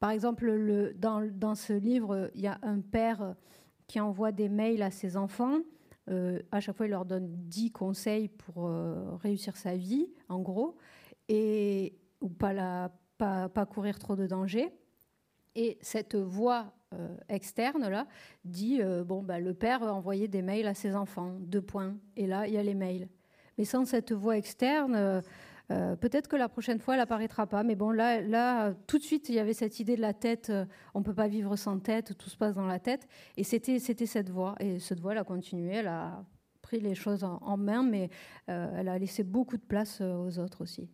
Par 0.01 0.09
exemple, 0.09 0.51
le, 0.51 0.93
dans, 0.93 1.55
ce 1.55 1.71
livre, 1.71 2.29
il 2.35 2.41
y 2.41 2.47
a 2.47 2.59
un 2.61 2.81
père 2.81 3.35
qui 3.87 4.01
envoie 4.01 4.33
des 4.33 4.49
mails 4.49 4.81
à 4.81 4.91
ses 4.91 5.15
enfants. 5.15 5.59
à 6.09 6.59
chaque 6.59 6.75
fois, 6.75 6.87
il 6.87 6.89
leur 6.89 7.05
donne 7.05 7.27
10 7.47 7.71
conseils 7.71 8.27
pour 8.27 8.69
réussir 9.21 9.55
sa 9.55 9.77
vie, 9.77 10.09
en 10.27 10.41
gros, 10.41 10.75
et, 11.29 11.97
ou 12.19 12.27
pas, 12.27 12.91
pas, 13.17 13.47
pas 13.47 13.65
courir 13.65 13.97
trop 13.97 14.17
de 14.17 14.27
dangers. 14.27 14.73
Et 15.55 15.77
cette 15.81 16.17
voix 16.17 16.73
externe 17.29 17.87
là 17.89 18.07
dit 18.43 18.81
bon 19.05 19.23
bah, 19.23 19.39
le 19.39 19.53
père 19.53 19.83
a 19.83 19.93
envoyé 19.93 20.27
des 20.27 20.41
mails 20.41 20.67
à 20.67 20.73
ses 20.73 20.95
enfants 20.95 21.37
deux 21.39 21.61
points 21.61 21.95
et 22.15 22.27
là 22.27 22.47
il 22.47 22.53
y 22.53 22.57
a 22.57 22.63
les 22.63 22.75
mails 22.75 23.07
mais 23.57 23.65
sans 23.65 23.85
cette 23.85 24.11
voix 24.11 24.37
externe 24.37 25.21
euh, 25.71 25.95
peut-être 25.95 26.27
que 26.27 26.35
la 26.35 26.49
prochaine 26.49 26.79
fois, 26.79 26.95
elle 26.95 26.99
apparaîtra 26.99 27.47
pas. 27.47 27.63
Mais 27.63 27.75
bon, 27.75 27.91
là, 27.91 28.21
là, 28.21 28.73
tout 28.87 28.97
de 28.97 29.03
suite, 29.03 29.29
il 29.29 29.35
y 29.35 29.39
avait 29.39 29.53
cette 29.53 29.79
idée 29.79 29.95
de 29.95 30.01
la 30.01 30.13
tête. 30.13 30.49
Euh, 30.49 30.65
on 30.93 31.01
peut 31.01 31.13
pas 31.13 31.27
vivre 31.27 31.55
sans 31.55 31.79
tête. 31.79 32.17
Tout 32.17 32.29
se 32.29 32.37
passe 32.37 32.55
dans 32.55 32.67
la 32.67 32.79
tête. 32.79 33.07
Et 33.37 33.43
c'était, 33.43 33.79
c'était 33.79 34.05
cette 34.05 34.29
voix. 34.29 34.55
Et 34.59 34.79
cette 34.79 34.99
voix, 34.99 35.13
elle 35.13 35.19
a 35.19 35.23
continué. 35.23 35.73
Elle 35.75 35.87
a 35.87 36.23
pris 36.61 36.79
les 36.79 36.95
choses 36.95 37.23
en, 37.23 37.57
main, 37.57 37.83
mais 37.83 38.09
euh, 38.49 38.75
elle 38.75 38.89
a 38.89 38.97
laissé 38.97 39.23
beaucoup 39.23 39.57
de 39.57 39.63
place 39.63 40.01
aux 40.01 40.39
autres 40.39 40.61
aussi. 40.61 40.89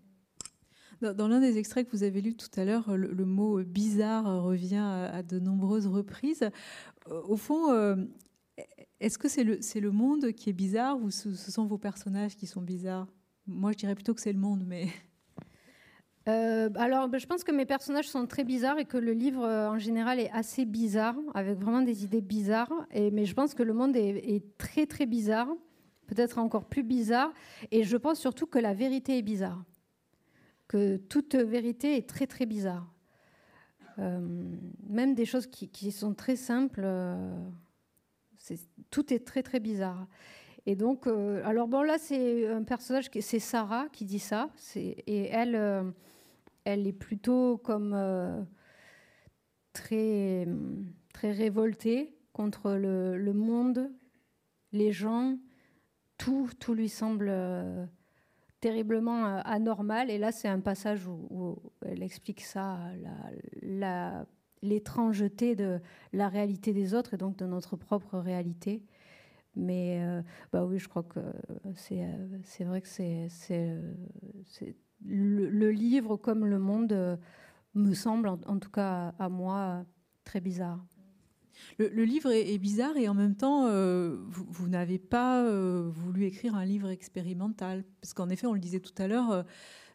Dans, 1.02 1.28
l'un 1.28 1.39
des 1.39 1.58
extraits 1.58 1.86
que 1.88 1.95
vous 1.95 2.04
avez 2.04 2.22
lu 2.22 2.36
tout 2.36 2.49
à 2.56 2.66
l'heure, 2.66 2.95
le, 2.95 3.26
mot 3.26 3.64
bizarre 3.64 4.43
revient 4.43 4.76
à, 5.12 5.24
de 5.24 5.39
nombreuses 5.39 5.88
reprises. 5.88 6.49
Au 7.10 7.38
fond, 7.38 8.08
est-ce 8.99 9.18
que 9.18 9.28
c'est 9.28 9.43
le, 9.43 9.91
monde 9.91 10.32
qui 10.32 10.49
est 10.49 10.54
bizarre 10.54 11.02
ou 11.02 11.10
ce 11.10 11.34
sont 11.36 11.66
vos 11.66 11.78
personnages 11.78 12.36
qui 12.36 12.45
sont 12.45 12.62
bizarres? 12.62 13.08
Moi, 13.47 13.72
je 13.72 13.78
dirais 13.78 13.95
plutôt 13.95 14.14
que 14.14 14.22
c'est 14.22 14.34
le 14.34 14.39
monde, 14.39 14.64
mais. 14.66 14.88
Euh, 16.30 16.70
alors, 16.76 17.10
ben, 17.10 17.18
je 17.18 17.26
pense 17.26 17.43
que 17.43 17.52
mes 17.52 17.66
personnages 17.66 18.08
sont 18.08 18.28
très 18.28 18.43
bizarres 18.43 18.78
et 18.78 18.86
que 18.86 18.97
le 18.97 19.12
livre 19.12 19.43
euh, 19.43 19.72
en 19.72 19.80
général 19.80 20.20
est 20.20 20.30
assez 20.30 20.66
bizarre, 20.66 21.16
avec 21.34 21.58
vraiment 21.58 21.82
des 21.82 22.04
idées 22.04 22.22
bizarres. 22.22 22.72
Mais 22.93 23.26
je 23.26 23.34
pense 23.34 23.56
que 23.56 23.64
le 23.64 23.74
monde 23.74 23.95
est, 23.95 24.43
très 24.60 24.86
très 24.86 25.08
bizarre, 25.08 25.47
peut-être 26.06 26.38
encore 26.38 26.66
plus 26.66 26.84
bizarre. 26.84 27.34
Et 27.72 27.84
je 27.84 27.97
pense 27.97 28.20
surtout 28.20 28.45
que 28.45 28.60
la 28.60 28.76
vérité 28.76 29.18
est 29.18 29.24
bizarre, 29.24 29.64
que 30.72 30.95
toute 30.95 31.36
vérité 31.36 31.97
est 31.97 32.07
très 32.07 32.28
très 32.28 32.45
bizarre. 32.45 32.89
Euh, 33.99 34.22
même 34.88 35.15
des 35.15 35.26
choses 35.26 35.47
qui, 35.47 35.67
qui 35.67 35.91
sont 35.91 36.13
très 36.13 36.38
simples, 36.38 36.88
tout 38.89 39.13
est 39.13 39.26
très 39.26 39.43
très 39.43 39.59
bizarre. 39.59 40.07
Et 40.65 40.76
donc, 40.76 41.07
euh, 41.07 41.41
alors 41.43 41.67
bon, 41.67 41.82
là, 41.82 41.97
c'est 41.97 42.47
un 42.47 42.63
personnage, 42.63 43.09
c'est 43.19 43.39
Sarah 43.39 43.88
qui 43.91 44.05
dit 44.05 44.19
ça. 44.19 44.49
Et 44.76 45.28
elle, 45.28 45.55
euh, 45.55 45.84
elle 46.63 46.88
est 46.88 46.93
plutôt 46.93 47.57
comme 47.57 47.93
euh, 47.93 48.41
très, 49.74 50.47
très 51.13 51.32
révoltée 51.32 52.15
contre 52.32 52.72
le, 52.74 53.34
monde, 53.34 53.91
les 54.72 54.93
gens. 54.93 55.38
Tout, 56.17 56.49
tout 56.59 56.76
lui 56.76 56.88
semble 56.88 57.30
terriblement 58.62 59.41
anormal. 59.43 60.09
Et 60.09 60.18
là, 60.18 60.32
c'est 60.32 60.47
un 60.47 60.59
passage 60.59 61.07
où, 61.07 61.57
elle 61.86 62.03
explique 62.03 62.41
ça, 62.41 62.80
l'étrangeté 64.62 65.55
de 65.55 65.80
la 66.14 66.30
réalité 66.30 66.72
des 66.72 66.93
autres 66.93 67.16
et 67.16 67.18
donc 67.18 67.36
de 67.38 67.45
notre 67.45 67.76
propre 67.76 68.18
réalité. 68.20 68.84
Mais 69.55 70.01
euh, 70.01 70.22
bah 70.53 70.66
oui, 70.66 70.80
je 70.80 70.88
crois 70.88 71.03
que 71.03 71.20
c'est, 71.76 72.03
euh, 72.03 72.66
vrai 72.66 72.82
que 72.82 72.88
c'est, 72.88 73.28
euh, 73.51 73.93
le, 75.03 75.72
livre 75.72 76.16
comme 76.16 76.45
le 76.45 76.59
monde 76.59 77.20
me 77.74 77.93
semble, 77.93 78.30
en, 78.30 78.59
tout 78.59 78.70
cas 78.70 79.14
à 79.20 79.28
moi, 79.28 79.84
très 80.24 80.39
bizarre. 80.39 80.86
Le, 81.78 82.04
livre 82.04 82.32
est, 82.32 82.58
bizarre 82.58 82.97
et 82.97 83.08
en 83.08 83.14
même 83.14 83.36
temps, 83.36 83.68
vous, 83.68 84.68
n'avez 84.68 84.99
pas 84.99 85.43
voulu 85.89 86.26
écrire 86.26 86.56
un 86.56 86.66
livre 86.66 86.89
expérimental. 86.89 87.84
Parce 88.02 88.14
qu'en 88.14 88.30
effet, 88.30 88.47
on 88.47 88.54
le 88.54 88.60
disait 88.60 88.80
tout 88.80 88.93
à 88.97 89.08
l'heure, 89.08 89.45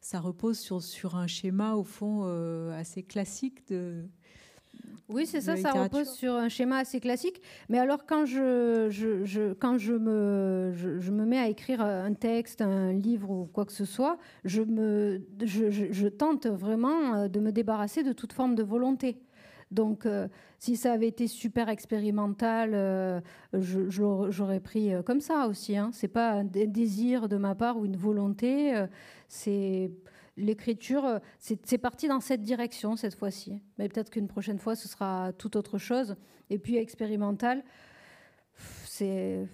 ça 0.01 0.21
repose 0.21 0.59
sur, 0.59 0.83
sur 0.83 1.17
un 1.17 1.27
schéma, 1.27 1.75
au 1.75 1.85
fond, 1.85 2.25
assez 2.73 3.03
classique 3.03 3.69
de, 3.69 4.05
oui, 5.09 5.25
c'est 5.25 5.41
ça, 5.41 5.57
ça 5.57 5.71
repose 5.71 6.11
sur 6.11 6.35
un 6.35 6.49
schéma 6.49 6.79
assez 6.79 6.99
classique. 6.99 7.41
Mais 7.69 7.79
alors, 7.79 8.07
quand 8.07 8.27
je, 8.27 8.89
je, 8.91 9.53
quand 9.53 9.79
je 9.79 9.93
me, 9.93 10.73
je, 10.75 11.11
me 11.13 11.25
mets 11.25 11.39
à 11.39 11.49
écrire 11.49 11.81
un 11.81 12.13
texte, 12.13 12.61
un 12.61 12.93
livre 12.93 13.31
ou 13.31 13.47
quoi 13.47 13.65
que 13.65 13.73
ce 13.73 13.85
soit, 13.85 14.19
je, 14.45 14.63
me, 14.63 15.23
je, 15.45 16.09
tente 16.09 16.47
vraiment 16.47 17.15
euh, 17.15 17.29
de 17.29 17.39
me 17.39 17.53
débarrasser 17.53 18.03
de 18.03 18.13
toute 18.13 18.33
forme 18.33 18.57
de 18.57 18.65
volonté. 18.65 19.19
Donc, 19.71 20.07
euh, 20.07 20.29
si 20.59 20.77
ça 20.77 20.93
avait 20.93 21.09
été 21.09 21.27
super 21.27 21.69
expérimental, 21.69 22.71
euh, 22.75 23.21
j'aurais 23.53 24.61
pris 24.61 24.93
comme 25.05 25.21
ça 25.21 25.49
aussi. 25.49 25.77
Hein. 25.77 25.91
C'est 25.93 26.09
pas 26.09 26.33
un 26.33 26.45
désir 26.45 27.29
de 27.29 27.37
ma 27.37 27.55
part 27.55 27.77
ou 27.77 27.85
une 27.85 27.97
volonté. 27.97 28.87
c'est 29.29 29.91
l'écriture, 30.37 31.05
euh, 31.05 31.19
c'est 31.39 31.79
parti 31.79 32.09
dans 32.09 32.21
cette 32.21 32.43
direction 32.43 32.97
cette 32.97 33.15
fois-ci. 33.15 33.61
Mais 33.79 33.89
peut-être 33.89 34.11
qu'une 34.11 34.29
prochaine 34.29 34.59
fois, 34.59 34.75
ce 34.75 34.89
sera 34.89 35.33
tout 35.33 35.57
autre 35.57 35.79
chose. 35.79 36.17
Et 36.51 36.59
puis 36.59 36.77
expérimental, 36.77 37.65
c'est... 38.85 39.47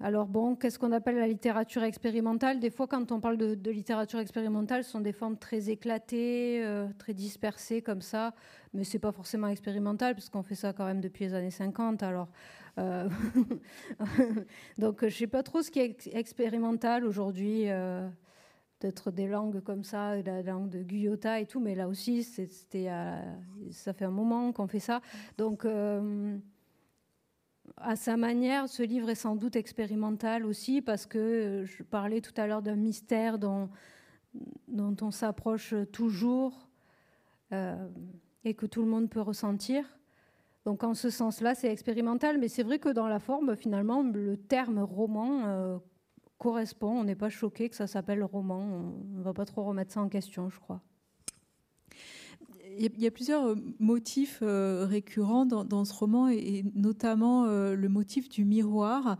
Alors 0.00 0.26
bon, 0.26 0.56
qu'est-ce 0.56 0.78
qu'on 0.78 0.92
appelle 0.92 1.16
la 1.16 1.26
littérature 1.26 1.82
expérimentale? 1.82 2.60
Des 2.60 2.70
fois, 2.70 2.86
quand 2.86 3.12
on 3.12 3.20
parle 3.20 3.38
de, 3.38 3.70
littérature 3.70 4.18
expérimentale, 4.18 4.84
ce 4.84 4.90
sont 4.90 5.00
des 5.00 5.12
formes 5.12 5.38
très 5.38 5.70
éclatées, 5.70 6.62
euh, 6.62 6.86
très 6.98 7.14
dispersées 7.14 7.80
comme 7.80 8.02
ça, 8.02 8.34
mais 8.74 8.84
c'est 8.84 8.98
pas 8.98 9.12
forcément 9.12 9.48
expérimental 9.48 10.14
parce 10.14 10.28
qu'on 10.28 10.42
fait 10.42 10.54
ça 10.54 10.74
quand 10.74 10.84
même 10.84 11.00
depuis 11.00 11.24
les 11.24 11.34
années 11.34 11.50
50. 11.50 12.02
Alors, 12.02 12.28
euh, 12.78 13.08
donc 14.78 15.02
je 15.02 15.16
sais 15.16 15.26
pas 15.26 15.42
trop 15.42 15.62
ce 15.62 15.70
qui 15.70 15.80
est 15.80 16.14
expérimental 16.14 17.06
aujourd'hui 17.06 17.68
peut-être 18.78 19.10
des 19.10 19.26
langues 19.26 19.60
comme 19.60 19.84
ça, 19.84 20.16
la 20.22 20.42
langue 20.42 20.68
de 20.68 20.82
Guyota 20.82 21.40
et 21.40 21.46
tout, 21.46 21.60
mais 21.60 21.74
là 21.74 21.88
aussi, 21.88 22.22
c'était, 22.22 22.90
ça 23.70 23.92
fait 23.92 24.04
un 24.04 24.10
moment 24.10 24.52
qu'on 24.52 24.66
fait 24.66 24.80
ça. 24.80 25.00
Donc, 25.38 25.64
euh, 25.64 26.36
à 27.76 27.96
sa 27.96 28.16
manière, 28.16 28.68
ce 28.68 28.82
livre 28.82 29.10
est 29.10 29.14
sans 29.14 29.36
doute 29.36 29.56
expérimental 29.56 30.44
aussi, 30.46 30.82
parce 30.82 31.06
que 31.06 31.64
je 31.66 31.82
parlais 31.82 32.20
tout 32.20 32.34
à 32.36 32.46
l'heure 32.46 32.62
d'un 32.62 32.76
mystère 32.76 33.38
dont, 33.38 33.68
dont 34.68 34.96
on 35.00 35.10
s'approche 35.10 35.74
toujours 35.92 36.68
euh, 37.52 37.88
et 38.44 38.54
que 38.54 38.66
tout 38.66 38.82
le 38.82 38.88
monde 38.88 39.10
peut 39.10 39.20
ressentir. 39.20 39.84
Donc 40.64 40.82
en 40.82 40.94
ce 40.94 41.10
sens-là, 41.10 41.54
c'est 41.54 41.70
expérimental, 41.70 42.38
mais 42.38 42.48
c'est 42.48 42.62
vrai 42.62 42.78
que 42.78 42.88
dans 42.88 43.08
la 43.08 43.20
forme, 43.20 43.56
finalement, 43.56 44.02
le 44.02 44.36
terme 44.36 44.80
roman 44.80 45.46
euh, 45.46 45.78
correspond. 46.38 46.90
On 46.90 47.04
n'est 47.04 47.14
pas 47.14 47.28
choqué 47.28 47.68
que 47.68 47.76
ça 47.76 47.86
s'appelle 47.86 48.22
roman. 48.22 48.58
On 48.58 49.18
ne 49.18 49.22
va 49.22 49.32
pas 49.32 49.44
trop 49.44 49.64
remettre 49.64 49.92
ça 49.92 50.00
en 50.00 50.08
question, 50.08 50.50
je 50.50 50.58
crois. 50.58 50.80
Il 52.78 53.00
y 53.00 53.06
a 53.06 53.10
plusieurs 53.10 53.46
euh, 53.46 53.54
motifs 53.78 54.40
euh, 54.42 54.86
récurrents 54.86 55.46
dans, 55.46 55.84
ce 55.84 55.94
roman, 55.94 56.28
et 56.28 56.64
notamment 56.74 57.44
euh, 57.44 57.74
le 57.74 57.88
motif 57.88 58.28
du 58.28 58.44
miroir. 58.44 59.16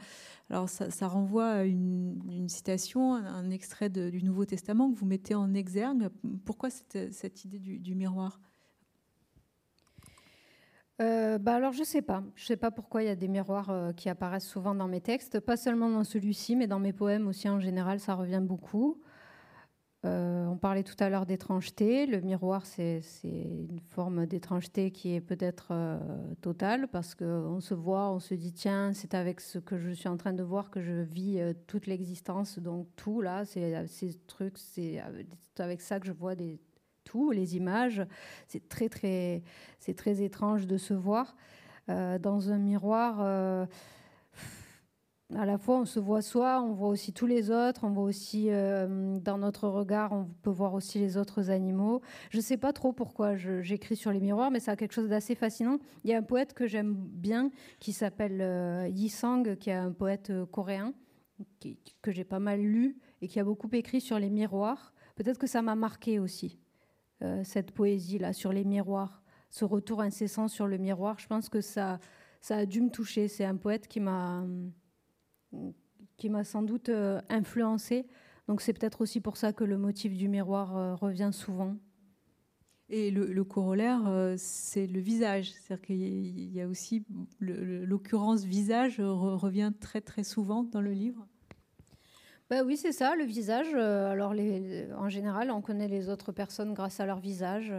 Alors, 0.50 0.68
ça, 0.68 1.08
renvoie 1.08 1.48
à 1.48 1.64
une, 1.64 2.48
citation, 2.48 3.14
un 3.14 3.50
extrait 3.50 3.88
du 3.88 4.22
Nouveau 4.22 4.44
Testament 4.44 4.90
que 4.92 4.96
vous 4.96 5.06
mettez 5.06 5.34
en 5.34 5.54
exergue. 5.54 6.08
Pourquoi 6.44 6.70
cette, 6.70 7.44
idée 7.44 7.58
du 7.58 7.94
miroir? 7.94 8.40
Bah 10.98 11.54
alors 11.54 11.72
je 11.72 11.84
sais 11.84 12.00
pas, 12.00 12.24
je 12.36 12.46
sais 12.46 12.56
pas 12.56 12.70
pourquoi 12.70 13.02
il 13.02 13.06
y 13.06 13.10
a 13.10 13.16
des 13.16 13.28
miroirs 13.28 13.92
qui 13.96 14.08
apparaissent 14.08 14.48
souvent 14.48 14.74
dans 14.74 14.88
mes 14.88 15.02
textes, 15.02 15.40
pas 15.40 15.58
seulement 15.58 15.90
dans 15.90 16.04
celui-ci, 16.04 16.56
mais 16.56 16.66
dans 16.66 16.78
mes 16.78 16.94
poèmes 16.94 17.28
aussi 17.28 17.50
en 17.50 17.60
général, 17.60 18.00
ça 18.00 18.14
revient 18.14 18.40
beaucoup. 18.42 19.02
Euh, 20.06 20.46
on 20.46 20.56
parlait 20.56 20.84
tout 20.84 20.96
à 21.00 21.10
l'heure 21.10 21.26
d'étrangeté. 21.26 22.06
Le 22.06 22.20
miroir, 22.20 22.64
c'est 22.64 23.02
une 23.24 23.80
forme 23.80 24.26
d'étrangeté 24.26 24.90
qui 24.90 25.14
est 25.14 25.20
peut-être 25.20 25.72
totale 26.40 26.88
parce 26.88 27.14
qu'on 27.14 27.60
se 27.60 27.74
voit, 27.74 28.12
on 28.12 28.20
se 28.20 28.34
dit 28.34 28.52
tiens, 28.52 28.92
c'est 28.94 29.14
avec 29.14 29.40
ce 29.40 29.58
que 29.58 29.76
je 29.76 29.90
suis 29.90 30.08
en 30.08 30.16
train 30.16 30.32
de 30.32 30.42
voir 30.42 30.70
que 30.70 30.80
je 30.80 30.92
vis 31.02 31.40
toute 31.66 31.86
l'existence. 31.86 32.58
Donc 32.58 32.86
tout 32.96 33.20
là, 33.20 33.44
c'est 33.44 33.86
ces 33.88 34.14
trucs, 34.26 34.58
c'est 34.58 35.02
avec 35.58 35.80
ça 35.80 35.98
que 35.98 36.06
je 36.06 36.12
vois 36.12 36.36
des, 36.36 36.60
tout, 37.06 37.30
les 37.30 37.56
images. 37.56 38.02
C'est 38.48 38.68
très, 38.68 38.90
très, 38.90 39.42
c'est 39.78 39.94
très 39.94 40.22
étrange 40.22 40.66
de 40.66 40.76
se 40.76 40.92
voir 40.92 41.34
euh, 41.88 42.18
dans 42.18 42.50
un 42.50 42.58
miroir. 42.58 43.66
Euh, 45.32 45.38
à 45.38 45.46
la 45.46 45.58
fois, 45.58 45.78
on 45.78 45.84
se 45.84 46.00
voit 46.00 46.22
soi, 46.22 46.62
on 46.62 46.72
voit 46.72 46.88
aussi 46.88 47.12
tous 47.12 47.26
les 47.26 47.50
autres, 47.50 47.84
on 47.84 47.90
voit 47.90 48.04
aussi 48.04 48.46
euh, 48.50 49.18
dans 49.18 49.38
notre 49.38 49.68
regard, 49.68 50.12
on 50.12 50.28
peut 50.42 50.50
voir 50.50 50.74
aussi 50.74 50.98
les 50.98 51.16
autres 51.16 51.50
animaux. 51.50 52.00
Je 52.30 52.38
ne 52.38 52.42
sais 52.42 52.56
pas 52.56 52.72
trop 52.72 52.92
pourquoi 52.92 53.36
j'écris 53.36 53.96
sur 53.96 54.12
les 54.12 54.20
miroirs, 54.20 54.50
mais 54.50 54.60
ça 54.60 54.72
a 54.72 54.76
quelque 54.76 54.92
chose 54.92 55.08
d'assez 55.08 55.34
fascinant. 55.34 55.78
Il 56.04 56.10
y 56.10 56.14
a 56.14 56.18
un 56.18 56.22
poète 56.22 56.54
que 56.54 56.66
j'aime 56.66 56.94
bien 56.94 57.50
qui 57.80 57.92
s'appelle 57.92 58.90
Yi 58.94 59.08
Sang, 59.08 59.42
qui 59.58 59.70
est 59.70 59.74
un 59.74 59.92
poète 59.92 60.32
coréen 60.50 60.92
que 62.02 62.12
j'ai 62.12 62.24
pas 62.24 62.38
mal 62.38 62.60
lu 62.60 62.96
et 63.20 63.28
qui 63.28 63.40
a 63.40 63.44
beaucoup 63.44 63.68
écrit 63.72 64.00
sur 64.00 64.18
les 64.18 64.30
miroirs. 64.30 64.92
Peut-être 65.16 65.38
que 65.38 65.46
ça 65.46 65.62
m'a 65.62 65.74
marqué 65.74 66.18
aussi. 66.18 66.58
Euh, 67.22 67.42
cette 67.44 67.72
poésie-là 67.72 68.32
sur 68.32 68.52
les 68.52 68.64
miroirs, 68.64 69.22
ce 69.48 69.64
retour 69.64 70.02
incessant 70.02 70.48
sur 70.48 70.66
le 70.66 70.76
miroir. 70.76 71.18
Je 71.18 71.26
pense 71.26 71.48
que 71.48 71.60
ça 71.60 71.98
a 72.50 72.66
dû 72.66 72.82
me 72.82 72.90
toucher. 72.90 73.28
C'est 73.28 73.44
un 73.44 73.56
poète 73.56 73.88
qui 73.88 74.00
m'a, 74.00 74.44
qui 76.16 76.28
m'a 76.28 76.44
sans 76.44 76.62
doute 76.62 76.88
euh, 76.88 77.20
influencé. 77.28 78.06
Donc 78.48 78.60
c'est 78.60 78.72
peut-être 78.72 79.00
aussi 79.00 79.20
pour 79.20 79.36
ça 79.36 79.52
que 79.52 79.64
le 79.64 79.76
motif 79.76 80.14
du 80.14 80.28
miroir 80.28 80.76
euh, 80.76 80.94
revient 80.94 81.30
souvent. 81.32 81.76
Et 82.88 83.10
le, 83.10 83.42
corollaire, 83.42 84.06
euh, 84.06 84.36
c'est 84.38 84.86
le 84.86 85.00
visage. 85.00 85.50
C'est-à-dire 85.50 85.86
qu'il 85.86 86.54
y 86.54 86.60
a 86.60 86.68
aussi 86.68 87.04
l'occurrence 87.40 88.44
visage 88.44 89.00
revient 89.00 89.72
très 89.80 90.00
très 90.00 90.22
souvent 90.22 90.62
dans 90.62 90.80
le 90.80 90.92
livre. 90.92 91.26
Bah 92.48 92.62
oui, 92.64 92.76
c'est 92.76 92.92
ça, 92.92 93.16
le 93.16 93.24
visage. 93.24 93.74
Alors, 93.74 94.34
les, 94.34 94.86
en 94.92 95.08
général, 95.08 95.50
on 95.50 95.60
connaît 95.60 95.88
les 95.88 96.08
autres 96.08 96.30
personnes 96.30 96.74
grâce 96.74 97.00
à 97.00 97.06
leur 97.06 97.18
visage. 97.18 97.74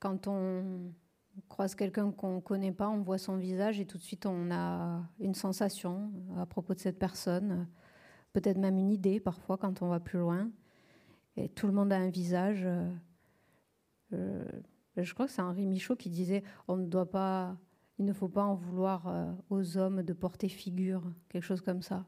Quand 0.00 0.26
on 0.26 0.92
croise 1.48 1.74
quelqu'un 1.74 2.10
qu'on 2.12 2.36
ne 2.36 2.40
connaît 2.40 2.72
pas, 2.72 2.88
on 2.88 3.00
voit 3.00 3.18
son 3.18 3.36
visage 3.36 3.80
et 3.80 3.86
tout 3.86 3.98
de 3.98 4.02
suite, 4.02 4.26
on 4.26 4.50
a 4.50 5.02
une 5.18 5.34
sensation 5.34 6.10
à 6.36 6.46
propos 6.46 6.74
de 6.74 6.80
cette 6.80 6.98
personne. 6.98 7.68
Peut-être 8.32 8.58
même 8.58 8.78
une 8.78 8.90
idée 8.90 9.20
parfois 9.20 9.56
quand 9.56 9.82
on 9.82 9.88
va 9.88 10.00
plus 10.00 10.18
loin. 10.18 10.50
Et 11.36 11.48
tout 11.48 11.66
le 11.66 11.72
monde 11.72 11.92
a 11.92 11.96
un 11.96 12.10
visage. 12.10 12.66
Euh, 14.12 14.44
je 14.96 15.14
crois 15.14 15.26
que 15.26 15.32
c'est 15.32 15.42
Henri 15.42 15.66
Michaud 15.66 15.96
qui 15.96 16.10
disait 16.10 16.42
on 16.68 16.76
ne 16.76 16.86
doit 16.86 17.10
pas, 17.10 17.56
il 17.98 18.04
ne 18.04 18.12
faut 18.12 18.28
pas 18.28 18.44
en 18.44 18.54
vouloir 18.54 19.06
euh, 19.06 19.32
aux 19.48 19.76
hommes 19.76 20.02
de 20.02 20.12
porter 20.12 20.48
figure, 20.48 21.02
quelque 21.28 21.44
chose 21.44 21.60
comme 21.60 21.82
ça. 21.82 22.06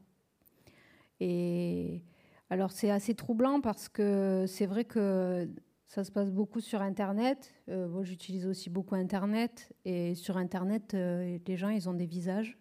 Et 1.19 2.03
alors 2.49 2.71
c'est 2.71 2.91
assez 2.91 3.15
troublant 3.15 3.61
parce 3.61 3.89
que 3.89 4.45
c'est 4.47 4.65
vrai 4.65 4.85
que 4.85 5.49
ça 5.87 6.03
se 6.03 6.11
passe 6.11 6.31
beaucoup 6.31 6.59
sur 6.59 6.81
Internet. 6.81 7.53
Euh, 7.69 7.87
moi, 7.87 8.03
j'utilise 8.03 8.45
aussi 8.45 8.69
beaucoup 8.69 8.95
Internet. 8.95 9.73
Et 9.85 10.15
sur 10.15 10.37
Internet, 10.37 10.93
les 10.93 11.57
gens, 11.57 11.69
ils 11.69 11.89
ont 11.89 11.93
des 11.93 12.05
visages. 12.05 12.57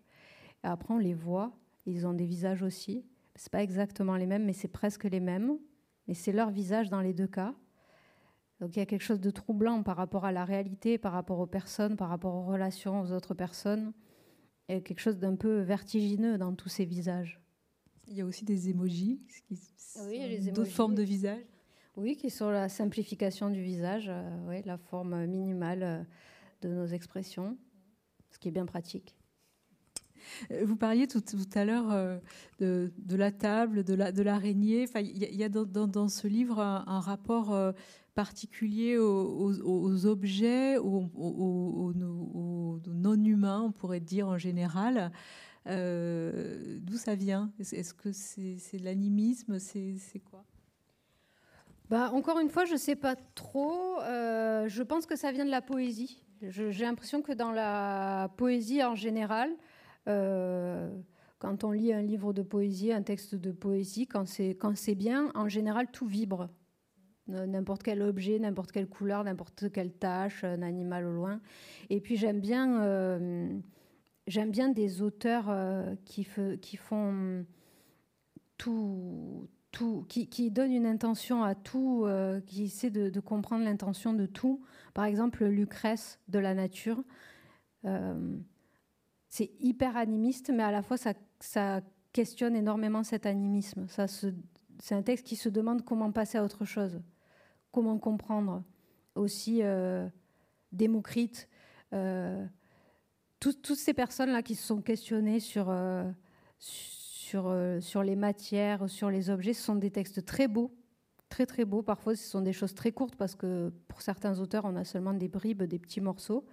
Et 0.65 0.67
après, 0.67 0.95
on 0.95 0.99
les 0.99 1.15
voit. 1.15 1.53
Ils 1.87 2.07
ont 2.07 2.15
des 2.15 2.27
visages 2.27 2.63
aussi. 2.63 3.05
C'est 3.35 3.51
pas 3.51 3.63
exactement 3.63 4.17
les 4.17 4.27
mêmes, 4.27 4.45
mais 4.45 4.53
c'est 4.53 4.69
presque 4.69 5.05
les 5.05 5.21
mêmes. 5.21 5.59
Mais 6.09 6.15
c'est 6.15 6.33
leur 6.33 6.51
visage 6.51 6.91
dans 6.91 7.01
les 7.01 7.15
deux 7.15 7.27
cas. 7.27 7.55
Donc 8.63 8.77
il 8.77 8.79
y 8.79 8.83
a 8.83 8.87
quelque 8.87 9.03
chose 9.03 9.21
de 9.21 9.31
troublant 9.31 9.83
par 9.83 9.97
rapport 9.97 10.25
à 10.25 10.31
la 10.31 10.45
réalité, 10.45 10.97
par 10.97 11.13
rapport 11.13 11.41
aux 11.41 11.49
personnes, 11.49 11.97
par 11.97 12.09
rapport 12.09 12.37
aux 12.37 12.45
relations 12.45 13.01
aux 13.01 13.11
autres 13.11 13.35
personnes. 13.35 13.93
Il 14.69 14.77
y 14.77 14.79
a 14.79 14.81
quelque 14.81 15.01
chose 15.01 15.19
d'un 15.19 15.35
peu 15.35 15.63
vertigineux 15.63 16.39
dans 16.39 16.55
tous 16.55 16.69
ces 16.69 16.85
visages. 16.85 17.43
Il 18.07 18.15
y 18.15 18.21
a 18.21 18.25
aussi 18.25 18.45
des 18.45 18.71
emojis, 18.71 19.21
oui, 20.07 20.51
d'autres 20.53 20.71
formes 20.71 20.95
de 20.95 21.03
visage. 21.03 21.43
Oui, 21.97 22.17
qui 22.17 22.31
sont 22.31 22.51
la 22.51 22.69
simplification 22.69 23.51
du 23.51 23.63
visage, 23.63 24.07
euh, 24.09 24.63
la 24.65 24.79
forme 24.79 25.27
minimale 25.27 25.83
euh, 25.83 26.03
de 26.63 26.69
nos 26.69 26.87
expressions, 26.87 27.59
ce 28.31 28.39
qui 28.39 28.49
est 28.49 28.53
bien 28.53 28.67
pratique. 28.67 29.15
Euh, 30.51 30.65
vous 30.65 30.77
parliez 30.77 31.07
tout, 31.07 31.23
à 31.55 31.65
l'heure 31.65 32.21
de, 32.61 32.93
la 33.11 33.31
table, 33.31 33.85
de 33.85 34.23
l'araignée. 34.23 34.87
La, 34.95 35.01
il 35.01 35.37
y, 35.37 35.45
a 35.45 35.49
dans, 35.49 36.09
ce 36.09 36.27
livre 36.29 36.61
un, 36.61 37.01
rapport 37.01 37.55
particulier 38.15 38.97
aux, 38.97 40.07
objets, 40.07 40.79
aux, 40.79 41.93
non-humains, 42.87 43.63
on 43.63 43.73
pourrait 43.73 44.01
dire 44.01 44.29
en 44.29 44.39
général. 44.39 45.13
Euh, 45.69 46.79
d'où 46.81 46.97
ça 46.97 47.15
vient? 47.15 47.53
Est-ce 47.59 47.95
que 47.95 48.13
c'est 48.13 48.79
l'animisme? 48.79 49.59
C'est 49.59 50.23
quoi? 50.31 50.45
Bah, 51.93 52.11
Encore 52.15 52.39
une 52.39 52.49
fois, 52.49 52.65
je 52.65 52.73
ne 52.73 52.79
sais 52.79 52.97
pas 52.97 53.17
trop. 53.35 54.01
Euh, 54.01 54.67
je 54.67 54.83
pense 54.83 55.05
que 55.05 55.15
ça 55.15 55.31
vient 55.31 55.45
de 55.45 55.51
la 55.51 55.61
poésie. 55.61 56.25
J'ai 56.41 56.85
l'impression 56.85 57.21
que 57.21 57.33
dans 57.33 57.53
la 57.53 58.31
poésie 58.39 58.83
en 58.83 58.95
général, 58.95 59.51
euh, 60.09 60.91
quand 61.39 61.65
on 61.65 61.71
lit 61.71 61.93
un 61.93 62.01
livre 62.01 62.33
de 62.33 62.41
poésie, 62.41 62.93
un 62.93 63.03
texte 63.03 63.35
de 63.35 63.53
poésie, 63.53 64.07
quand 64.07 64.25
c'est 64.27 64.95
bien, 64.95 65.31
en 65.35 65.49
général, 65.49 65.87
tout 65.93 66.07
vibre 66.07 66.49
n'importe 67.29 67.83
quel 67.83 68.03
objet, 68.03 68.39
n'importe 68.39 68.73
quelle 68.73 68.89
couleur, 68.89 69.23
n'importe 69.23 69.71
quelle 69.71 69.93
tâche, 69.93 70.45
un 70.45 70.61
animal 70.61 71.07
au 71.07 71.13
loin. 71.13 71.41
Et 71.89 72.01
puis 72.01 72.17
j'aime 72.17 72.41
bien, 72.41 72.83
euh, 72.83 73.59
j'aime 74.27 74.51
bien 74.51 74.71
des 74.71 75.03
auteurs 75.03 75.55
qui, 76.05 76.25
font 76.25 77.47
tout, 78.59 79.49
qui, 80.09 80.51
donnent 80.51 80.73
une 80.73 80.87
intention 80.87 81.43
à 81.43 81.55
tout, 81.55 82.05
euh, 82.05 82.41
qui 82.41 82.65
essaient 82.65 82.91
de, 82.91 83.21
comprendre 83.21 83.65
l'intention 83.65 84.13
de 84.13 84.27
tout. 84.27 84.63
Par 84.95 85.05
exemple, 85.05 85.45
Lucrèce 85.45 86.21
de 86.29 86.39
la 86.39 86.55
nature. 86.55 87.03
c'est 89.29 89.51
hyper 89.61 89.97
animiste, 89.97 90.51
mais 90.55 90.63
à 90.63 90.71
la 90.71 90.83
fois 90.83 90.97
ça, 91.41 91.81
questionne 92.13 92.55
énormément 92.55 93.03
cet 93.03 93.27
animisme. 93.27 93.89
Ça 93.89 94.07
c'est 94.07 94.95
un 94.95 95.03
texte 95.03 95.27
qui 95.27 95.37
se 95.37 95.49
demande 95.49 95.83
comment 95.85 96.13
passer 96.13 96.39
à 96.39 96.45
autre 96.45 96.65
chose 96.65 97.01
comment 97.73 97.99
comprendre 97.99 98.63
aussi 99.15 99.61
euh, 99.63 100.07
Démocrite, 100.71 101.49
euh, 101.93 102.47
toutes 103.41 103.75
ces 103.75 103.93
personnes-là 103.93 104.43
qui 104.43 104.55
se 104.55 104.67
sont 104.67 104.81
questionnées 104.81 105.41
sur, 105.41 105.69
euh, 105.69 106.09
sur, 107.33 107.55
sur 107.81 108.03
les 108.03 108.17
matières, 108.17 108.91
sur 108.91 109.09
les 109.09 109.31
objets, 109.31 109.55
ce 109.55 109.63
sont 109.63 109.77
des 109.77 109.91
textes 109.91 110.25
très 110.27 110.49
beaux, 110.49 110.71
très 111.31 111.47
très 111.47 111.65
beaux. 111.65 111.83
Parfois, 111.83 112.15
ce 112.15 112.29
sont 112.29 112.43
des 112.43 112.53
choses 112.53 112.75
très 112.75 112.93
courtes 112.93 113.17
parce 113.17 113.35
que 113.35 113.73
pour 113.89 114.03
certains 114.03 114.39
auteurs, 114.39 114.67
on 114.67 114.77
a 114.77 114.85
seulement 114.85 115.15
des 115.15 115.29
bribes, 115.29 115.63
des 115.63 115.79
petits 115.79 116.03
morceaux. 116.03 116.45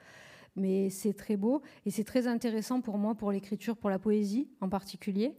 Mais 0.55 0.89
c'est 0.89 1.13
très 1.13 1.35
beau 1.35 1.61
et 1.85 1.91
c'est 1.91 2.05
très 2.05 2.27
intéressant 2.27 2.79
pour 2.79 2.97
moi, 2.97 3.13
pour 3.13 3.31
l'écriture, 3.33 3.75
pour 3.75 3.89
la 3.89 3.99
poésie 3.99 4.49
en 4.61 4.69
particulier. 4.69 5.35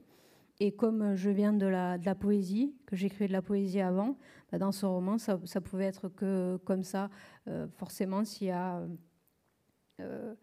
Et 0.61 0.72
comme 0.72 1.14
je 1.14 1.30
viens 1.30 1.55
de 1.55 1.66
la, 1.66 2.14
poésie, 2.14 2.74
que 2.84 2.95
j'écrivais 2.95 3.28
de 3.28 3.32
la 3.32 3.41
poésie 3.41 3.80
avant, 3.80 4.18
bah, 4.53 4.59
dans 4.59 4.72
ce 4.72 4.84
roman, 4.84 5.16
ça, 5.16 5.41
ça, 5.45 5.62
pouvait 5.62 5.86
être 5.86 6.11
que 6.11 6.59
comme 6.66 6.82
ça. 6.82 7.09
Euh, 7.49 7.66
forcément, 7.78 8.26
s'il 8.26 8.49
y 8.49 8.51
a, 8.51 8.82
euh, 10.01 10.34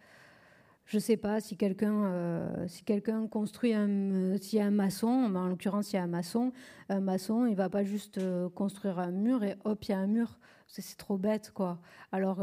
je 0.88 0.98
sais 0.98 1.18
pas, 1.18 1.40
si 1.40 1.58
quelqu'un, 1.58 2.06
euh, 2.06 2.68
si 2.68 2.84
quelqu'un 2.84 3.28
construit 3.28 3.74
un, 3.74 4.38
s'il 4.38 4.58
y 4.58 4.62
a 4.62 4.66
un 4.66 4.72
maçon, 4.72 5.08
en 5.36 5.48
l'occurrence, 5.48 5.94
il 5.94 5.98
y 5.98 6.00
a 6.00 6.04
un 6.04 6.08
maçon, 6.08 6.52
un 6.90 7.02
maçon, 7.02 7.46
il 7.46 7.56
va 7.56 7.70
pas 7.70 7.84
juste 7.84 8.20
construire 8.56 8.98
un 8.98 9.12
mur 9.12 9.44
et 9.44 9.56
hop, 9.66 9.84
il 9.84 9.92
y 9.92 9.94
a 9.94 10.00
un 10.00 10.08
mur. 10.08 10.40
C'est 10.66 10.98
trop 10.98 11.18
bête, 11.18 11.52
quoi. 11.54 11.80
Alors, 12.12 12.42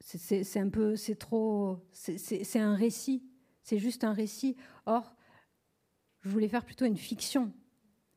c'est 0.00 0.60
un 0.60 0.68
peu, 0.68 0.96
c'est 0.96 1.16
trop, 1.16 1.78
c'est 1.92 2.60
un 2.60 2.74
récit. 2.74 3.24
C'est 3.62 3.78
juste 3.78 4.04
un 4.04 4.12
récit. 4.12 4.56
Or, 4.86 5.14
je 6.22 6.30
voulais 6.30 6.48
faire 6.48 6.64
plutôt 6.64 6.84
une 6.84 6.96
fiction 6.96 7.52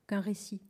qu'un 0.07 0.21
récit. 0.21 0.61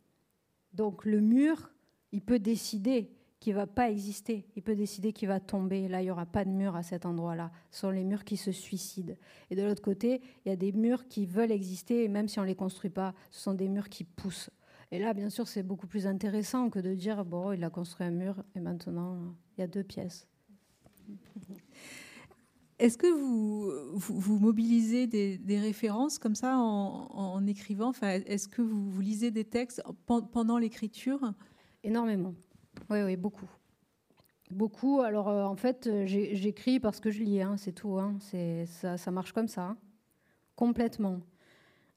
Donc 0.74 1.06
le 1.06 1.20
mur, 1.20 1.72
il 2.12 2.22
peut 2.22 2.40
décider 2.40 3.12
qu'il 3.42 3.56
va 3.56 3.68
pas 3.68 3.90
exister. 3.90 4.46
Il 4.56 4.62
peut 4.62 4.76
décider 4.76 5.12
qu'il 5.12 5.28
va 5.28 5.40
tomber. 5.40 5.88
Là, 5.90 6.02
il 6.02 6.06
n'y 6.06 6.12
aura 6.12 6.28
pas 6.28 6.46
de 6.46 6.52
mur 6.52 6.76
à 6.76 6.84
cet 6.84 7.06
endroit-là. 7.08 7.52
Ce 7.72 7.82
sont 7.82 7.90
les 7.90 8.04
murs 8.04 8.24
qui 8.24 8.38
se 8.38 8.52
suicident. 8.52 9.16
Et 9.50 9.56
de 9.56 9.64
l'autre 9.64 9.82
côté, 9.82 10.22
il 10.46 10.50
y 10.50 10.52
a 10.52 10.56
des 10.56 10.72
murs 10.72 11.08
qui 11.08 11.26
veulent 11.26 11.52
exister, 11.52 12.04
et 12.04 12.08
même 12.08 12.28
si 12.28 12.40
on 12.40 12.44
ne 12.44 12.48
les 12.48 12.56
construit 12.56 12.92
pas, 12.92 13.14
ce 13.32 13.42
sont 13.42 13.56
des 13.56 13.68
murs 13.68 13.90
qui 13.90 14.04
poussent. 14.04 14.52
Et 14.92 15.00
là, 15.00 15.16
bien 15.16 15.30
sûr, 15.30 15.48
c'est 15.48 15.64
beaucoup 15.64 15.88
plus 15.88 16.06
intéressant 16.06 16.70
que 16.70 16.78
de 16.78 16.94
dire, 16.94 17.26
bon, 17.26 17.52
il 17.52 17.64
a 17.64 17.72
construit 17.72 18.06
un 18.06 18.12
mur, 18.12 18.44
et 18.56 18.60
maintenant, 18.60 19.36
il 19.58 19.62
y 19.62 19.64
a 19.64 19.68
deux 19.68 19.84
pièces. 19.84 20.28
Est-ce 22.78 22.98
que 22.98 23.08
vous, 23.08 23.72
vous, 23.96 24.40
mobilisez 24.40 25.08
des, 25.08 25.60
références 25.60 26.20
comme 26.20 26.36
ça 26.36 26.58
en, 26.58 27.46
écrivant? 27.48 27.90
Enfin, 27.90 28.20
Est-ce 28.26 28.48
que 28.48 28.62
vous, 28.62 28.90
vous, 28.90 29.02
lisez 29.02 29.32
des 29.32 29.46
textes 29.46 29.82
pendant 30.06 30.60
l'écriture? 30.60 31.34
Énormément. 31.84 32.36
Oui, 32.92 33.16
beaucoup. 33.16 33.50
Beaucoup. 34.50 35.00
Alors, 35.00 35.30
euh, 35.30 35.46
en 35.46 35.56
fait, 35.56 35.90
j'écris 36.06 36.82
parce 36.82 37.00
que 37.00 37.10
je 37.10 37.24
lis, 37.24 37.42
hein, 37.42 37.56
c'est 37.58 37.72
tout. 37.72 37.98
Hein. 37.98 38.18
Ça, 38.66 39.12
marche 39.12 39.32
comme 39.32 39.48
ça, 39.48 39.62
hein. 39.62 39.78
complètement. 40.58 41.22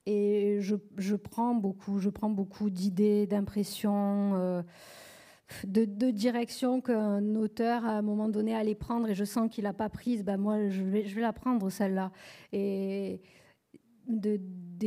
Et 0.07 0.59
je, 0.61 0.77
je, 0.97 1.17
prends 1.17 1.55
beaucoup, 1.55 1.99
je 1.99 2.11
prends 2.11 2.31
beaucoup 2.31 2.71
d'idées, 2.71 3.27
d'impressions. 3.27 4.35
Euh, 4.37 4.63
de, 5.65 6.11
direction 6.11 6.81
qu'un 6.81 7.35
auteur, 7.35 7.85
à 7.85 7.91
un 7.91 8.03
moment 8.03 8.29
donné, 8.29 8.55
allait 8.55 8.75
prendre 8.75 9.09
et 9.09 9.15
je 9.15 9.25
sens 9.25 9.51
qu'il 9.51 9.65
n'a 9.65 9.73
pas 9.73 9.89
prise, 9.89 10.25
ben 10.25 10.37
moi, 10.37 10.69
je 10.69 10.83
vais, 10.83 11.07
je 11.07 11.15
vais 11.15 11.21
la 11.23 11.33
prendre, 11.33 11.71
celle-là. 11.71 12.13
Et 12.53 13.21
de, 14.09 14.39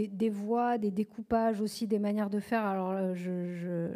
des, 0.05 0.29
voix, 0.29 0.77
des 0.77 0.91
découpages 0.91 1.61
aussi, 1.61 1.87
des 1.87 1.99
manières 1.99 2.29
de 2.29 2.39
faire. 2.39 2.63
Alors, 2.63 2.91
euh, 2.91 3.13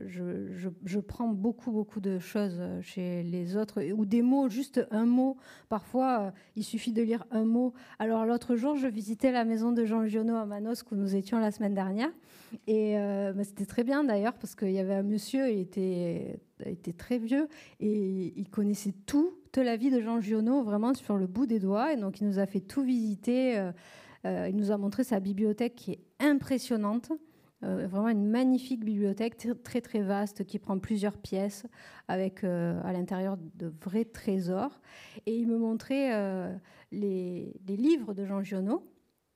je, 0.07 0.99
prends 0.99 1.27
beaucoup, 1.27 1.71
beaucoup 1.71 1.99
de 1.99 2.19
choses 2.19 2.57
euh, 2.59 2.81
chez 2.81 3.23
les 3.23 3.57
autres, 3.57 3.83
ou 3.91 4.05
des 4.05 4.21
mots, 4.21 4.49
juste 4.49 4.85
un 4.91 5.05
mot. 5.05 5.37
Parfois, 5.69 6.19
euh, 6.19 6.31
il 6.55 6.63
suffit 6.63 6.93
de 6.93 7.01
lire 7.01 7.25
un 7.31 7.45
mot. 7.45 7.73
Alors, 7.99 8.25
l'autre 8.25 8.55
jour, 8.55 8.75
je 8.75 8.87
visitais 8.87 9.31
la 9.31 9.43
maison 9.43 9.71
de 9.71 9.85
Jean 9.85 10.05
Giono 10.05 10.35
à 10.35 10.45
Manos, 10.45 10.83
où 10.91 10.95
nous 10.95 11.15
étions 11.15 11.39
la 11.39 11.51
semaine 11.51 11.73
dernière. 11.73 12.09
Et 12.67 12.95
bah, 12.95 13.43
c'était 13.45 13.65
très 13.65 13.85
bien 13.85 14.03
d'ailleurs, 14.03 14.33
parce 14.33 14.55
qu'il 14.55 14.71
y 14.71 14.79
avait 14.79 14.95
un 14.95 15.03
monsieur, 15.03 15.49
il 15.49 15.59
était, 15.59 16.39
très 16.97 17.17
vieux, 17.17 17.47
et 17.79 18.33
il 18.35 18.49
connaissait 18.49 18.93
tout, 19.05 19.33
toute 19.53 19.63
la 19.63 19.77
vie 19.77 19.89
de 19.89 20.01
Jean 20.01 20.19
Giono, 20.19 20.61
vraiment 20.63 20.93
sur 20.93 21.17
le 21.17 21.27
bout 21.27 21.45
des 21.45 21.59
doigts. 21.59 21.93
Et 21.93 21.97
donc, 21.97 22.19
il 22.19 22.27
nous 22.27 22.39
a 22.39 22.45
fait 22.45 22.59
tout 22.59 22.83
visiter. 22.83 23.71
Il 24.23 24.55
nous 24.55 24.71
a 24.71 24.77
montré 24.77 25.03
sa 25.03 25.19
bibliothèque 25.19 25.75
qui 25.75 25.91
est 25.91 26.01
impressionnante. 26.19 27.11
Euh, 27.63 27.85
vraiment 27.87 28.09
une 28.09 28.27
magnifique 28.27 28.83
bibliothèque 28.83 29.37
très 29.63 29.81
très 29.81 30.01
vaste 30.01 30.45
qui 30.45 30.57
prend 30.57 30.79
plusieurs 30.79 31.15
pièces 31.17 31.67
avec 32.07 32.43
euh, 32.43 32.81
à 32.83 32.91
l'intérieur 32.91 33.37
de 33.37 33.71
vrais 33.83 34.05
trésors. 34.05 34.81
Et 35.27 35.35
il 35.37 35.47
me 35.47 35.57
montrait 35.57 36.15
euh, 36.15 36.55
les, 36.91 37.53
livres 37.67 38.15
de 38.15 38.25
Jean 38.25 38.41
Giono, 38.41 38.83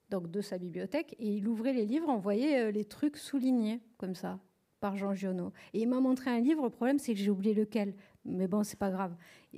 donc 0.09 0.31
de 0.31 0.41
sa 0.41 0.57
bibliothèque, 0.57 1.15
et 1.19 1.35
il 1.35 1.47
ouvrait 1.47 1.73
les 1.73 1.85
livres, 1.85 2.07
on 2.09 2.17
voyait 2.17 2.71
les 2.71 2.85
trucs 2.85 3.17
soulignés 3.17 3.79
comme 3.97 4.15
ça 4.15 4.39
par 4.79 4.97
Jean 4.97 5.13
Giono. 5.13 5.51
Et 5.73 5.81
il 5.81 5.87
m'a 5.87 5.99
montré 5.99 6.31
un 6.31 6.39
livre, 6.39 6.63
le 6.63 6.69
problème 6.71 6.97
c'est 6.97 7.13
que 7.13 7.19
j'ai 7.19 7.29
oublié 7.29 7.53
lequel, 7.53 7.93
mais 8.23 8.47
bon 8.47 8.63
c'est 8.63 8.79
pas 8.79 8.89
grave. 8.89 9.15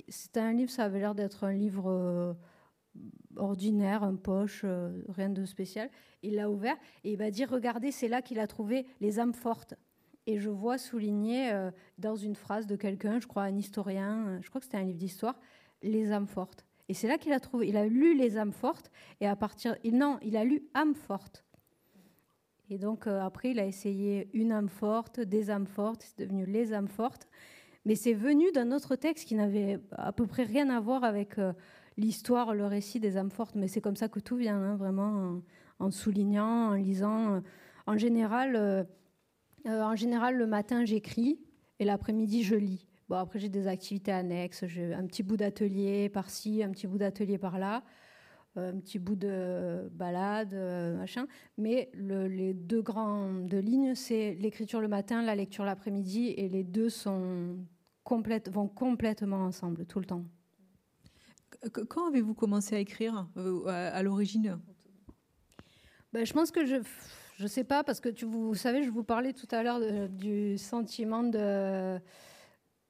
C'était 0.08 0.40
un 0.40 0.52
livre, 0.52 0.70
ça 0.70 0.84
avait 0.84 1.00
l'air 1.00 1.14
d'être 1.14 1.44
un 1.44 1.52
livre 1.52 2.36
ordinaire, 3.38 4.02
un 4.02 4.16
poche, 4.16 4.64
rien 5.08 5.30
de 5.30 5.44
spécial. 5.44 5.90
Il 6.22 6.34
l'a 6.34 6.50
ouvert 6.50 6.76
et 7.04 7.12
il 7.12 7.18
m'a 7.18 7.30
dit 7.30 7.44
Regardez, 7.44 7.90
c'est 7.92 8.08
là 8.08 8.22
qu'il 8.22 8.38
a 8.40 8.46
trouvé 8.46 8.86
les 9.00 9.18
âmes 9.20 9.34
fortes. 9.34 9.74
Et 10.28 10.38
je 10.38 10.50
vois 10.50 10.76
souligné 10.76 11.50
euh, 11.52 11.70
dans 11.96 12.14
une 12.14 12.34
phrase 12.34 12.66
de 12.66 12.76
quelqu'un, 12.76 13.18
je 13.18 13.26
crois 13.26 13.44
un 13.44 13.56
historien, 13.56 14.26
euh, 14.26 14.38
je 14.42 14.50
crois 14.50 14.60
que 14.60 14.66
c'était 14.66 14.76
un 14.76 14.82
livre 14.82 14.98
d'histoire, 14.98 15.40
les 15.82 16.12
âmes 16.12 16.26
fortes. 16.26 16.66
Et 16.90 16.92
c'est 16.92 17.08
là 17.08 17.16
qu'il 17.16 17.32
a 17.32 17.40
trouvé. 17.40 17.66
Il 17.66 17.78
a 17.78 17.86
lu 17.86 18.14
les 18.14 18.36
âmes 18.36 18.52
fortes 18.52 18.90
et 19.22 19.26
à 19.26 19.34
partir. 19.36 19.74
Non, 19.90 20.18
il 20.20 20.36
a 20.36 20.44
lu 20.44 20.68
âmes 20.74 20.94
fortes. 20.94 21.46
Et 22.68 22.76
donc 22.76 23.06
euh, 23.06 23.22
après, 23.22 23.52
il 23.52 23.58
a 23.58 23.64
essayé 23.64 24.28
une 24.34 24.52
âme 24.52 24.68
forte, 24.68 25.18
des 25.18 25.48
âmes 25.48 25.66
fortes, 25.66 26.02
c'est 26.02 26.26
devenu 26.26 26.44
les 26.44 26.74
âmes 26.74 26.88
fortes. 26.88 27.26
Mais 27.86 27.94
c'est 27.94 28.12
venu 28.12 28.52
d'un 28.52 28.70
autre 28.70 28.96
texte 28.96 29.26
qui 29.26 29.34
n'avait 29.34 29.80
à 29.92 30.12
peu 30.12 30.26
près 30.26 30.42
rien 30.42 30.68
à 30.68 30.78
voir 30.78 31.04
avec 31.04 31.38
l'histoire, 31.98 32.54
le 32.54 32.66
récit 32.66 33.00
des 33.00 33.18
âmes 33.18 33.30
fortes. 33.30 33.56
Mais 33.56 33.68
c'est 33.68 33.82
comme 33.82 33.96
ça 33.96 34.08
que 34.08 34.20
tout 34.20 34.36
vient, 34.36 34.56
hein, 34.56 34.76
vraiment 34.76 35.42
en 35.78 35.90
soulignant, 35.90 36.70
en 36.70 36.74
lisant. 36.74 37.42
En 37.86 37.98
général, 37.98 38.56
euh, 38.56 38.84
euh, 39.66 39.82
en 39.82 39.96
général 39.96 40.36
le 40.36 40.46
matin, 40.46 40.84
j'écris 40.84 41.40
et 41.78 41.84
l'après-midi, 41.84 42.42
je 42.42 42.54
lis. 42.54 42.86
Bon, 43.08 43.16
après, 43.16 43.38
j'ai 43.38 43.48
des 43.48 43.66
activités 43.66 44.12
annexes. 44.12 44.66
J'ai 44.66 44.94
un 44.94 45.06
petit 45.06 45.22
bout 45.22 45.36
d'atelier 45.36 46.08
par-ci, 46.08 46.62
un 46.62 46.70
petit 46.70 46.86
bout 46.86 46.98
d'atelier 46.98 47.38
par-là, 47.38 47.82
euh, 48.56 48.72
un 48.72 48.78
petit 48.78 48.98
bout 48.98 49.16
de 49.16 49.88
balade, 49.92 50.54
machin. 50.96 51.26
Mais 51.56 51.90
les 51.94 52.54
deux 52.54 52.82
grandes 52.82 53.52
lignes, 53.54 53.94
c'est 53.94 54.34
l'écriture 54.34 54.80
le 54.80 54.88
matin, 54.88 55.22
la 55.22 55.34
lecture 55.34 55.64
l'après-midi, 55.64 56.34
et 56.36 56.48
les 56.48 56.64
deux 56.64 56.90
sont 56.90 57.56
complète, 58.04 58.50
vont 58.50 58.68
complètement 58.68 59.44
ensemble 59.44 59.86
tout 59.86 60.00
le 60.00 60.06
temps. 60.06 60.24
Quand 61.88 62.08
avez-vous 62.08 62.34
commencé 62.34 62.76
à 62.76 62.78
écrire 62.78 63.28
à 63.66 64.02
l'origine? 64.02 64.58
Ben, 66.12 66.24
je 66.24 66.32
pense 66.32 66.50
que 66.50 66.64
je 66.64 66.76
ne 67.40 67.48
sais 67.48 67.64
pas, 67.64 67.84
parce 67.84 68.00
que 68.00 68.08
tu, 68.08 68.24
vous, 68.24 68.54
savez, 68.54 68.82
je 68.82 68.90
vous 68.90 69.04
parlais 69.04 69.32
tout 69.32 69.48
à 69.50 69.62
l'heure 69.62 69.80
du 70.08 70.56
sentiment 70.56 71.22
de, 71.22 72.00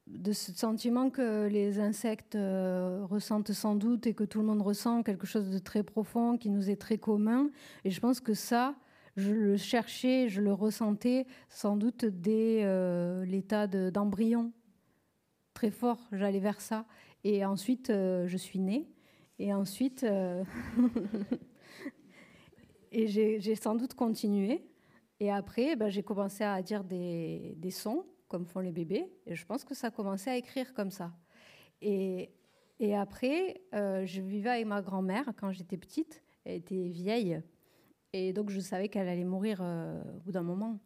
de 0.08 0.32
ce 0.32 0.52
sentiment 0.52 1.10
que 1.10 1.46
les 1.46 1.80
insectes 1.80 2.34
euh, 2.34 3.04
ressentent 3.04 3.52
sans 3.52 3.74
doute 3.74 4.06
et 4.06 4.14
que 4.14 4.24
tout 4.24 4.40
le 4.40 4.46
monde 4.46 4.62
ressent, 4.62 5.02
quelque 5.02 5.26
chose 5.26 5.50
de 5.50 5.58
très 5.58 5.82
profond 5.82 6.36
qui 6.36 6.50
nous 6.50 6.70
est 6.70 6.80
très 6.80 6.98
commun. 6.98 7.50
Et 7.84 7.90
je 7.90 8.00
pense 8.00 8.20
que 8.20 8.34
ça, 8.34 8.74
je 9.16 9.32
le 9.32 9.56
cherchais, 9.56 10.28
je 10.28 10.40
le 10.40 10.52
ressentais 10.52 11.26
sans 11.48 11.76
doute 11.76 12.04
dès 12.04 12.62
euh, 12.64 13.24
l'état 13.24 13.66
d'embryon. 13.66 14.52
très 15.52 15.70
fort, 15.70 16.08
j'allais 16.12 16.40
vers 16.40 16.60
ça. 16.60 16.86
Et 17.24 17.44
ensuite, 17.44 17.90
euh, 17.90 18.26
je 18.26 18.36
suis 18.36 18.58
née. 18.58 18.88
Et 19.38 19.52
ensuite, 19.52 20.04
Et 22.92 23.06
j'ai 23.06 23.54
sans 23.54 23.74
doute 23.74 23.94
continué. 23.94 24.66
Et 25.20 25.30
après, 25.30 25.76
ben, 25.76 25.88
j'ai 25.88 26.02
commencé 26.02 26.44
à 26.44 26.60
dire 26.62 26.84
des, 26.84 27.70
sons, 27.70 28.06
comme 28.28 28.46
font 28.46 28.60
les 28.60 28.72
bébés. 28.72 29.12
Et 29.26 29.34
je 29.34 29.44
pense 29.44 29.64
que 29.64 29.74
ça 29.74 29.88
a 29.88 29.90
commencé 29.90 30.30
à 30.30 30.36
écrire 30.36 30.72
comme 30.74 30.90
ça. 30.90 31.12
Et, 31.82 32.30
et 32.80 32.96
après, 32.96 33.62
euh, 33.74 34.06
je 34.06 34.20
vivais 34.20 34.50
avec 34.50 34.66
ma 34.66 34.80
grand-mère 34.80 35.32
quand 35.38 35.52
j'étais 35.52 35.76
petite. 35.76 36.22
Elle 36.44 36.56
était 36.56 36.88
vieille. 36.88 37.42
Et 38.12 38.32
donc, 38.32 38.48
je 38.50 38.60
savais 38.60 38.88
qu'elle 38.88 39.08
allait 39.08 39.24
mourir 39.24 39.58
euh, 39.60 40.00
au 40.16 40.20
bout 40.20 40.32
d'un 40.32 40.42
moment. 40.42 40.78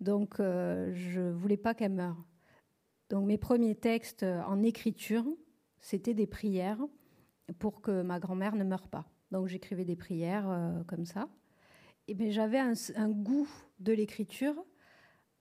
Donc, 0.00 0.38
euh, 0.38 0.92
je 0.94 1.20
ne 1.20 1.32
voulais 1.32 1.56
pas 1.56 1.74
qu'elle 1.74 1.92
meure. 1.92 2.22
Donc, 3.10 3.26
mes 3.26 3.38
premiers 3.38 3.74
textes 3.74 4.22
en 4.22 4.62
écriture, 4.62 5.24
c'était 5.82 6.14
des 6.14 6.26
prières 6.26 6.80
pour 7.58 7.82
que 7.82 8.02
ma 8.02 8.18
grand-mère 8.18 8.54
ne 8.54 8.64
meure 8.64 8.88
pas. 8.88 9.04
Donc 9.30 9.48
j'écrivais 9.48 9.84
des 9.84 9.96
prières 9.96 10.48
euh, 10.48 10.82
comme 10.84 11.04
ça. 11.04 11.28
Et 12.08 12.14
bien 12.14 12.30
j'avais 12.30 12.58
un, 12.58 13.08
goût 13.10 13.48
de 13.80 13.92
l'écriture 13.92 14.54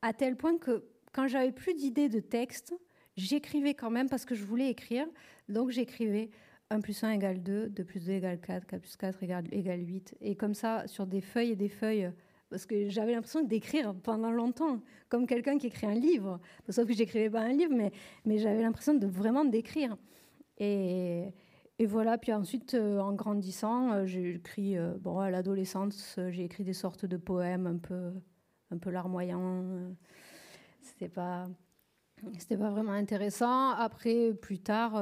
à 0.01 0.13
tel 0.13 0.35
point 0.35 0.57
que 0.57 0.83
quand 1.13 1.27
j'avais 1.27 1.51
plus 1.51 1.75
d'idées 1.75 2.09
de 2.09 2.19
texte, 2.19 2.73
j'écrivais 3.15 3.73
quand 3.73 3.89
même 3.89 4.09
parce 4.09 4.25
que 4.25 4.35
je 4.35 4.43
voulais 4.43 4.69
écrire. 4.69 5.07
Donc 5.47 5.69
j'écrivais 5.69 6.29
1 6.69 6.81
plus 6.81 7.03
1 7.03 7.11
égale 7.11 7.43
2, 7.43 7.69
2 7.69 7.83
plus 7.83 8.05
2 8.05 8.11
égale 8.11 8.39
4, 8.39 8.65
4 8.65 8.81
plus 8.81 8.97
4 8.97 9.23
égale, 9.23 9.45
égale 9.51 9.85
8. 9.85 10.15
Et 10.21 10.35
comme 10.35 10.53
ça, 10.53 10.87
sur 10.87 11.05
des 11.05 11.21
feuilles 11.21 11.51
et 11.51 11.55
des 11.55 11.69
feuilles, 11.69 12.11
parce 12.49 12.65
que 12.65 12.89
j'avais 12.89 13.13
l'impression 13.13 13.43
d'écrire 13.43 13.93
pendant 14.03 14.31
longtemps, 14.31 14.81
comme 15.09 15.27
quelqu'un 15.27 15.57
qui 15.57 15.67
écrit 15.67 15.87
un 15.87 15.93
livre. 15.93 16.39
Sauf 16.69 16.87
que 16.87 16.93
j'écrivais 16.93 17.29
pas 17.29 17.41
un 17.41 17.53
livre, 17.53 17.73
mais, 17.73 17.91
mais 18.25 18.37
j'avais 18.37 18.61
l'impression 18.61 18.93
de 18.93 19.07
vraiment 19.07 19.45
d'écrire. 19.45 19.97
Et, 20.61 21.33
voilà, 21.87 22.19
puis 22.19 22.31
ensuite, 22.31 22.75
euh, 22.75 22.99
en 22.99 23.13
grandissant, 23.13 23.91
euh, 23.91 24.05
j'ai 24.05 24.35
écrit, 24.35 24.77
euh, 24.77 24.93
bon, 24.99 25.17
à 25.17 25.31
l'adolescence, 25.31 26.19
j'ai 26.29 26.43
écrit 26.43 26.63
des 26.63 26.73
sortes 26.73 27.05
de 27.05 27.17
poèmes 27.17 27.65
un 27.65 27.77
peu, 27.77 28.11
un 28.69 28.77
peu 28.77 28.91
larmoyants. 28.91 29.65
C'était 30.81 31.09
pas, 31.09 31.47
c'était 32.37 32.57
pas 32.57 32.69
vraiment 32.69 32.91
intéressant. 32.91 33.71
Après, 33.71 34.33
plus 34.33 34.59
tard, 34.59 34.93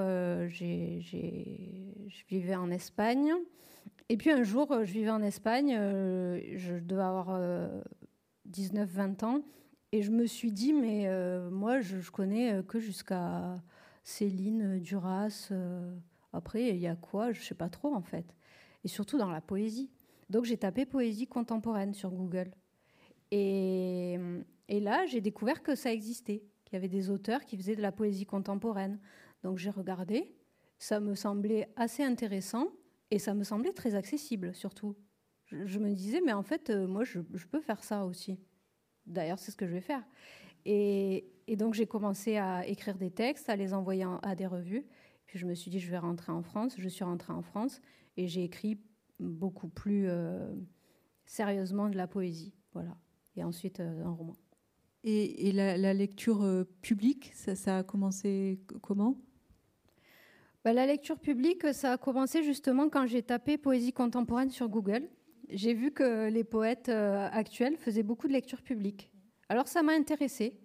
j'ai, 0.48 1.02
je 1.02 2.26
vivais 2.30 2.56
en 2.56 2.72
Espagne. 2.72 3.34
Et 4.08 4.16
puis 4.16 4.32
un 4.32 4.44
jour, 4.44 4.74
je 4.86 4.92
vivais 4.94 5.12
en 5.12 5.22
Espagne, 5.22 5.74
je 5.74 6.80
devais 6.80 7.02
avoir 7.02 7.38
19-20 8.50 9.26
ans, 9.26 9.44
et 9.92 10.02
je 10.02 10.12
me 10.12 10.26
suis 10.26 10.54
dit, 10.54 10.72
mais 10.72 11.10
moi, 11.52 11.82
je, 11.82 12.00
je, 12.00 12.12
connais 12.12 12.64
que 12.64 12.80
jusqu'à 12.80 13.62
Céline, 14.04 14.80
Duras. 14.80 15.52
Après, 16.34 16.70
il 16.70 16.78
y 16.78 16.88
a 16.88 16.96
quoi 16.96 17.32
Je 17.32 17.40
ne 17.40 17.44
sais 17.44 17.56
pas 17.56 17.70
trop 17.70 17.94
en 17.94 18.02
fait. 18.02 18.36
Et 18.84 18.88
surtout 18.88 19.18
dans 19.18 19.32
la 19.32 19.42
poésie. 19.42 19.90
Donc 20.30 20.46
j'ai 20.46 20.58
tapé 20.58 20.86
poésie 20.86 21.28
contemporaine 21.28 21.94
sur 21.94 22.12
Google. 22.12 22.52
Et, 23.32 24.18
et 24.68 24.80
là, 24.80 25.06
j'ai 25.06 25.22
découvert 25.22 25.64
que 25.64 25.76
ça 25.76 25.92
existait, 25.92 26.44
qu'il 26.66 26.74
y 26.74 26.78
avait 26.78 26.88
des 26.88 27.10
auteurs 27.10 27.46
qui 27.46 27.58
faisaient 27.58 27.76
de 27.76 27.82
la 27.82 27.92
poésie 27.92 28.26
contemporaine. 28.26 29.00
Donc 29.44 29.58
j'ai 29.58 29.70
regardé, 29.70 30.36
ça 30.78 31.00
me 31.00 31.16
semblait 31.16 31.70
assez 31.76 32.04
intéressant 32.04 32.70
et 33.12 33.20
ça 33.20 33.34
me 33.34 33.44
semblait 33.44 33.74
très 33.74 33.96
accessible 33.96 34.54
surtout. 34.54 34.96
Je, 35.46 35.80
me 35.80 35.94
disais, 35.94 36.22
mais 36.24 36.34
en 36.34 36.44
fait, 36.44 36.70
euh, 36.70 36.86
moi, 36.86 37.04
je, 37.04 37.22
je, 37.34 37.48
peux 37.48 37.60
faire 37.60 37.84
ça 37.84 38.06
aussi. 38.06 38.40
D'ailleurs, 39.08 39.40
c'est 39.40 39.50
ce 39.50 39.58
que 39.58 39.66
je 39.66 39.72
vais 39.74 39.82
faire. 39.82 40.04
Et, 40.64 41.26
et 41.50 41.56
donc 41.56 41.74
j'ai 41.74 41.88
commencé 41.88 42.38
à 42.38 42.66
écrire 42.68 42.96
des 42.96 43.10
textes, 43.10 43.50
à 43.50 43.56
les 43.56 43.74
envoyer 43.74 44.06
à 44.22 44.36
des 44.36 44.46
revues. 44.46 44.86
Puis 45.26 45.40
je 45.40 45.48
me 45.48 45.56
suis 45.56 45.72
dit, 45.72 45.80
je 45.80 45.90
vais 45.90 45.98
rentrer 45.98 46.32
en 46.32 46.44
France. 46.44 46.76
Je 46.78 46.88
suis 46.88 47.04
rentrée 47.04 47.34
en 47.34 47.42
France 47.42 47.82
et 48.18 48.28
j'ai 48.28 48.44
écrit 48.44 48.80
beaucoup 49.20 49.68
plus 49.68 50.08
euh, 50.08 50.54
sérieusement 51.26 51.90
de 51.90 51.98
la 51.98 52.06
poésie. 52.06 52.54
Voilà. 52.74 52.96
Et 53.36 53.44
ensuite, 53.44 53.80
euh, 53.80 54.06
un 54.06 54.12
roman. 54.12 54.36
Et, 55.04 55.52
la, 55.52 55.94
lecture 55.94 56.44
euh, 56.44 56.66
publique, 56.84 57.32
ça, 57.34 57.80
a 57.80 57.84
commencé 57.84 58.60
comment? 58.84 59.18
Bah, 60.64 60.74
La 60.74 60.86
lecture 60.86 61.18
publique, 61.18 61.74
ça 61.74 61.94
a 61.94 61.98
commencé 61.98 62.44
justement 62.44 62.90
quand 62.90 63.08
j'ai 63.08 63.24
tapé 63.24 63.58
poésie 63.58 63.94
contemporaine 63.94 64.52
sur 64.52 64.70
Google. 64.70 65.10
J'ai 65.50 65.74
vu 65.74 65.92
que 65.92 66.30
les 66.30 66.44
poètes 66.44 66.90
actuels 66.90 67.76
faisaient 67.76 68.04
beaucoup 68.04 68.28
de 68.28 68.34
lecture 68.34 68.62
publique. 68.62 69.12
Alors 69.48 69.68
ça 69.68 69.82
m'a 69.82 69.94
intéressée. 69.94 70.60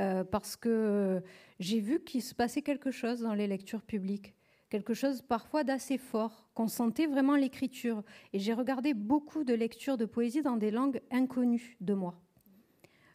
Euh, 0.00 0.24
parce 0.24 0.56
que 0.56 1.22
j'ai 1.60 1.80
vu 1.80 2.00
qu'il 2.00 2.22
se 2.22 2.34
passait 2.34 2.62
quelque 2.62 2.90
chose 2.90 3.20
dans 3.20 3.34
les 3.34 3.46
lectures 3.46 3.82
publiques, 3.82 4.34
quelque 4.70 4.94
chose 4.94 5.20
parfois 5.20 5.64
d'assez 5.64 5.98
fort, 5.98 6.48
qu'on 6.54 6.68
sentait 6.68 7.06
vraiment 7.06 7.36
l'écriture. 7.36 8.02
Et 8.32 8.38
j'ai 8.38 8.54
regardé 8.54 8.94
beaucoup 8.94 9.44
de 9.44 9.52
lectures 9.52 9.98
de 9.98 10.06
poésie 10.06 10.42
dans 10.42 10.56
des 10.56 10.70
langues 10.70 11.02
inconnues 11.10 11.76
de 11.80 11.92
moi, 11.92 12.14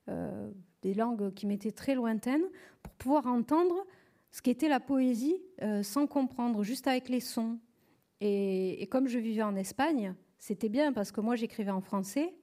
euh, 0.07 0.51
des 0.83 0.93
langues 0.93 1.33
qui 1.33 1.47
m'étaient 1.47 1.71
très 1.71 1.95
lointaines, 1.95 2.45
pour 2.83 2.93
pouvoir 2.93 3.25
entendre 3.25 3.85
ce 4.29 4.43
qu'était 4.43 4.69
la 4.69 4.79
poésie 4.79 5.41
euh, 5.63 5.81
sans 5.81 6.05
comprendre, 6.05 6.63
juste 6.63 6.85
avec 6.85 7.09
les 7.09 7.21
sons. 7.21 7.57
Et 8.21 8.87
comme 8.89 9.07
je 9.07 9.19
vivais 9.19 9.43
en 9.43 9.55
Espagne, 9.55 10.15
c'était 10.39 10.69
bien 10.69 10.91
parce 10.91 11.11
que 11.11 11.21
moi 11.21 11.35
j'écrivais 11.35 11.71
en 11.71 11.81
français 11.81 12.33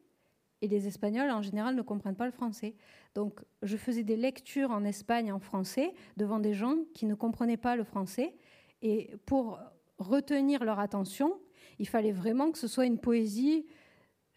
et 0.65 0.69
les 0.69 0.87
Espagnols 0.87 1.31
en 1.31 1.43
général 1.43 1.75
ne 1.77 1.83
comprennent 1.83 2.17
pas 2.17 2.25
le 2.25 2.33
français. 2.33 2.75
Donc 3.15 3.41
je 3.63 3.77
faisais 3.77 4.03
des 4.03 4.17
lectures 4.17 4.71
en 4.71 4.83
Espagne 4.85 5.31
en 5.31 5.39
français 5.39 5.93
devant 6.17 6.41
des 6.41 6.55
gens 6.55 6.77
qui 6.95 7.05
ne 7.05 7.15
comprenaient 7.15 7.59
pas 7.59 7.77
le 7.77 7.85
français. 7.85 8.35
Et 8.81 9.11
pour 9.27 9.59
retenir 9.99 10.65
leur 10.65 10.79
attention, 10.79 11.39
il 11.79 11.87
fallait 11.87 12.13
vraiment 12.13 12.51
que 12.51 12.57
ce 12.57 12.67
soit 12.67 12.87
une 12.87 12.99
poésie 12.99 13.67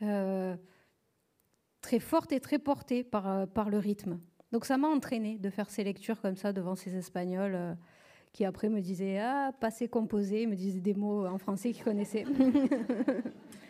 euh, 0.02 0.58
très 1.80 2.00
forte 2.00 2.34
et 2.34 2.42
très 2.42 2.60
portée 2.60 3.06
par, 3.06 3.48
par 3.48 3.70
le 3.70 3.78
rythme. 3.78 4.20
Donc 4.52 4.66
ça 4.66 4.78
m'a 4.78 4.90
entraîné 4.90 5.38
de 5.38 5.50
faire 5.50 5.70
ces 5.70 5.86
lectures 5.86 6.20
comme 6.20 6.36
ça 6.36 6.52
devant 6.52 6.76
ces 6.76 6.94
Espagnols 6.94 7.78
qui 8.34 8.44
après 8.44 8.68
me 8.68 8.82
disaient 8.82 9.20
Ah, 9.20 9.54
passé 9.62 9.88
composé, 9.88 10.46
me 10.46 10.56
disaient 10.56 10.82
des 10.82 10.94
mots 10.94 11.26
en 11.26 11.38
français 11.38 11.72
qu'ils 11.72 11.86
connaissaient. 11.86 12.26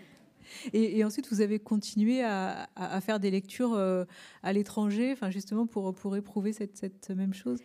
Et, 0.73 1.03
ensuite, 1.03 1.27
vous 1.31 1.41
avez 1.41 1.59
continué 1.59 2.23
à, 2.23 2.67
faire 3.01 3.19
des 3.19 3.31
lectures 3.31 3.73
euh, 3.73 4.05
à 4.43 4.53
l'étranger, 4.53 5.11
enfin 5.13 5.29
justement 5.29 5.65
pour, 5.65 5.93
pour 5.93 6.15
éprouver 6.15 6.53
cette, 6.53 6.77
cette 6.77 7.09
même 7.09 7.33
chose? 7.33 7.59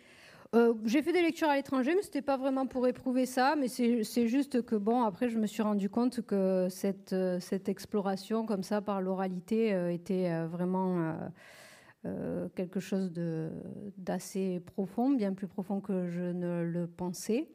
Euh, 0.55 0.75
j'ai 0.85 1.01
fait 1.01 1.13
des 1.13 1.21
lectures 1.23 1.49
à 1.49 1.55
l'étranger, 1.55 1.95
mais 1.95 2.03
ce 2.03 2.07
n'était 2.07 2.21
pas 2.21 2.37
vraiment 2.37 2.67
pour 2.67 2.87
éprouver 2.87 3.25
ça. 3.25 3.55
Mais 3.57 3.67
c'est 3.67 4.27
juste 4.27 4.61
que, 4.61 4.75
bon, 4.75 5.01
après, 5.01 5.29
je 5.29 5.39
me 5.39 5.47
suis 5.47 5.63
rendu 5.63 5.89
compte 5.89 6.21
que 6.21 6.67
cette, 6.69 7.13
euh, 7.13 7.39
cette 7.39 7.69
exploration, 7.69 8.45
comme 8.45 8.61
ça, 8.61 8.79
par 8.81 9.01
l'oralité, 9.01 9.69
était 9.91 10.45
vraiment 10.45 11.15
quelque 12.55 12.81
chose 12.81 13.11
d'assez 13.97 14.59
profond, 14.59 15.11
bien 15.11 15.33
plus 15.33 15.47
profond 15.47 15.79
que 15.79 16.07
je 16.09 16.21
ne 16.21 16.61
le 16.61 16.85
pensais. 16.85 17.47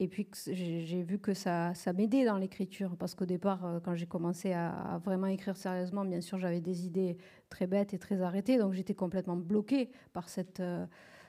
Et 0.00 0.08
puis 0.08 0.26
j'ai 0.50 1.02
vu 1.02 1.18
que 1.18 1.34
ça, 1.34 1.72
m'aidait 1.94 2.24
dans 2.24 2.36
l'écriture, 2.36 2.96
parce 2.96 3.14
qu'au 3.14 3.26
départ, 3.26 3.64
euh, 3.64 3.80
quand 3.80 3.94
j'ai 3.94 4.06
commencé 4.06 4.52
à, 4.52 5.00
vraiment 5.04 5.28
écrire 5.28 5.56
sérieusement, 5.56 6.04
bien 6.04 6.20
sûr, 6.20 6.38
j'avais 6.38 6.60
des 6.60 6.86
idées 6.86 7.16
très 7.48 7.68
bêtes 7.68 7.94
et 7.94 7.98
très 7.98 8.20
arrêtées, 8.20 8.58
donc 8.58 8.72
j'étais 8.72 8.94
complètement 8.94 9.36
bloquée 9.36 9.90
par 10.12 10.26
euh, 10.58 10.86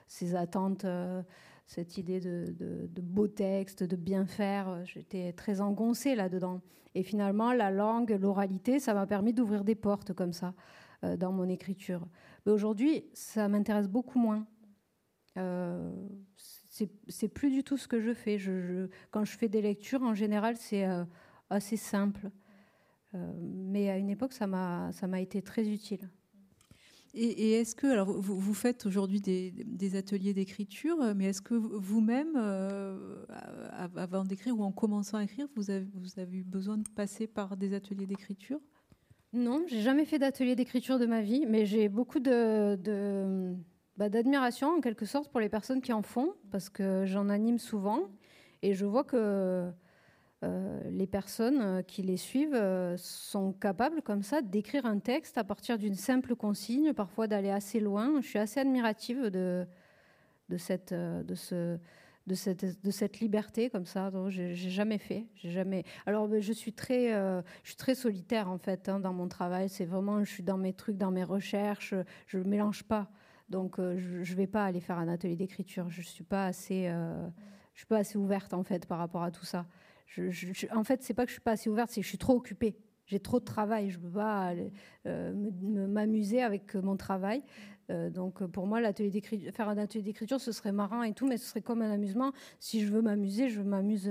ces 0.08 0.34
attentes, 0.34 0.84
euh, 0.84 1.22
cette 1.66 1.96
idée 1.96 2.18
de, 2.18 2.54
de, 2.58 3.00
beau 3.00 3.28
texte, 3.28 3.84
de 3.84 3.96
bien 3.96 4.26
faire. 4.26 4.84
J'étais 4.84 5.32
très 5.32 5.60
engoncée 5.60 6.16
là-dedans. 6.16 6.60
Et 6.96 7.04
finalement, 7.04 7.52
la 7.52 7.70
langue, 7.70 8.18
l'oralité, 8.20 8.80
ça 8.80 8.94
m'a 8.94 9.06
permis 9.06 9.32
d'ouvrir 9.32 9.64
des 9.64 9.74
portes 9.74 10.12
comme 10.12 10.32
ça 10.32 10.54
dans 11.18 11.30
mon 11.30 11.48
écriture. 11.48 12.06
Mais 12.46 12.52
aujourd'hui, 12.52 13.04
ça 13.12 13.48
m'intéresse 13.48 13.88
beaucoup 13.88 14.18
moins 14.18 14.46
c'est 17.08 17.28
plus 17.28 17.50
du 17.50 17.62
tout 17.62 17.76
ce 17.76 17.88
que 17.88 18.00
je 18.00 18.12
fais. 18.12 18.38
Je, 18.38 18.88
quand 19.10 19.24
je 19.24 19.36
fais 19.36 19.48
des 19.48 19.62
lectures, 19.62 20.02
en 20.02 20.14
général, 20.14 20.56
c'est 20.56 20.86
euh, 20.86 21.04
assez 21.50 21.76
simple. 21.76 22.30
Euh, 23.14 23.32
mais 23.40 23.88
à 23.90 23.96
une 23.96 24.10
époque, 24.10 24.32
ça 24.32 24.46
m'a 24.46 25.20
été 25.20 25.42
très 25.42 25.68
utile. 25.68 26.10
Et, 27.18 27.52
est-ce 27.52 27.74
que, 27.74 27.86
alors 27.86 28.12
vous, 28.12 28.38
vous 28.38 28.52
faites 28.52 28.84
aujourd'hui 28.84 29.22
des, 29.22 29.50
des, 29.50 29.96
ateliers 29.96 30.34
d'écriture, 30.34 30.98
mais 31.14 31.26
est-ce 31.26 31.40
que 31.40 31.54
vous-même, 31.54 32.34
euh, 32.36 33.24
avant 33.96 34.24
d'écrire 34.24 34.58
ou 34.58 34.62
en 34.62 34.70
commençant 34.70 35.16
à 35.16 35.24
écrire, 35.24 35.46
vous 35.56 35.70
avez, 35.70 35.86
vous 35.94 36.20
avez 36.20 36.36
eu 36.36 36.44
besoin 36.44 36.76
de 36.76 36.86
passer 36.90 37.26
par 37.26 37.56
des 37.56 37.72
ateliers 37.72 38.04
d'écriture? 38.04 38.60
Non, 39.32 39.64
j'ai 39.66 39.80
jamais 39.80 40.04
fait 40.04 40.18
d'atelier 40.18 40.56
d'écriture 40.56 40.98
de 40.98 41.06
ma 41.06 41.22
vie, 41.22 41.46
mais 41.48 41.64
j'ai 41.64 41.88
beaucoup 41.88 42.20
de, 42.20 42.76
de 42.76 43.56
bah, 43.96 44.08
d'admiration 44.08 44.76
en 44.76 44.80
quelque 44.80 45.06
sorte 45.06 45.30
pour 45.30 45.40
les 45.40 45.48
personnes 45.48 45.80
qui 45.80 45.92
en 45.92 46.02
font, 46.02 46.34
parce 46.50 46.68
que 46.68 47.04
j'en 47.06 47.28
anime 47.28 47.58
souvent 47.58 48.08
et 48.62 48.74
je 48.74 48.84
vois 48.84 49.04
que 49.04 49.70
euh, 50.44 50.80
les 50.90 51.06
personnes 51.06 51.60
euh, 51.62 51.82
qui 51.82 52.02
les 52.02 52.18
suivent 52.18 52.54
euh, 52.54 52.96
sont 52.98 53.52
capables 53.52 54.02
comme 54.02 54.22
ça 54.22 54.42
d'écrire 54.42 54.84
un 54.84 54.98
texte 54.98 55.38
à 55.38 55.44
partir 55.44 55.78
d'une 55.78 55.94
simple 55.94 56.36
consigne, 56.36 56.92
parfois 56.92 57.26
d'aller 57.26 57.50
assez 57.50 57.80
loin. 57.80 58.20
Je 58.20 58.26
suis 58.26 58.38
assez 58.38 58.60
admirative 58.60 59.30
de, 59.30 59.66
cette, 60.58 60.90
liberté 63.20 63.70
comme 63.70 63.86
ça. 63.86 64.12
J'ai 64.28 64.54
jamais 64.54 64.98
fait. 64.98 65.26
J'ai 65.36 65.50
jamais. 65.50 65.84
Alors 66.04 66.28
je 66.38 66.52
suis 66.52 66.74
très, 66.74 67.12
je 67.62 67.68
suis 67.68 67.76
très 67.76 67.94
solitaire 67.94 68.50
en 68.50 68.58
fait 68.58 68.90
hein, 68.90 69.00
dans 69.00 69.14
mon 69.14 69.28
travail. 69.28 69.70
C'est 69.70 69.86
vraiment, 69.86 70.22
je 70.22 70.30
suis 70.30 70.42
dans 70.42 70.58
mes 70.58 70.74
trucs, 70.74 70.98
dans 70.98 71.10
mes 71.10 71.24
recherches. 71.24 71.94
Je 72.26 72.38
ne 72.38 72.44
mélange 72.44 72.82
pas. 72.84 73.08
Donc, 73.48 73.78
euh, 73.78 73.96
je 73.98 74.32
ne 74.32 74.36
vais 74.36 74.46
pas 74.46 74.64
aller 74.64 74.80
faire 74.80 74.98
un 74.98 75.08
atelier 75.08 75.36
d'écriture. 75.36 75.88
Je 75.88 76.00
ne 76.00 76.04
suis, 76.04 76.24
pas 76.24 76.46
assez, 76.46 76.88
euh, 76.88 77.28
je 77.74 77.80
suis 77.80 77.86
pas 77.86 77.98
assez 77.98 78.18
ouverte, 78.18 78.54
en 78.54 78.64
fait, 78.64 78.86
par 78.86 78.98
rapport 78.98 79.22
à 79.22 79.30
tout 79.30 79.44
ça. 79.44 79.66
En 80.72 80.84
fait, 80.84 81.02
c'est 81.02 81.14
pas 81.14 81.24
que 81.24 81.30
je 81.30 81.34
suis 81.34 81.42
pas 81.42 81.52
assez 81.52 81.68
ouverte, 81.70 81.90
c'est 81.90 82.00
que 82.00 82.04
je 82.04 82.08
suis 82.08 82.18
trop 82.18 82.34
occupée. 82.34 82.76
J'ai 83.06 83.20
trop 83.20 83.38
de 83.38 83.44
travail. 83.44 83.90
Je 83.90 83.98
ne 83.98 84.02
peux 84.04 84.10
pas 84.10 84.52
euh, 85.06 85.32
m'amuser 85.88 86.42
avec 86.42 86.74
mon 86.74 86.96
travail. 86.96 87.42
donc, 87.88 88.44
pour 88.46 88.66
moi, 88.66 88.80
l'atelier 88.80 89.20
faire 89.52 89.68
un 89.68 89.78
atelier 89.78 90.02
d'écriture, 90.02 90.40
ce 90.40 90.50
serait 90.50 90.72
marrant 90.72 91.04
et 91.04 91.12
tout, 91.12 91.26
mais 91.26 91.36
ce 91.36 91.46
serait 91.46 91.62
comme 91.62 91.82
un 91.82 91.90
amusement. 91.90 92.32
Si 92.58 92.84
je 92.84 92.92
veux 92.92 93.02
m'amuser, 93.02 93.48
je 93.48 93.62
m'amuse 93.62 94.10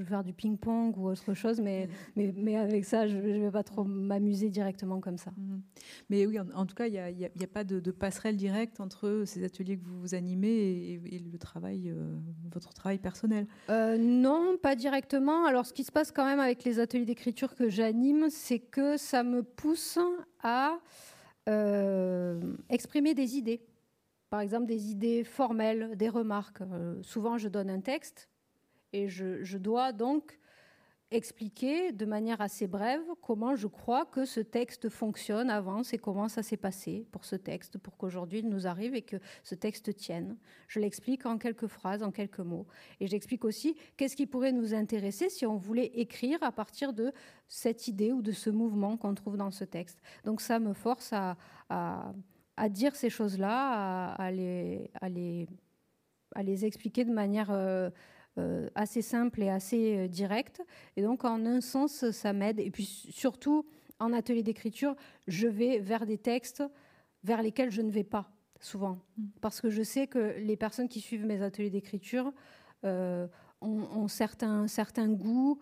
je 0.00 0.04
vais 0.04 0.08
faire 0.08 0.24
du 0.24 0.32
ping-pong 0.32 0.96
ou 0.96 1.08
autre 1.08 1.34
chose, 1.34 1.60
mais, 1.60 1.88
mais, 2.16 2.32
mais, 2.34 2.56
avec 2.56 2.86
ça, 2.86 3.06
je 3.06 3.18
ne 3.18 3.44
vais 3.44 3.50
pas 3.50 3.62
trop 3.62 3.84
m'amuser 3.84 4.48
directement 4.48 4.98
comme 4.98 5.18
ça. 5.18 5.30
Mhm. 5.36 5.60
Mais 6.08 6.26
oui, 6.26 6.38
en, 6.40 6.64
tout 6.64 6.74
cas, 6.74 6.86
il 6.86 6.92
n'y 6.92 7.24
a, 7.26 7.28
a, 7.28 7.46
pas 7.46 7.64
de, 7.64 7.90
passerelle 7.90 8.36
directe 8.36 8.80
entre 8.80 9.24
ces 9.26 9.44
ateliers 9.44 9.76
que 9.76 9.84
vous, 9.84 10.14
animez 10.14 11.00
et, 11.04 11.18
le 11.18 11.38
travail, 11.38 11.90
euh, 11.90 12.16
votre 12.50 12.72
travail 12.72 12.98
personnel 12.98 13.46
euh, 13.68 13.98
Non, 13.98 14.56
pas 14.56 14.74
directement. 14.74 15.44
Alors, 15.44 15.66
ce 15.66 15.74
qui 15.74 15.84
se 15.84 15.92
passe 15.92 16.12
quand 16.12 16.24
même 16.24 16.40
avec 16.40 16.64
les 16.64 16.78
ateliers 16.78 17.04
d'écriture 17.04 17.54
que 17.54 17.68
j'anime, 17.68 18.30
c'est 18.30 18.58
que 18.58 18.96
ça 18.96 19.22
me 19.22 19.42
pousse 19.42 19.98
à 20.42 20.78
euh, 21.48 22.40
exprimer 22.70 23.14
des 23.14 23.36
idées. 23.36 23.60
Par 24.30 24.40
exemple, 24.40 24.64
des 24.66 24.90
idées 24.90 25.24
formelles, 25.24 25.94
des 25.96 26.08
remarques. 26.08 26.62
souvent, 27.02 27.36
je 27.36 27.48
donne 27.48 27.68
un 27.68 27.80
texte 27.80 28.29
et 28.92 29.08
je, 29.08 29.56
dois 29.56 29.92
donc 29.92 30.38
expliquer 31.12 31.90
de 31.90 32.04
manière 32.04 32.40
assez 32.40 32.68
brève 32.68 33.02
comment 33.20 33.56
je 33.56 33.66
crois 33.66 34.06
que 34.06 34.24
ce 34.24 34.38
texte 34.38 34.88
fonctionne, 34.88 35.50
avance 35.50 35.92
et 35.92 35.98
comment 35.98 36.28
ça 36.28 36.44
s'est 36.44 36.56
passé 36.56 37.04
pour 37.10 37.24
ce 37.24 37.34
texte, 37.34 37.78
pour 37.78 37.96
qu'aujourd'hui 37.96 38.40
il 38.40 38.48
nous 38.48 38.68
arrive 38.68 38.94
et 38.94 39.02
que 39.02 39.16
ce 39.42 39.56
texte 39.56 39.94
tienne. 39.96 40.36
Je 40.68 40.78
l'explique 40.78 41.26
en 41.26 41.36
quelques 41.36 41.66
phrases, 41.66 42.04
en 42.04 42.12
quelques 42.12 42.38
mots. 42.38 42.66
Et 43.00 43.08
j'explique 43.08 43.44
aussi 43.44 43.76
qu'est-ce 43.96 44.14
qui 44.14 44.26
pourrait 44.26 44.52
nous 44.52 44.72
intéresser 44.72 45.30
si 45.30 45.46
on 45.46 45.56
voulait 45.56 45.90
écrire 45.94 46.40
à 46.42 46.52
partir 46.52 46.92
de 46.92 47.12
cette 47.48 47.88
idée 47.88 48.12
ou 48.12 48.22
de 48.22 48.32
ce 48.32 48.50
mouvement 48.50 48.96
qu'on 48.96 49.14
trouve 49.14 49.36
dans 49.36 49.50
ce 49.50 49.64
texte. 49.64 50.00
Donc 50.24 50.40
ça 50.40 50.60
me 50.60 50.72
force 50.72 51.12
à, 51.12 51.36
dire 52.68 52.94
ces 52.94 53.10
choses-là, 53.10 54.12
à, 54.12 54.30
les, 54.30 54.90
expliquer 56.64 57.04
de 57.04 57.12
manière... 57.12 57.50
Euh, 57.50 57.90
assez 58.74 59.02
simple 59.02 59.42
et 59.42 59.48
assez 59.48 59.96
euh, 59.96 60.08
direct. 60.08 60.62
Et 60.96 61.02
donc, 61.02 61.24
en 61.24 61.44
un 61.46 61.60
sens, 61.60 62.10
ça 62.10 62.32
m'aide. 62.32 62.60
Et 62.60 62.70
puis, 62.70 62.84
surtout, 62.84 63.66
en 63.98 64.12
atelier 64.12 64.42
d'écriture, 64.42 64.94
je 65.26 65.48
vais 65.48 65.78
vers 65.78 66.06
des 66.06 66.18
textes 66.18 66.62
vers 67.22 67.42
lesquels 67.42 67.70
je 67.70 67.82
ne 67.82 67.90
vais 67.90 68.04
pas 68.04 68.30
souvent. 68.60 68.98
Mm. 69.16 69.24
Parce 69.40 69.60
que 69.60 69.70
je 69.70 69.82
sais 69.82 70.06
que 70.06 70.34
les 70.38 70.56
personnes 70.56 70.88
qui 70.88 71.00
suivent 71.00 71.26
mes 71.26 71.42
ateliers 71.42 71.70
d'écriture 71.70 72.32
euh, 72.84 73.26
ont, 73.60 74.08
certains, 74.08 74.66
certains 74.68 75.08
goûts, 75.08 75.58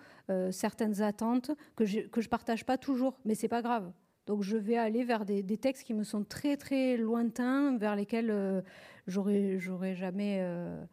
certaines 0.53 1.03
attentes 1.03 1.51
que 1.75 1.85
je 1.85 1.99
ne 1.99 2.27
partage 2.29 2.65
pas 2.65 2.79
toujours. 2.79 3.19
Mais 3.25 3.35
c'est 3.35 3.49
pas 3.49 3.61
grave. 3.61 3.91
Donc 4.27 4.43
je 4.43 4.57
vais 4.57 4.77
aller 4.77 5.03
vers 5.03 5.25
des, 5.25 5.43
textes 5.57 5.85
qui 5.85 5.95
me 5.95 6.05
sont 6.05 6.23
très 6.23 6.57
très 6.57 6.97
lointains, 6.97 7.77
vers 7.77 7.97
lesquels 7.97 8.63
j'aurais 9.09 9.59
j'aurais 9.59 9.97
jamais 9.97 10.39
euh, 10.41 10.85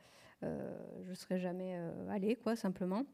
je 0.42 1.10
ne 1.10 1.16
serais 1.16 1.40
jamais 1.40 1.76
euh, 1.78 2.10
allée, 2.10 2.36
quoi, 2.36 2.56
simplement. 2.56 3.06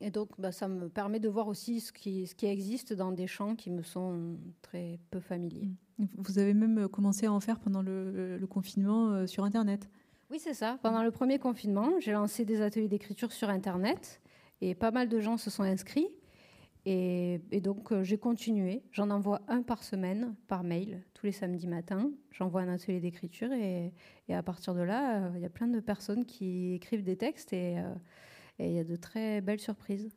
Et 0.00 0.10
donc, 0.10 0.28
bah, 0.38 0.52
ça 0.52 0.68
me 0.68 0.88
permet 0.88 1.20
de 1.20 1.28
voir 1.28 1.48
aussi 1.48 1.80
ce 1.80 1.92
qui, 1.92 2.26
ce 2.26 2.34
qui 2.34 2.46
existe 2.46 2.92
dans 2.92 3.12
des 3.12 3.26
champs 3.26 3.56
qui 3.56 3.70
me 3.70 3.82
sont 3.82 4.36
très 4.60 4.98
peu 5.10 5.20
familiers. 5.20 5.70
Mmh. 5.98 6.04
Vous 6.18 6.38
avez 6.38 6.52
même 6.52 6.88
commencé 6.88 7.26
à 7.26 7.32
en 7.32 7.40
faire 7.40 7.58
pendant 7.58 7.82
le, 7.82 8.46
confinement 8.48 9.10
euh, 9.10 9.26
sur 9.26 9.44
Internet 9.44 9.88
Oui, 10.30 10.38
c'est 10.38 10.54
ça. 10.54 10.78
Pendant 10.82 11.02
le 11.02 11.10
premier 11.10 11.38
confinement, 11.38 11.90
j'ai 12.00 12.12
lancé 12.12 12.44
des 12.44 12.60
ateliers 12.60 12.88
d'écriture 12.88 13.32
sur 13.32 13.48
Internet 13.48 14.20
et 14.60 14.74
pas 14.74 14.90
mal 14.90 15.08
de 15.08 15.20
gens 15.20 15.38
se 15.38 15.50
sont 15.50 15.62
inscrits. 15.62 16.08
Et, 16.88 17.60
donc, 17.60 17.90
euh, 17.90 18.04
j'ai 18.04 18.16
continué. 18.16 18.84
J'en 18.92 19.10
envoie 19.10 19.42
un 19.48 19.62
par 19.62 19.82
semaine, 19.82 20.36
par 20.46 20.62
mail, 20.62 21.02
tous 21.14 21.26
les 21.26 21.32
samedis 21.32 21.66
matins. 21.66 22.12
J'envoie 22.30 22.60
un 22.60 22.68
atelier 22.68 23.00
d'écriture 23.00 23.52
et, 23.52 23.92
à 24.32 24.42
partir 24.44 24.72
de 24.72 24.82
là, 24.82 25.24
euh, 25.24 25.30
il 25.34 25.42
y 25.42 25.44
a 25.44 25.50
plein 25.50 25.66
de 25.66 25.80
personnes 25.80 26.24
qui 26.24 26.74
écrivent 26.74 27.02
des 27.02 27.16
textes 27.16 27.52
et 27.52 27.80
euh, 27.80 27.92
il 28.60 28.72
y 28.72 28.78
a 28.78 28.84
de 28.84 28.94
très 28.94 29.40
belles 29.40 29.60
surprises. 29.60 30.08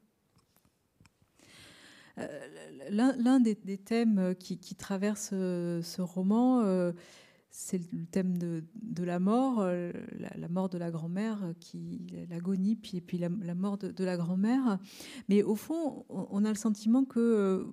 L'un 2.92 3.40
des, 3.40 3.56
thèmes 3.56 4.36
qui, 4.38 4.60
qui 4.60 4.76
traverse 4.76 5.30
ce 5.30 6.02
roman, 6.02 6.62
c'est 7.52 7.82
le 7.92 8.06
thème 8.06 8.38
de, 8.38 9.04
la 9.04 9.20
mort, 9.20 9.60
euh, 9.60 9.92
la, 10.36 10.48
mort 10.50 10.70
de 10.70 10.78
la 10.78 10.92
grand-mère, 10.92 11.44
euh, 11.44 11.54
qui 11.60 12.06
l'agonie, 12.30 12.76
puis, 12.76 13.02
puis 13.02 13.18
la, 13.18 13.30
mort 13.56 13.78
de, 13.78 14.04
la 14.04 14.18
grand-mère. 14.18 14.78
Mais 15.30 15.42
au 15.42 15.56
fond, 15.56 16.06
on, 16.10 16.46
a 16.46 16.50
le 16.50 16.56
sentiment 16.56 17.06
que 17.06 17.20
euh, 17.20 17.66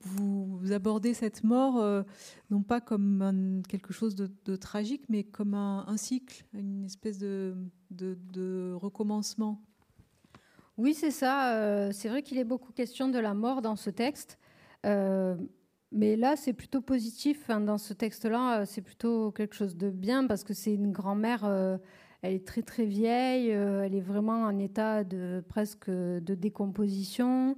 vous, 0.00 0.72
abordez 0.72 1.12
cette 1.12 1.44
mort 1.44 2.04
non 2.50 2.62
pas 2.62 2.80
comme 2.80 3.62
quelque 3.68 3.92
chose 3.92 4.14
de, 4.14 4.56
tragique, 4.56 5.04
mais 5.08 5.24
comme 5.24 5.54
un, 5.54 5.96
cycle, 5.96 6.44
une 6.54 6.84
espèce 6.84 7.18
de 7.18 8.72
recommencement. 8.74 9.62
Oui, 10.76 10.94
c'est 10.94 11.10
ça. 11.10 11.92
c'est 11.92 12.08
vrai 12.08 12.22
qu'il 12.22 12.38
est 12.38 12.44
beaucoup 12.44 12.72
question 12.72 13.08
de 13.08 13.18
la 13.18 13.34
mort 13.34 13.62
dans 13.62 13.76
ce 13.76 13.90
texte 13.90 14.38
Mais 15.94 16.16
là, 16.16 16.36
c'est 16.36 16.52
plutôt 16.52 16.80
positif. 16.80 17.48
dans 17.48 17.78
ce 17.78 17.94
texte-là, 17.94 18.66
c'est 18.66 18.82
plutôt 18.82 19.30
quelque 19.30 19.54
chose 19.54 19.76
de 19.76 19.90
bien 19.90 20.26
parce 20.26 20.44
que 20.44 20.52
c'est 20.52 20.74
une 20.74 20.92
grand-mère. 20.92 21.44
elle 22.22 22.34
est 22.34 22.46
très 22.46 22.62
très 22.62 22.84
vieille. 22.84 23.48
elle 23.48 23.94
est 23.94 24.00
vraiment 24.00 24.42
en 24.42 24.58
état 24.58 25.04
de 25.04 25.42
presque 25.48 25.88
de 25.90 26.34
décomposition 26.34 27.56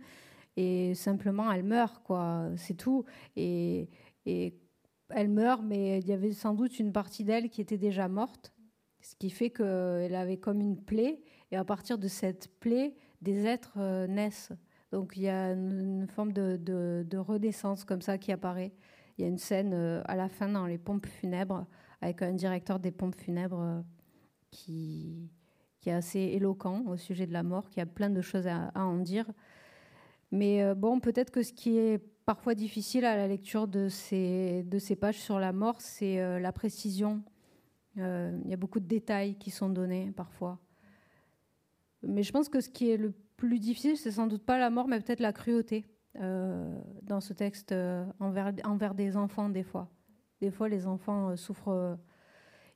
et 0.56 0.94
simplement 0.94 1.50
elle 1.52 1.64
meurt, 1.64 2.02
quoi. 2.02 2.50
C'est 2.56 2.74
tout. 2.76 3.04
Et, 3.36 3.88
elle 5.10 5.28
meurt, 5.28 5.62
mais 5.62 5.98
il 6.00 6.08
y 6.08 6.12
avait 6.12 6.32
sans 6.32 6.54
doute 6.54 6.80
une 6.80 6.92
partie 6.92 7.22
d'elle 7.22 7.48
qui 7.48 7.60
était 7.60 7.78
déjà 7.78 8.08
morte, 8.08 8.52
ce 9.00 9.14
qui 9.14 9.30
fait 9.30 9.50
qu'elle 9.50 10.14
avait 10.16 10.38
comme 10.38 10.60
une 10.60 10.82
plaie, 10.82 11.22
et 11.52 11.56
à 11.56 11.64
partir 11.64 11.96
de 11.96 12.08
cette 12.08 12.48
plaie, 12.58 12.96
des 13.22 13.46
êtres 13.46 13.78
euh, 13.78 14.08
naissent. 14.08 14.50
Donc 14.96 15.12
il 15.16 15.24
y 15.24 15.28
a 15.28 15.52
une, 15.52 16.06
forme 16.08 16.32
de, 16.32 16.56
de, 16.56 17.84
comme 17.84 18.00
ça 18.00 18.16
qui 18.16 18.32
apparaît. 18.32 18.72
Il 19.18 19.22
y 19.22 19.24
a 19.26 19.28
une 19.28 19.36
scène 19.36 19.74
euh, 19.74 20.00
à 20.06 20.16
la 20.16 20.30
fin 20.30 20.48
dans 20.48 20.64
les 20.64 20.78
pompes 20.78 21.04
funèbres 21.04 21.66
avec 22.00 22.22
un 22.22 22.32
directeur 22.32 22.80
des 22.80 22.92
pompes 22.92 23.14
funèbres 23.14 23.60
euh, 23.60 23.82
qui, 24.50 25.28
est 25.84 25.92
assez 25.92 26.18
éloquent 26.20 26.82
au 26.86 26.96
sujet 26.96 27.26
de 27.26 27.34
la 27.34 27.42
mort, 27.42 27.68
qui 27.68 27.78
a 27.78 27.84
plein 27.84 28.08
de 28.08 28.22
choses 28.22 28.46
à 28.46 28.72
en 28.74 28.96
dire. 28.96 29.26
Mais 30.32 30.62
euh, 30.62 30.74
bon, 30.74 30.98
peut-être 30.98 31.30
que 31.30 31.42
ce 31.42 31.52
qui 31.52 31.76
est 31.76 31.98
parfois 32.24 32.54
difficile 32.54 33.04
à 33.04 33.16
la 33.16 33.28
lecture 33.28 33.68
de 33.68 33.90
ces, 33.90 34.64
pages 34.98 35.20
sur 35.20 35.38
la 35.38 35.52
mort, 35.52 35.78
c'est 35.78 36.40
la 36.40 36.52
précision. 36.52 37.22
Il 37.96 38.46
y 38.46 38.54
a 38.54 38.56
beaucoup 38.56 38.80
de 38.80 38.86
détails 38.86 39.36
qui 39.36 39.50
sont 39.50 39.68
donnés 39.68 40.10
parfois. 40.16 40.58
Mais 42.02 42.22
je 42.22 42.32
pense 42.32 42.48
que 42.48 42.60
ce 42.62 42.70
qui 42.70 42.90
est 42.90 42.96
le 42.96 43.12
plus 43.36 43.58
difficile, 43.58 43.96
c'est 43.96 44.12
sans 44.12 44.26
doute 44.26 44.44
pas 44.44 44.58
la 44.58 44.70
mort, 44.70 44.88
mais 44.88 45.00
peut-être 45.00 45.20
la 45.20 45.32
cruauté 45.32 45.86
dans 46.14 47.20
ce 47.20 47.34
texte 47.34 47.74
envers, 48.20 48.52
envers 48.64 48.94
des 48.94 49.16
enfants, 49.16 49.50
des 49.50 49.62
fois. 49.62 49.90
Des 50.40 50.50
fois, 50.50 50.68
les 50.68 50.86
enfants 50.86 51.36
souffrent. 51.36 51.98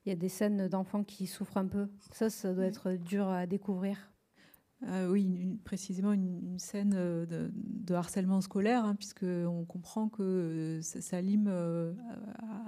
Il 0.04 0.08
y 0.08 0.12
a 0.12 0.16
des 0.16 0.28
scènes 0.28 0.68
d'enfants 0.68 1.04
qui 1.04 1.26
souffrent 1.26 1.58
un 1.58 1.66
peu. 1.66 1.88
Ça, 2.12 2.30
ça 2.30 2.52
doit 2.54 2.66
être 2.66 2.92
dur 2.92 3.28
à 3.28 3.46
découvrir. 3.46 4.09
Euh, 4.88 5.08
oui, 5.10 5.58
précisément 5.64 6.12
une, 6.12 6.58
scène 6.58 6.94
euh, 6.96 7.26
de, 7.52 7.94
harcèlement 7.94 8.40
scolaire, 8.40 8.84
hein, 8.84 8.94
puisqu'on 8.94 9.64
comprend 9.66 10.08
que 10.08 10.22
euh, 10.22 10.80
Salim 10.80 11.52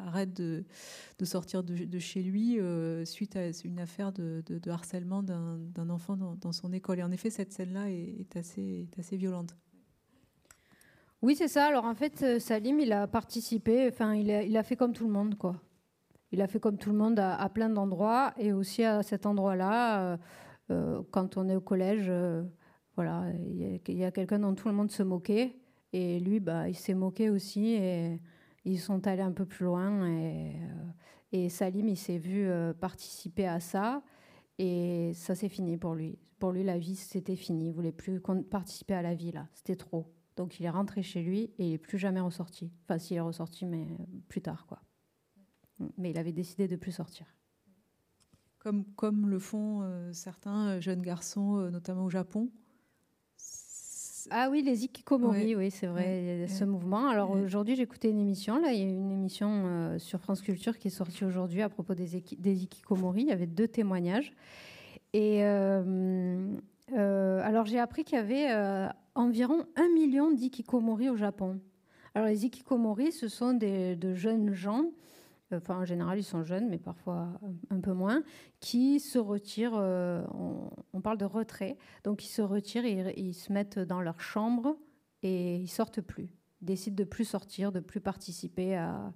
arrête 0.06 0.34
de, 0.34 0.64
sortir 1.24 1.62
de, 1.62 1.98
chez 1.98 2.22
lui 2.22 2.58
suite 3.04 3.36
à 3.36 3.48
une 3.64 3.80
affaire 3.80 4.12
de, 4.12 4.42
harcèlement 4.68 5.22
d'un 5.22 5.90
enfant 5.90 6.16
dans, 6.16 6.52
son 6.52 6.72
école. 6.72 6.98
Et 6.98 7.02
en 7.02 7.12
effet, 7.12 7.30
cette 7.30 7.52
scène-là 7.52 7.90
est, 7.90 8.36
assez, 8.36 8.88
violente. 9.12 9.56
Oui, 11.22 11.34
c'est 11.36 11.48
ça. 11.48 11.66
Alors 11.66 11.84
en 11.84 11.94
fait, 11.94 12.38
Salim, 12.40 12.80
il 12.80 12.92
a 12.92 13.06
participé, 13.06 13.88
enfin, 13.88 14.14
il 14.14 14.56
a, 14.56 14.62
fait 14.62 14.76
comme 14.76 14.92
tout 14.92 15.06
le 15.06 15.12
monde, 15.12 15.36
quoi. 15.38 15.62
Il 16.30 16.42
a 16.42 16.46
fait 16.46 16.60
comme 16.60 16.78
tout 16.78 16.90
le 16.90 16.96
monde 16.96 17.18
à, 17.18 17.48
plein 17.48 17.70
d'endroits 17.70 18.34
et 18.38 18.52
aussi 18.52 18.84
à 18.84 19.02
cet 19.02 19.24
endroit-là 19.24 20.18
quand 21.10 21.36
on 21.36 21.48
est 21.48 21.56
au 21.56 21.60
collège, 21.60 22.06
euh, 22.08 22.42
voilà, 22.96 23.32
il 23.32 23.96
y 23.96 24.04
a, 24.04 24.10
quelqu'un 24.10 24.38
dont 24.38 24.54
tout 24.54 24.68
le 24.68 24.74
monde 24.74 24.90
se 24.90 25.02
moquait. 25.02 25.56
Et 25.92 26.20
lui, 26.20 26.40
bah, 26.40 26.68
il 26.68 26.74
s'est 26.74 26.94
moqué 26.94 27.30
aussi. 27.30 27.74
Et 27.74 28.20
ils 28.64 28.78
sont 28.78 29.06
allés 29.06 29.22
un 29.22 29.32
peu 29.32 29.44
plus 29.44 29.64
loin. 29.64 30.08
Et, 30.08 30.52
euh, 31.34 31.48
Salim, 31.48 31.88
il 31.88 31.96
s'est 31.96 32.18
vu 32.18 32.48
participer 32.80 33.46
à 33.46 33.60
ça. 33.60 34.02
Et 34.58 35.12
ça, 35.14 35.34
c'est 35.34 35.48
fini 35.48 35.76
pour 35.76 35.94
lui. 35.94 36.18
Pour 36.38 36.52
lui, 36.52 36.62
la 36.62 36.78
vie, 36.78 36.96
c'était 36.96 37.36
fini. 37.36 37.68
Il 37.68 37.72
voulait 37.72 37.92
plus 37.92 38.20
participer 38.50 38.94
à 38.94 39.02
la 39.02 39.14
vie, 39.14 39.32
là. 39.32 39.48
C'était 39.54 39.76
trop. 39.76 40.12
Donc, 40.36 40.60
il 40.60 40.66
est 40.66 40.70
rentré 40.70 41.02
chez 41.02 41.22
lui 41.22 41.52
et 41.58 41.66
il 41.66 41.70
n'est 41.72 41.78
plus 41.78 41.98
jamais 41.98 42.20
ressorti. 42.20 42.70
Enfin, 42.84 42.98
s'il 42.98 43.16
est 43.16 43.20
ressorti, 43.20 43.66
mais 43.66 43.86
plus 44.28 44.42
tard, 44.42 44.66
quoi. 44.66 44.80
Mais 45.98 46.10
il 46.10 46.18
avait 46.18 46.32
décidé 46.32 46.68
de 46.68 46.76
plus 46.76 46.92
sortir 46.92 47.26
comme, 48.62 48.84
comme 48.94 49.28
le 49.28 49.40
font 49.40 49.80
euh, 49.82 50.12
certains 50.12 50.68
euh, 50.68 50.80
jeunes 50.80 51.02
garçons, 51.02 51.56
euh, 51.56 51.70
notamment 51.70 52.04
au 52.04 52.10
Japon. 52.10 52.48
Ah 54.30 54.48
oui, 54.50 54.62
les 54.62 54.84
ikikomori, 54.84 55.56
oui, 55.56 55.72
c'est 55.72 55.88
vrai, 55.88 56.22
il 56.22 56.40
y 56.40 56.44
a 56.44 56.48
ce 56.48 56.64
mouvement. 56.64 57.08
Alors 57.08 57.32
aujourd'hui, 57.32 57.74
j'ai 57.74 57.82
écouté 57.82 58.08
une 58.08 58.20
émission, 58.20 58.60
là, 58.60 58.72
il 58.72 58.78
y 58.78 58.82
a 58.82 58.88
une 58.88 59.10
émission 59.10 59.98
sur 59.98 60.20
France 60.20 60.42
Culture 60.42 60.78
qui 60.78 60.86
est 60.86 60.92
sortie 60.92 61.24
aujourd'hui 61.24 61.60
à 61.60 61.68
propos 61.68 61.94
des, 61.94 62.22
des, 62.38 62.62
ikikomori. 62.62 63.22
Il 63.22 63.28
y 63.28 63.32
avait 63.32 63.48
deux 63.48 63.66
témoignages. 63.66 64.32
Et 65.12 65.42
alors 65.42 66.54
j'ai 67.66 67.80
appris 67.80 68.04
qu'il 68.04 68.16
y 68.16 68.20
avait 68.20 68.88
environ 69.16 69.66
un 69.74 69.88
million 69.92 70.30
d'ikikomori 70.30 71.10
au 71.10 71.16
Japon. 71.16 71.58
Alors 72.14 72.28
les 72.28 72.46
ikikomori, 72.46 73.10
ce 73.10 73.26
sont 73.26 73.54
des, 73.54 73.96
de 73.96 74.14
jeunes 74.14 74.52
gens 74.52 74.84
enfin 75.52 75.76
en 75.76 75.84
général 75.84 76.18
ils 76.18 76.24
sont 76.24 76.42
jeunes, 76.44 76.68
mais 76.68 76.78
parfois 76.78 77.40
un 77.70 77.80
peu 77.80 77.92
moins, 77.92 78.22
qui 78.60 79.00
se 79.00 79.18
retirent, 79.18 79.76
euh, 79.76 80.22
on, 80.92 81.00
parle 81.00 81.18
de 81.18 81.24
retrait, 81.24 81.76
donc 82.04 82.24
ils 82.24 82.28
se 82.28 82.42
retirent 82.42 82.84
et 82.84 83.14
ils 83.16 83.34
se 83.34 83.52
mettent 83.52 83.78
dans 83.78 84.00
leur 84.00 84.20
chambre 84.20 84.76
et 85.22 85.56
ils 85.56 85.68
sortent 85.68 86.00
plus, 86.00 86.30
ils 86.60 86.66
décident 86.66 86.96
de 86.96 87.04
plus 87.04 87.24
sortir, 87.24 87.72
de 87.72 87.80
plus 87.80 88.00
participer 88.00 88.76
à, 88.76 89.12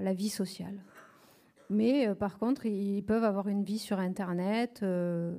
la 0.00 0.14
vie 0.14 0.28
sociale. 0.28 0.80
Mais 1.70 2.06
euh, 2.06 2.14
par 2.14 2.38
contre, 2.38 2.66
ils 2.66 3.02
peuvent 3.02 3.24
avoir 3.24 3.48
une 3.48 3.64
vie 3.64 3.80
sur 3.80 3.98
Internet, 3.98 4.80
euh, 4.84 5.34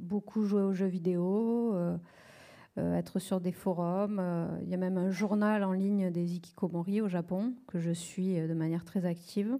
beaucoup 0.00 0.44
jouer 0.44 0.62
aux 0.62 0.72
jeux 0.72 0.86
vidéo. 0.86 1.74
Euh, 1.74 1.96
être 2.76 3.18
sur 3.18 3.40
des 3.40 3.52
forums. 3.52 4.18
Euh, 4.18 4.46
il 4.62 4.68
y 4.68 4.74
a 4.74 4.78
même 4.78 4.96
un 4.96 5.10
journal 5.10 5.64
en 5.64 5.72
ligne 5.72 6.10
des 6.10 6.36
ikikomori 6.36 7.00
au 7.00 7.08
Japon 7.08 7.54
que 7.66 7.78
je 7.78 7.90
suis 7.90 8.38
euh, 8.38 8.48
de 8.48 8.54
manière 8.54 8.84
très 8.84 9.04
active. 9.04 9.58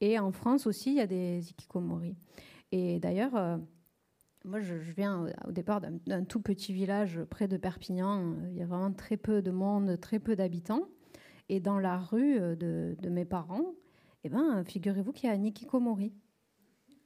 Et 0.00 0.18
en 0.18 0.32
France 0.32 0.66
aussi, 0.66 0.90
il 0.90 0.96
y 0.96 1.00
a 1.00 1.06
des 1.06 1.50
ikikomori. 1.50 2.16
Et 2.72 3.00
d'ailleurs, 3.00 3.58
moi, 4.44 4.60
je, 4.60 4.74
viens 4.74 5.26
au 5.46 5.52
départ 5.52 5.80
d'un 5.80 6.24
tout 6.24 6.40
petit 6.40 6.72
village 6.72 7.20
près 7.28 7.48
de 7.48 7.56
Perpignan. 7.56 8.36
Il 8.50 8.56
y 8.56 8.62
a 8.62 8.66
vraiment 8.66 8.92
très 8.92 9.16
peu 9.16 9.42
de 9.42 9.50
monde, 9.50 9.98
très 10.00 10.18
peu 10.18 10.36
d'habitants. 10.36 10.88
Et 11.50 11.60
dans 11.60 11.78
la 11.78 11.98
rue 11.98 12.38
de, 12.38 12.96
mes 13.10 13.26
parents, 13.26 13.74
eh 14.24 14.30
ben, 14.30 14.64
figurez-vous 14.64 15.12
qu'il 15.12 15.28
y 15.28 15.32
a 15.32 15.34
un 15.34 15.42
ikikomori. 15.42 16.14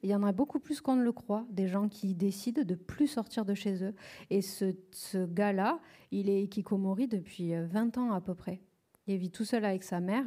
Il 0.04 0.10
y 0.10 0.14
en 0.14 0.22
a 0.22 0.32
beaucoup 0.32 0.60
plus 0.60 0.82
qu'on 0.82 0.96
ne 0.96 1.02
le 1.02 1.12
croit, 1.12 1.46
des 1.48 1.66
gens 1.66 1.88
qui 1.88 2.14
décident 2.14 2.62
de 2.62 2.74
plus 2.74 3.06
sortir 3.06 3.46
de 3.46 3.54
chez 3.54 3.82
eux. 3.82 3.94
Et 4.28 4.42
ce, 4.42 4.76
ce 4.90 5.24
gars-là, 5.24 5.80
il 6.10 6.28
est 6.28 6.46
Kikomori 6.48 7.08
depuis 7.08 7.54
20 7.54 7.96
euh, 7.96 8.00
ans 8.02 8.12
à 8.12 8.20
peu 8.20 8.34
près. 8.34 8.60
Il 9.06 9.16
vit 9.16 9.30
tout 9.30 9.46
seul 9.46 9.64
avec 9.64 9.82
sa 9.82 10.00
mère. 10.00 10.26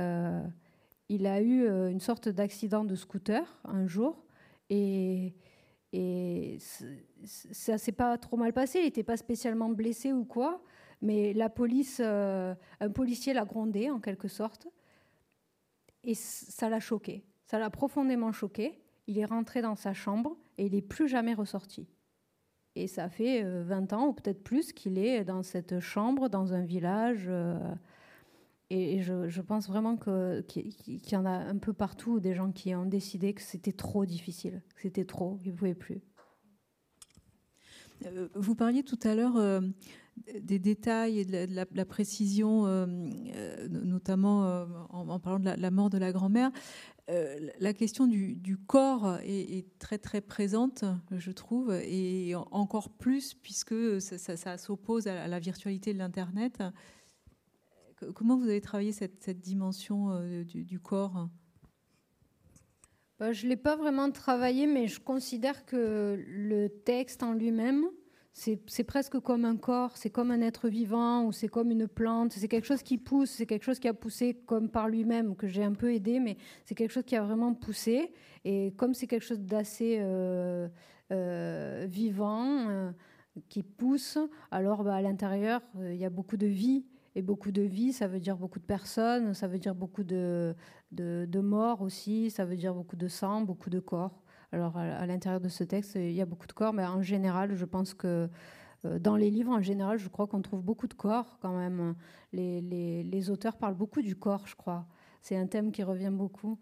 Euh, 0.00 0.42
il 1.10 1.26
a 1.26 1.42
eu 1.42 1.64
euh, 1.64 1.90
une 1.90 2.00
sorte 2.00 2.30
d'accident 2.30 2.82
de 2.82 2.94
scooter 2.94 3.60
un 3.66 3.86
jour 3.86 4.24
et, 4.70 5.34
et 5.92 6.56
ça 7.24 7.76
s'est 7.76 7.92
pas 7.92 8.16
trop 8.16 8.38
mal 8.38 8.54
passé. 8.54 8.78
Il 8.78 8.84
n'était 8.84 9.02
pas 9.02 9.18
spécialement 9.18 9.68
blessé 9.68 10.14
ou 10.14 10.24
quoi, 10.24 10.62
mais 11.02 11.34
la 11.34 11.50
police, 11.50 12.00
un 12.00 12.56
policier 12.94 13.34
l'a 13.34 13.44
grondé 13.44 13.90
en 13.90 14.00
quelque 14.00 14.28
sorte 14.28 14.66
et 16.04 16.14
ça 16.14 16.70
l'a 16.70 16.80
choqué. 16.80 17.22
Ça 17.52 17.58
l'a 17.58 17.68
profondément 17.68 18.32
choqué. 18.32 18.80
Il 19.06 19.18
est 19.18 19.26
rentré 19.26 19.60
dans 19.60 19.76
sa 19.76 19.92
chambre 19.92 20.38
et 20.56 20.64
il 20.64 20.72
n'est 20.72 20.80
plus 20.80 21.06
jamais 21.06 21.34
ressorti. 21.34 21.86
Et 22.76 22.86
ça 22.86 23.10
fait 23.10 23.42
20 23.42 23.92
euh, 23.92 23.94
ans 23.94 24.06
ou 24.06 24.14
peut-être 24.14 24.42
plus 24.42 24.72
qu'il 24.72 24.96
est 24.96 25.22
dans 25.22 25.42
cette 25.42 25.78
chambre, 25.78 26.30
dans 26.30 26.54
un 26.54 26.62
village. 26.62 27.26
Euh, 27.28 27.58
et 28.70 29.02
je, 29.02 29.42
pense 29.42 29.68
vraiment 29.68 29.98
qu'il 29.98 30.72
y 31.12 31.14
en 31.14 31.26
a 31.26 31.30
un 31.30 31.58
peu 31.58 31.74
partout 31.74 32.20
des 32.20 32.34
gens 32.34 32.52
qui 32.52 32.74
ont 32.74 32.86
décidé 32.86 33.34
que 33.34 33.42
c'était 33.42 33.72
trop 33.72 34.06
difficile, 34.06 34.62
que 34.74 34.80
c'était 34.80 35.04
trop, 35.04 35.36
qu'ils 35.36 35.52
ne 35.52 35.56
pouvaient 35.58 35.74
plus. 35.74 36.00
Euh, 38.06 38.30
vous 38.34 38.54
parliez 38.54 38.82
tout 38.82 38.98
à 39.02 39.14
l'heure 39.14 39.62
des 40.40 40.58
détails 40.58 41.18
et 41.18 41.24
de 41.26 41.54
la, 41.76 41.84
précision, 41.84 42.66
notamment 43.68 44.64
en, 44.88 45.20
parlant 45.20 45.38
de 45.38 45.60
la, 45.60 45.70
mort 45.70 45.90
de 45.90 45.98
la 45.98 46.12
grand-mère. 46.12 46.50
Euh, 47.10 47.50
la 47.58 47.72
question 47.72 48.06
du, 48.06 48.56
corps 48.66 49.18
est, 49.22 49.66
très 49.78 49.98
très 49.98 50.20
présente, 50.20 50.84
je 51.10 51.32
trouve, 51.32 51.72
et 51.72 52.34
encore 52.50 52.90
plus 52.90 53.34
puisque 53.34 54.00
ça, 54.00 54.58
s'oppose 54.58 55.08
à 55.08 55.26
la 55.26 55.38
virtualité 55.40 55.92
de 55.92 55.98
l'Internet. 55.98 56.62
Comment 58.14 58.36
vous 58.36 58.48
avez 58.48 58.60
travaillé 58.60 58.92
cette, 58.92 59.30
dimension 59.40 60.10
euh, 60.12 60.44
du, 60.44 60.78
corps? 60.78 61.28
Bah, 63.18 63.32
Je 63.32 63.44
ne 63.44 63.50
l'ai 63.50 63.56
pas 63.56 63.76
vraiment 63.76 64.10
travaillé, 64.10 64.66
mais 64.66 64.88
je 64.88 65.00
considère 65.00 65.66
que 65.66 66.22
le 66.26 66.68
texte 66.68 67.22
en 67.22 67.32
lui-même 67.32 67.84
c'est 68.32 68.84
presque 68.84 69.20
comme 69.20 69.44
un 69.44 69.56
corps, 69.56 69.96
c'est 69.96 70.08
comme 70.08 70.30
un 70.30 70.40
être 70.40 70.68
vivant 70.68 71.24
ou 71.26 71.32
c'est 71.32 71.48
comme 71.48 71.70
une 71.70 71.86
plante, 71.86 72.32
c'est 72.32 72.48
quelque 72.48 72.66
chose 72.66 72.82
qui 72.82 72.96
pousse, 72.96 73.30
c'est 73.30 73.46
quelque 73.46 73.64
chose 73.64 73.78
qui 73.78 73.88
a 73.88 73.94
poussé 73.94 74.34
comme 74.46 74.70
par 74.70 74.88
lui-même, 74.88 75.36
que 75.36 75.46
j'ai 75.46 75.62
un 75.62 75.74
peu 75.74 75.92
aidé, 75.92 76.18
mais 76.18 76.38
c'est 76.64 76.74
quelque 76.74 76.90
chose 76.90 77.04
qui 77.04 77.14
a 77.14 77.22
vraiment 77.22 77.52
poussé. 77.52 78.12
Et 78.44 78.72
comme 78.76 78.94
c'est 78.94 79.06
quelque 79.06 79.24
chose 79.24 79.40
d'assez 79.40 79.98
euh, 80.00 80.68
euh, 81.12 81.86
vivant, 81.88 82.68
euh, 82.70 82.90
qui 83.48 83.62
pousse, 83.62 84.18
alors 84.50 84.82
bah, 84.82 84.94
à 84.94 85.02
l'intérieur, 85.02 85.60
il 85.80 85.96
y 85.96 86.04
a 86.04 86.10
beaucoup 86.10 86.36
de 86.36 86.46
vie. 86.46 86.86
Et 87.14 87.20
beaucoup 87.20 87.52
de 87.52 87.60
vie, 87.60 87.92
ça 87.92 88.08
veut 88.08 88.20
dire 88.20 88.38
beaucoup 88.38 88.58
de 88.58 88.64
personnes, 88.64 89.34
ça 89.34 89.46
veut 89.46 89.58
dire 89.58 89.74
beaucoup 89.74 90.02
de, 90.02 90.54
de, 90.92 91.40
morts 91.40 91.82
aussi, 91.82 92.30
ça 92.30 92.46
veut 92.46 92.56
dire 92.56 92.72
beaucoup 92.72 92.96
de 92.96 93.06
sang, 93.06 93.42
beaucoup 93.42 93.68
de 93.68 93.80
corps. 93.80 94.21
Alors 94.52 94.76
à, 94.76 95.06
l'intérieur 95.06 95.40
de 95.40 95.48
ce 95.48 95.64
texte, 95.64 95.94
il 95.94 96.12
y 96.12 96.20
a 96.20 96.26
beaucoup 96.26 96.46
de 96.46 96.52
corps, 96.52 96.74
mais 96.74 96.84
en 96.84 97.02
général, 97.02 97.54
je 97.54 97.64
pense 97.64 97.94
que 97.94 98.28
euh, 98.84 98.98
dans 98.98 99.16
les 99.16 99.30
livres, 99.30 99.50
en 99.50 99.62
général, 99.62 99.98
je 99.98 100.08
crois 100.08 100.26
qu'on 100.26 100.42
trouve 100.42 100.62
beaucoup 100.62 100.86
de 100.86 100.94
corps 100.94 101.38
quand 101.40 101.56
même. 101.56 101.94
Les, 102.32 102.60
les, 102.60 103.02
les, 103.02 103.30
auteurs 103.30 103.56
parlent 103.56 103.76
beaucoup 103.76 104.02
du 104.02 104.14
corps, 104.14 104.46
je 104.46 104.54
crois. 104.54 104.86
C'est 105.22 105.36
un 105.36 105.46
thème 105.46 105.72
qui 105.72 105.82
revient 105.82 106.10
beaucoup. 106.12 106.58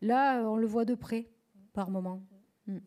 Là, 0.00 0.42
on 0.48 0.56
le 0.56 0.66
voit 0.66 0.84
de 0.84 0.94
près, 0.94 1.28
par 1.74 1.90
moment. 1.90 2.22
Mm. 2.66 2.78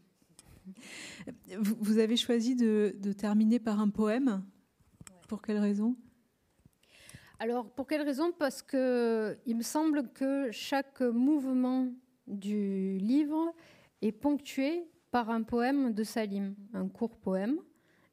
Vous 1.59 1.97
avez 1.97 2.17
choisi 2.17 2.55
de, 2.55 2.95
de 2.97 3.11
terminer 3.11 3.59
par 3.59 3.79
un 3.79 3.89
poème? 3.89 4.43
Pour 5.27 5.41
quelle 5.41 5.59
raison? 5.59 5.95
Alors, 7.39 7.69
pour 7.69 7.87
quelle 7.87 8.03
raison? 8.03 8.31
Parce 8.31 8.61
que 8.61 9.37
il 9.45 9.57
me 9.57 9.63
semble 9.63 10.09
que 10.13 10.49
chaque 10.51 11.01
mouvement 11.01 11.89
du 12.27 12.97
livre 12.99 13.53
est 14.01 14.11
ponctué 14.11 14.87
par 15.11 15.29
un 15.29 15.43
poème 15.43 15.93
de 15.93 16.03
Salim, 16.03 16.55
un 16.73 16.87
court 16.87 17.17
poème. 17.17 17.59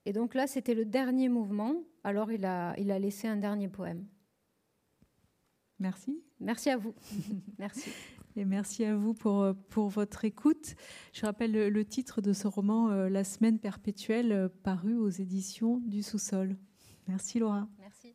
Et 0.05 0.13
donc 0.13 0.35
là, 0.35 0.47
c'était 0.47 0.75
le 0.75 0.85
dernier 0.85 1.29
mouvement. 1.29 1.75
Alors, 2.05 2.33
il 2.33 2.45
a, 2.45 2.75
il 2.79 2.91
a 2.91 2.99
laissé 2.99 3.29
un 3.29 3.37
dernier 3.37 3.69
poème. 3.69 4.07
Merci. 5.79 6.23
Merci 6.41 6.71
à 6.71 6.77
vous. 6.77 6.95
merci. 7.59 7.91
Et 8.37 8.45
merci 8.45 8.85
à 8.85 8.95
vous 8.95 9.15
pour, 9.15 9.53
pour 9.69 9.89
votre 9.89 10.25
écoute. 10.25 10.75
Je 11.13 11.27
rappelle 11.27 11.53
le, 11.53 11.85
titre 11.85 12.21
de 12.21 12.33
ce 12.33 12.47
roman, 12.47 12.91
euh, 12.91 13.09
La 13.09 13.25
semaine 13.25 13.59
perpétuelle, 13.59 14.33
euh, 14.33 14.49
paru 14.49 14.95
aux 14.97 15.09
éditions 15.09 15.79
du 15.79 16.03
sous-sol. 16.03 16.57
Merci 17.09 17.39
Laura. 17.39 17.69
Merci. 17.79 18.15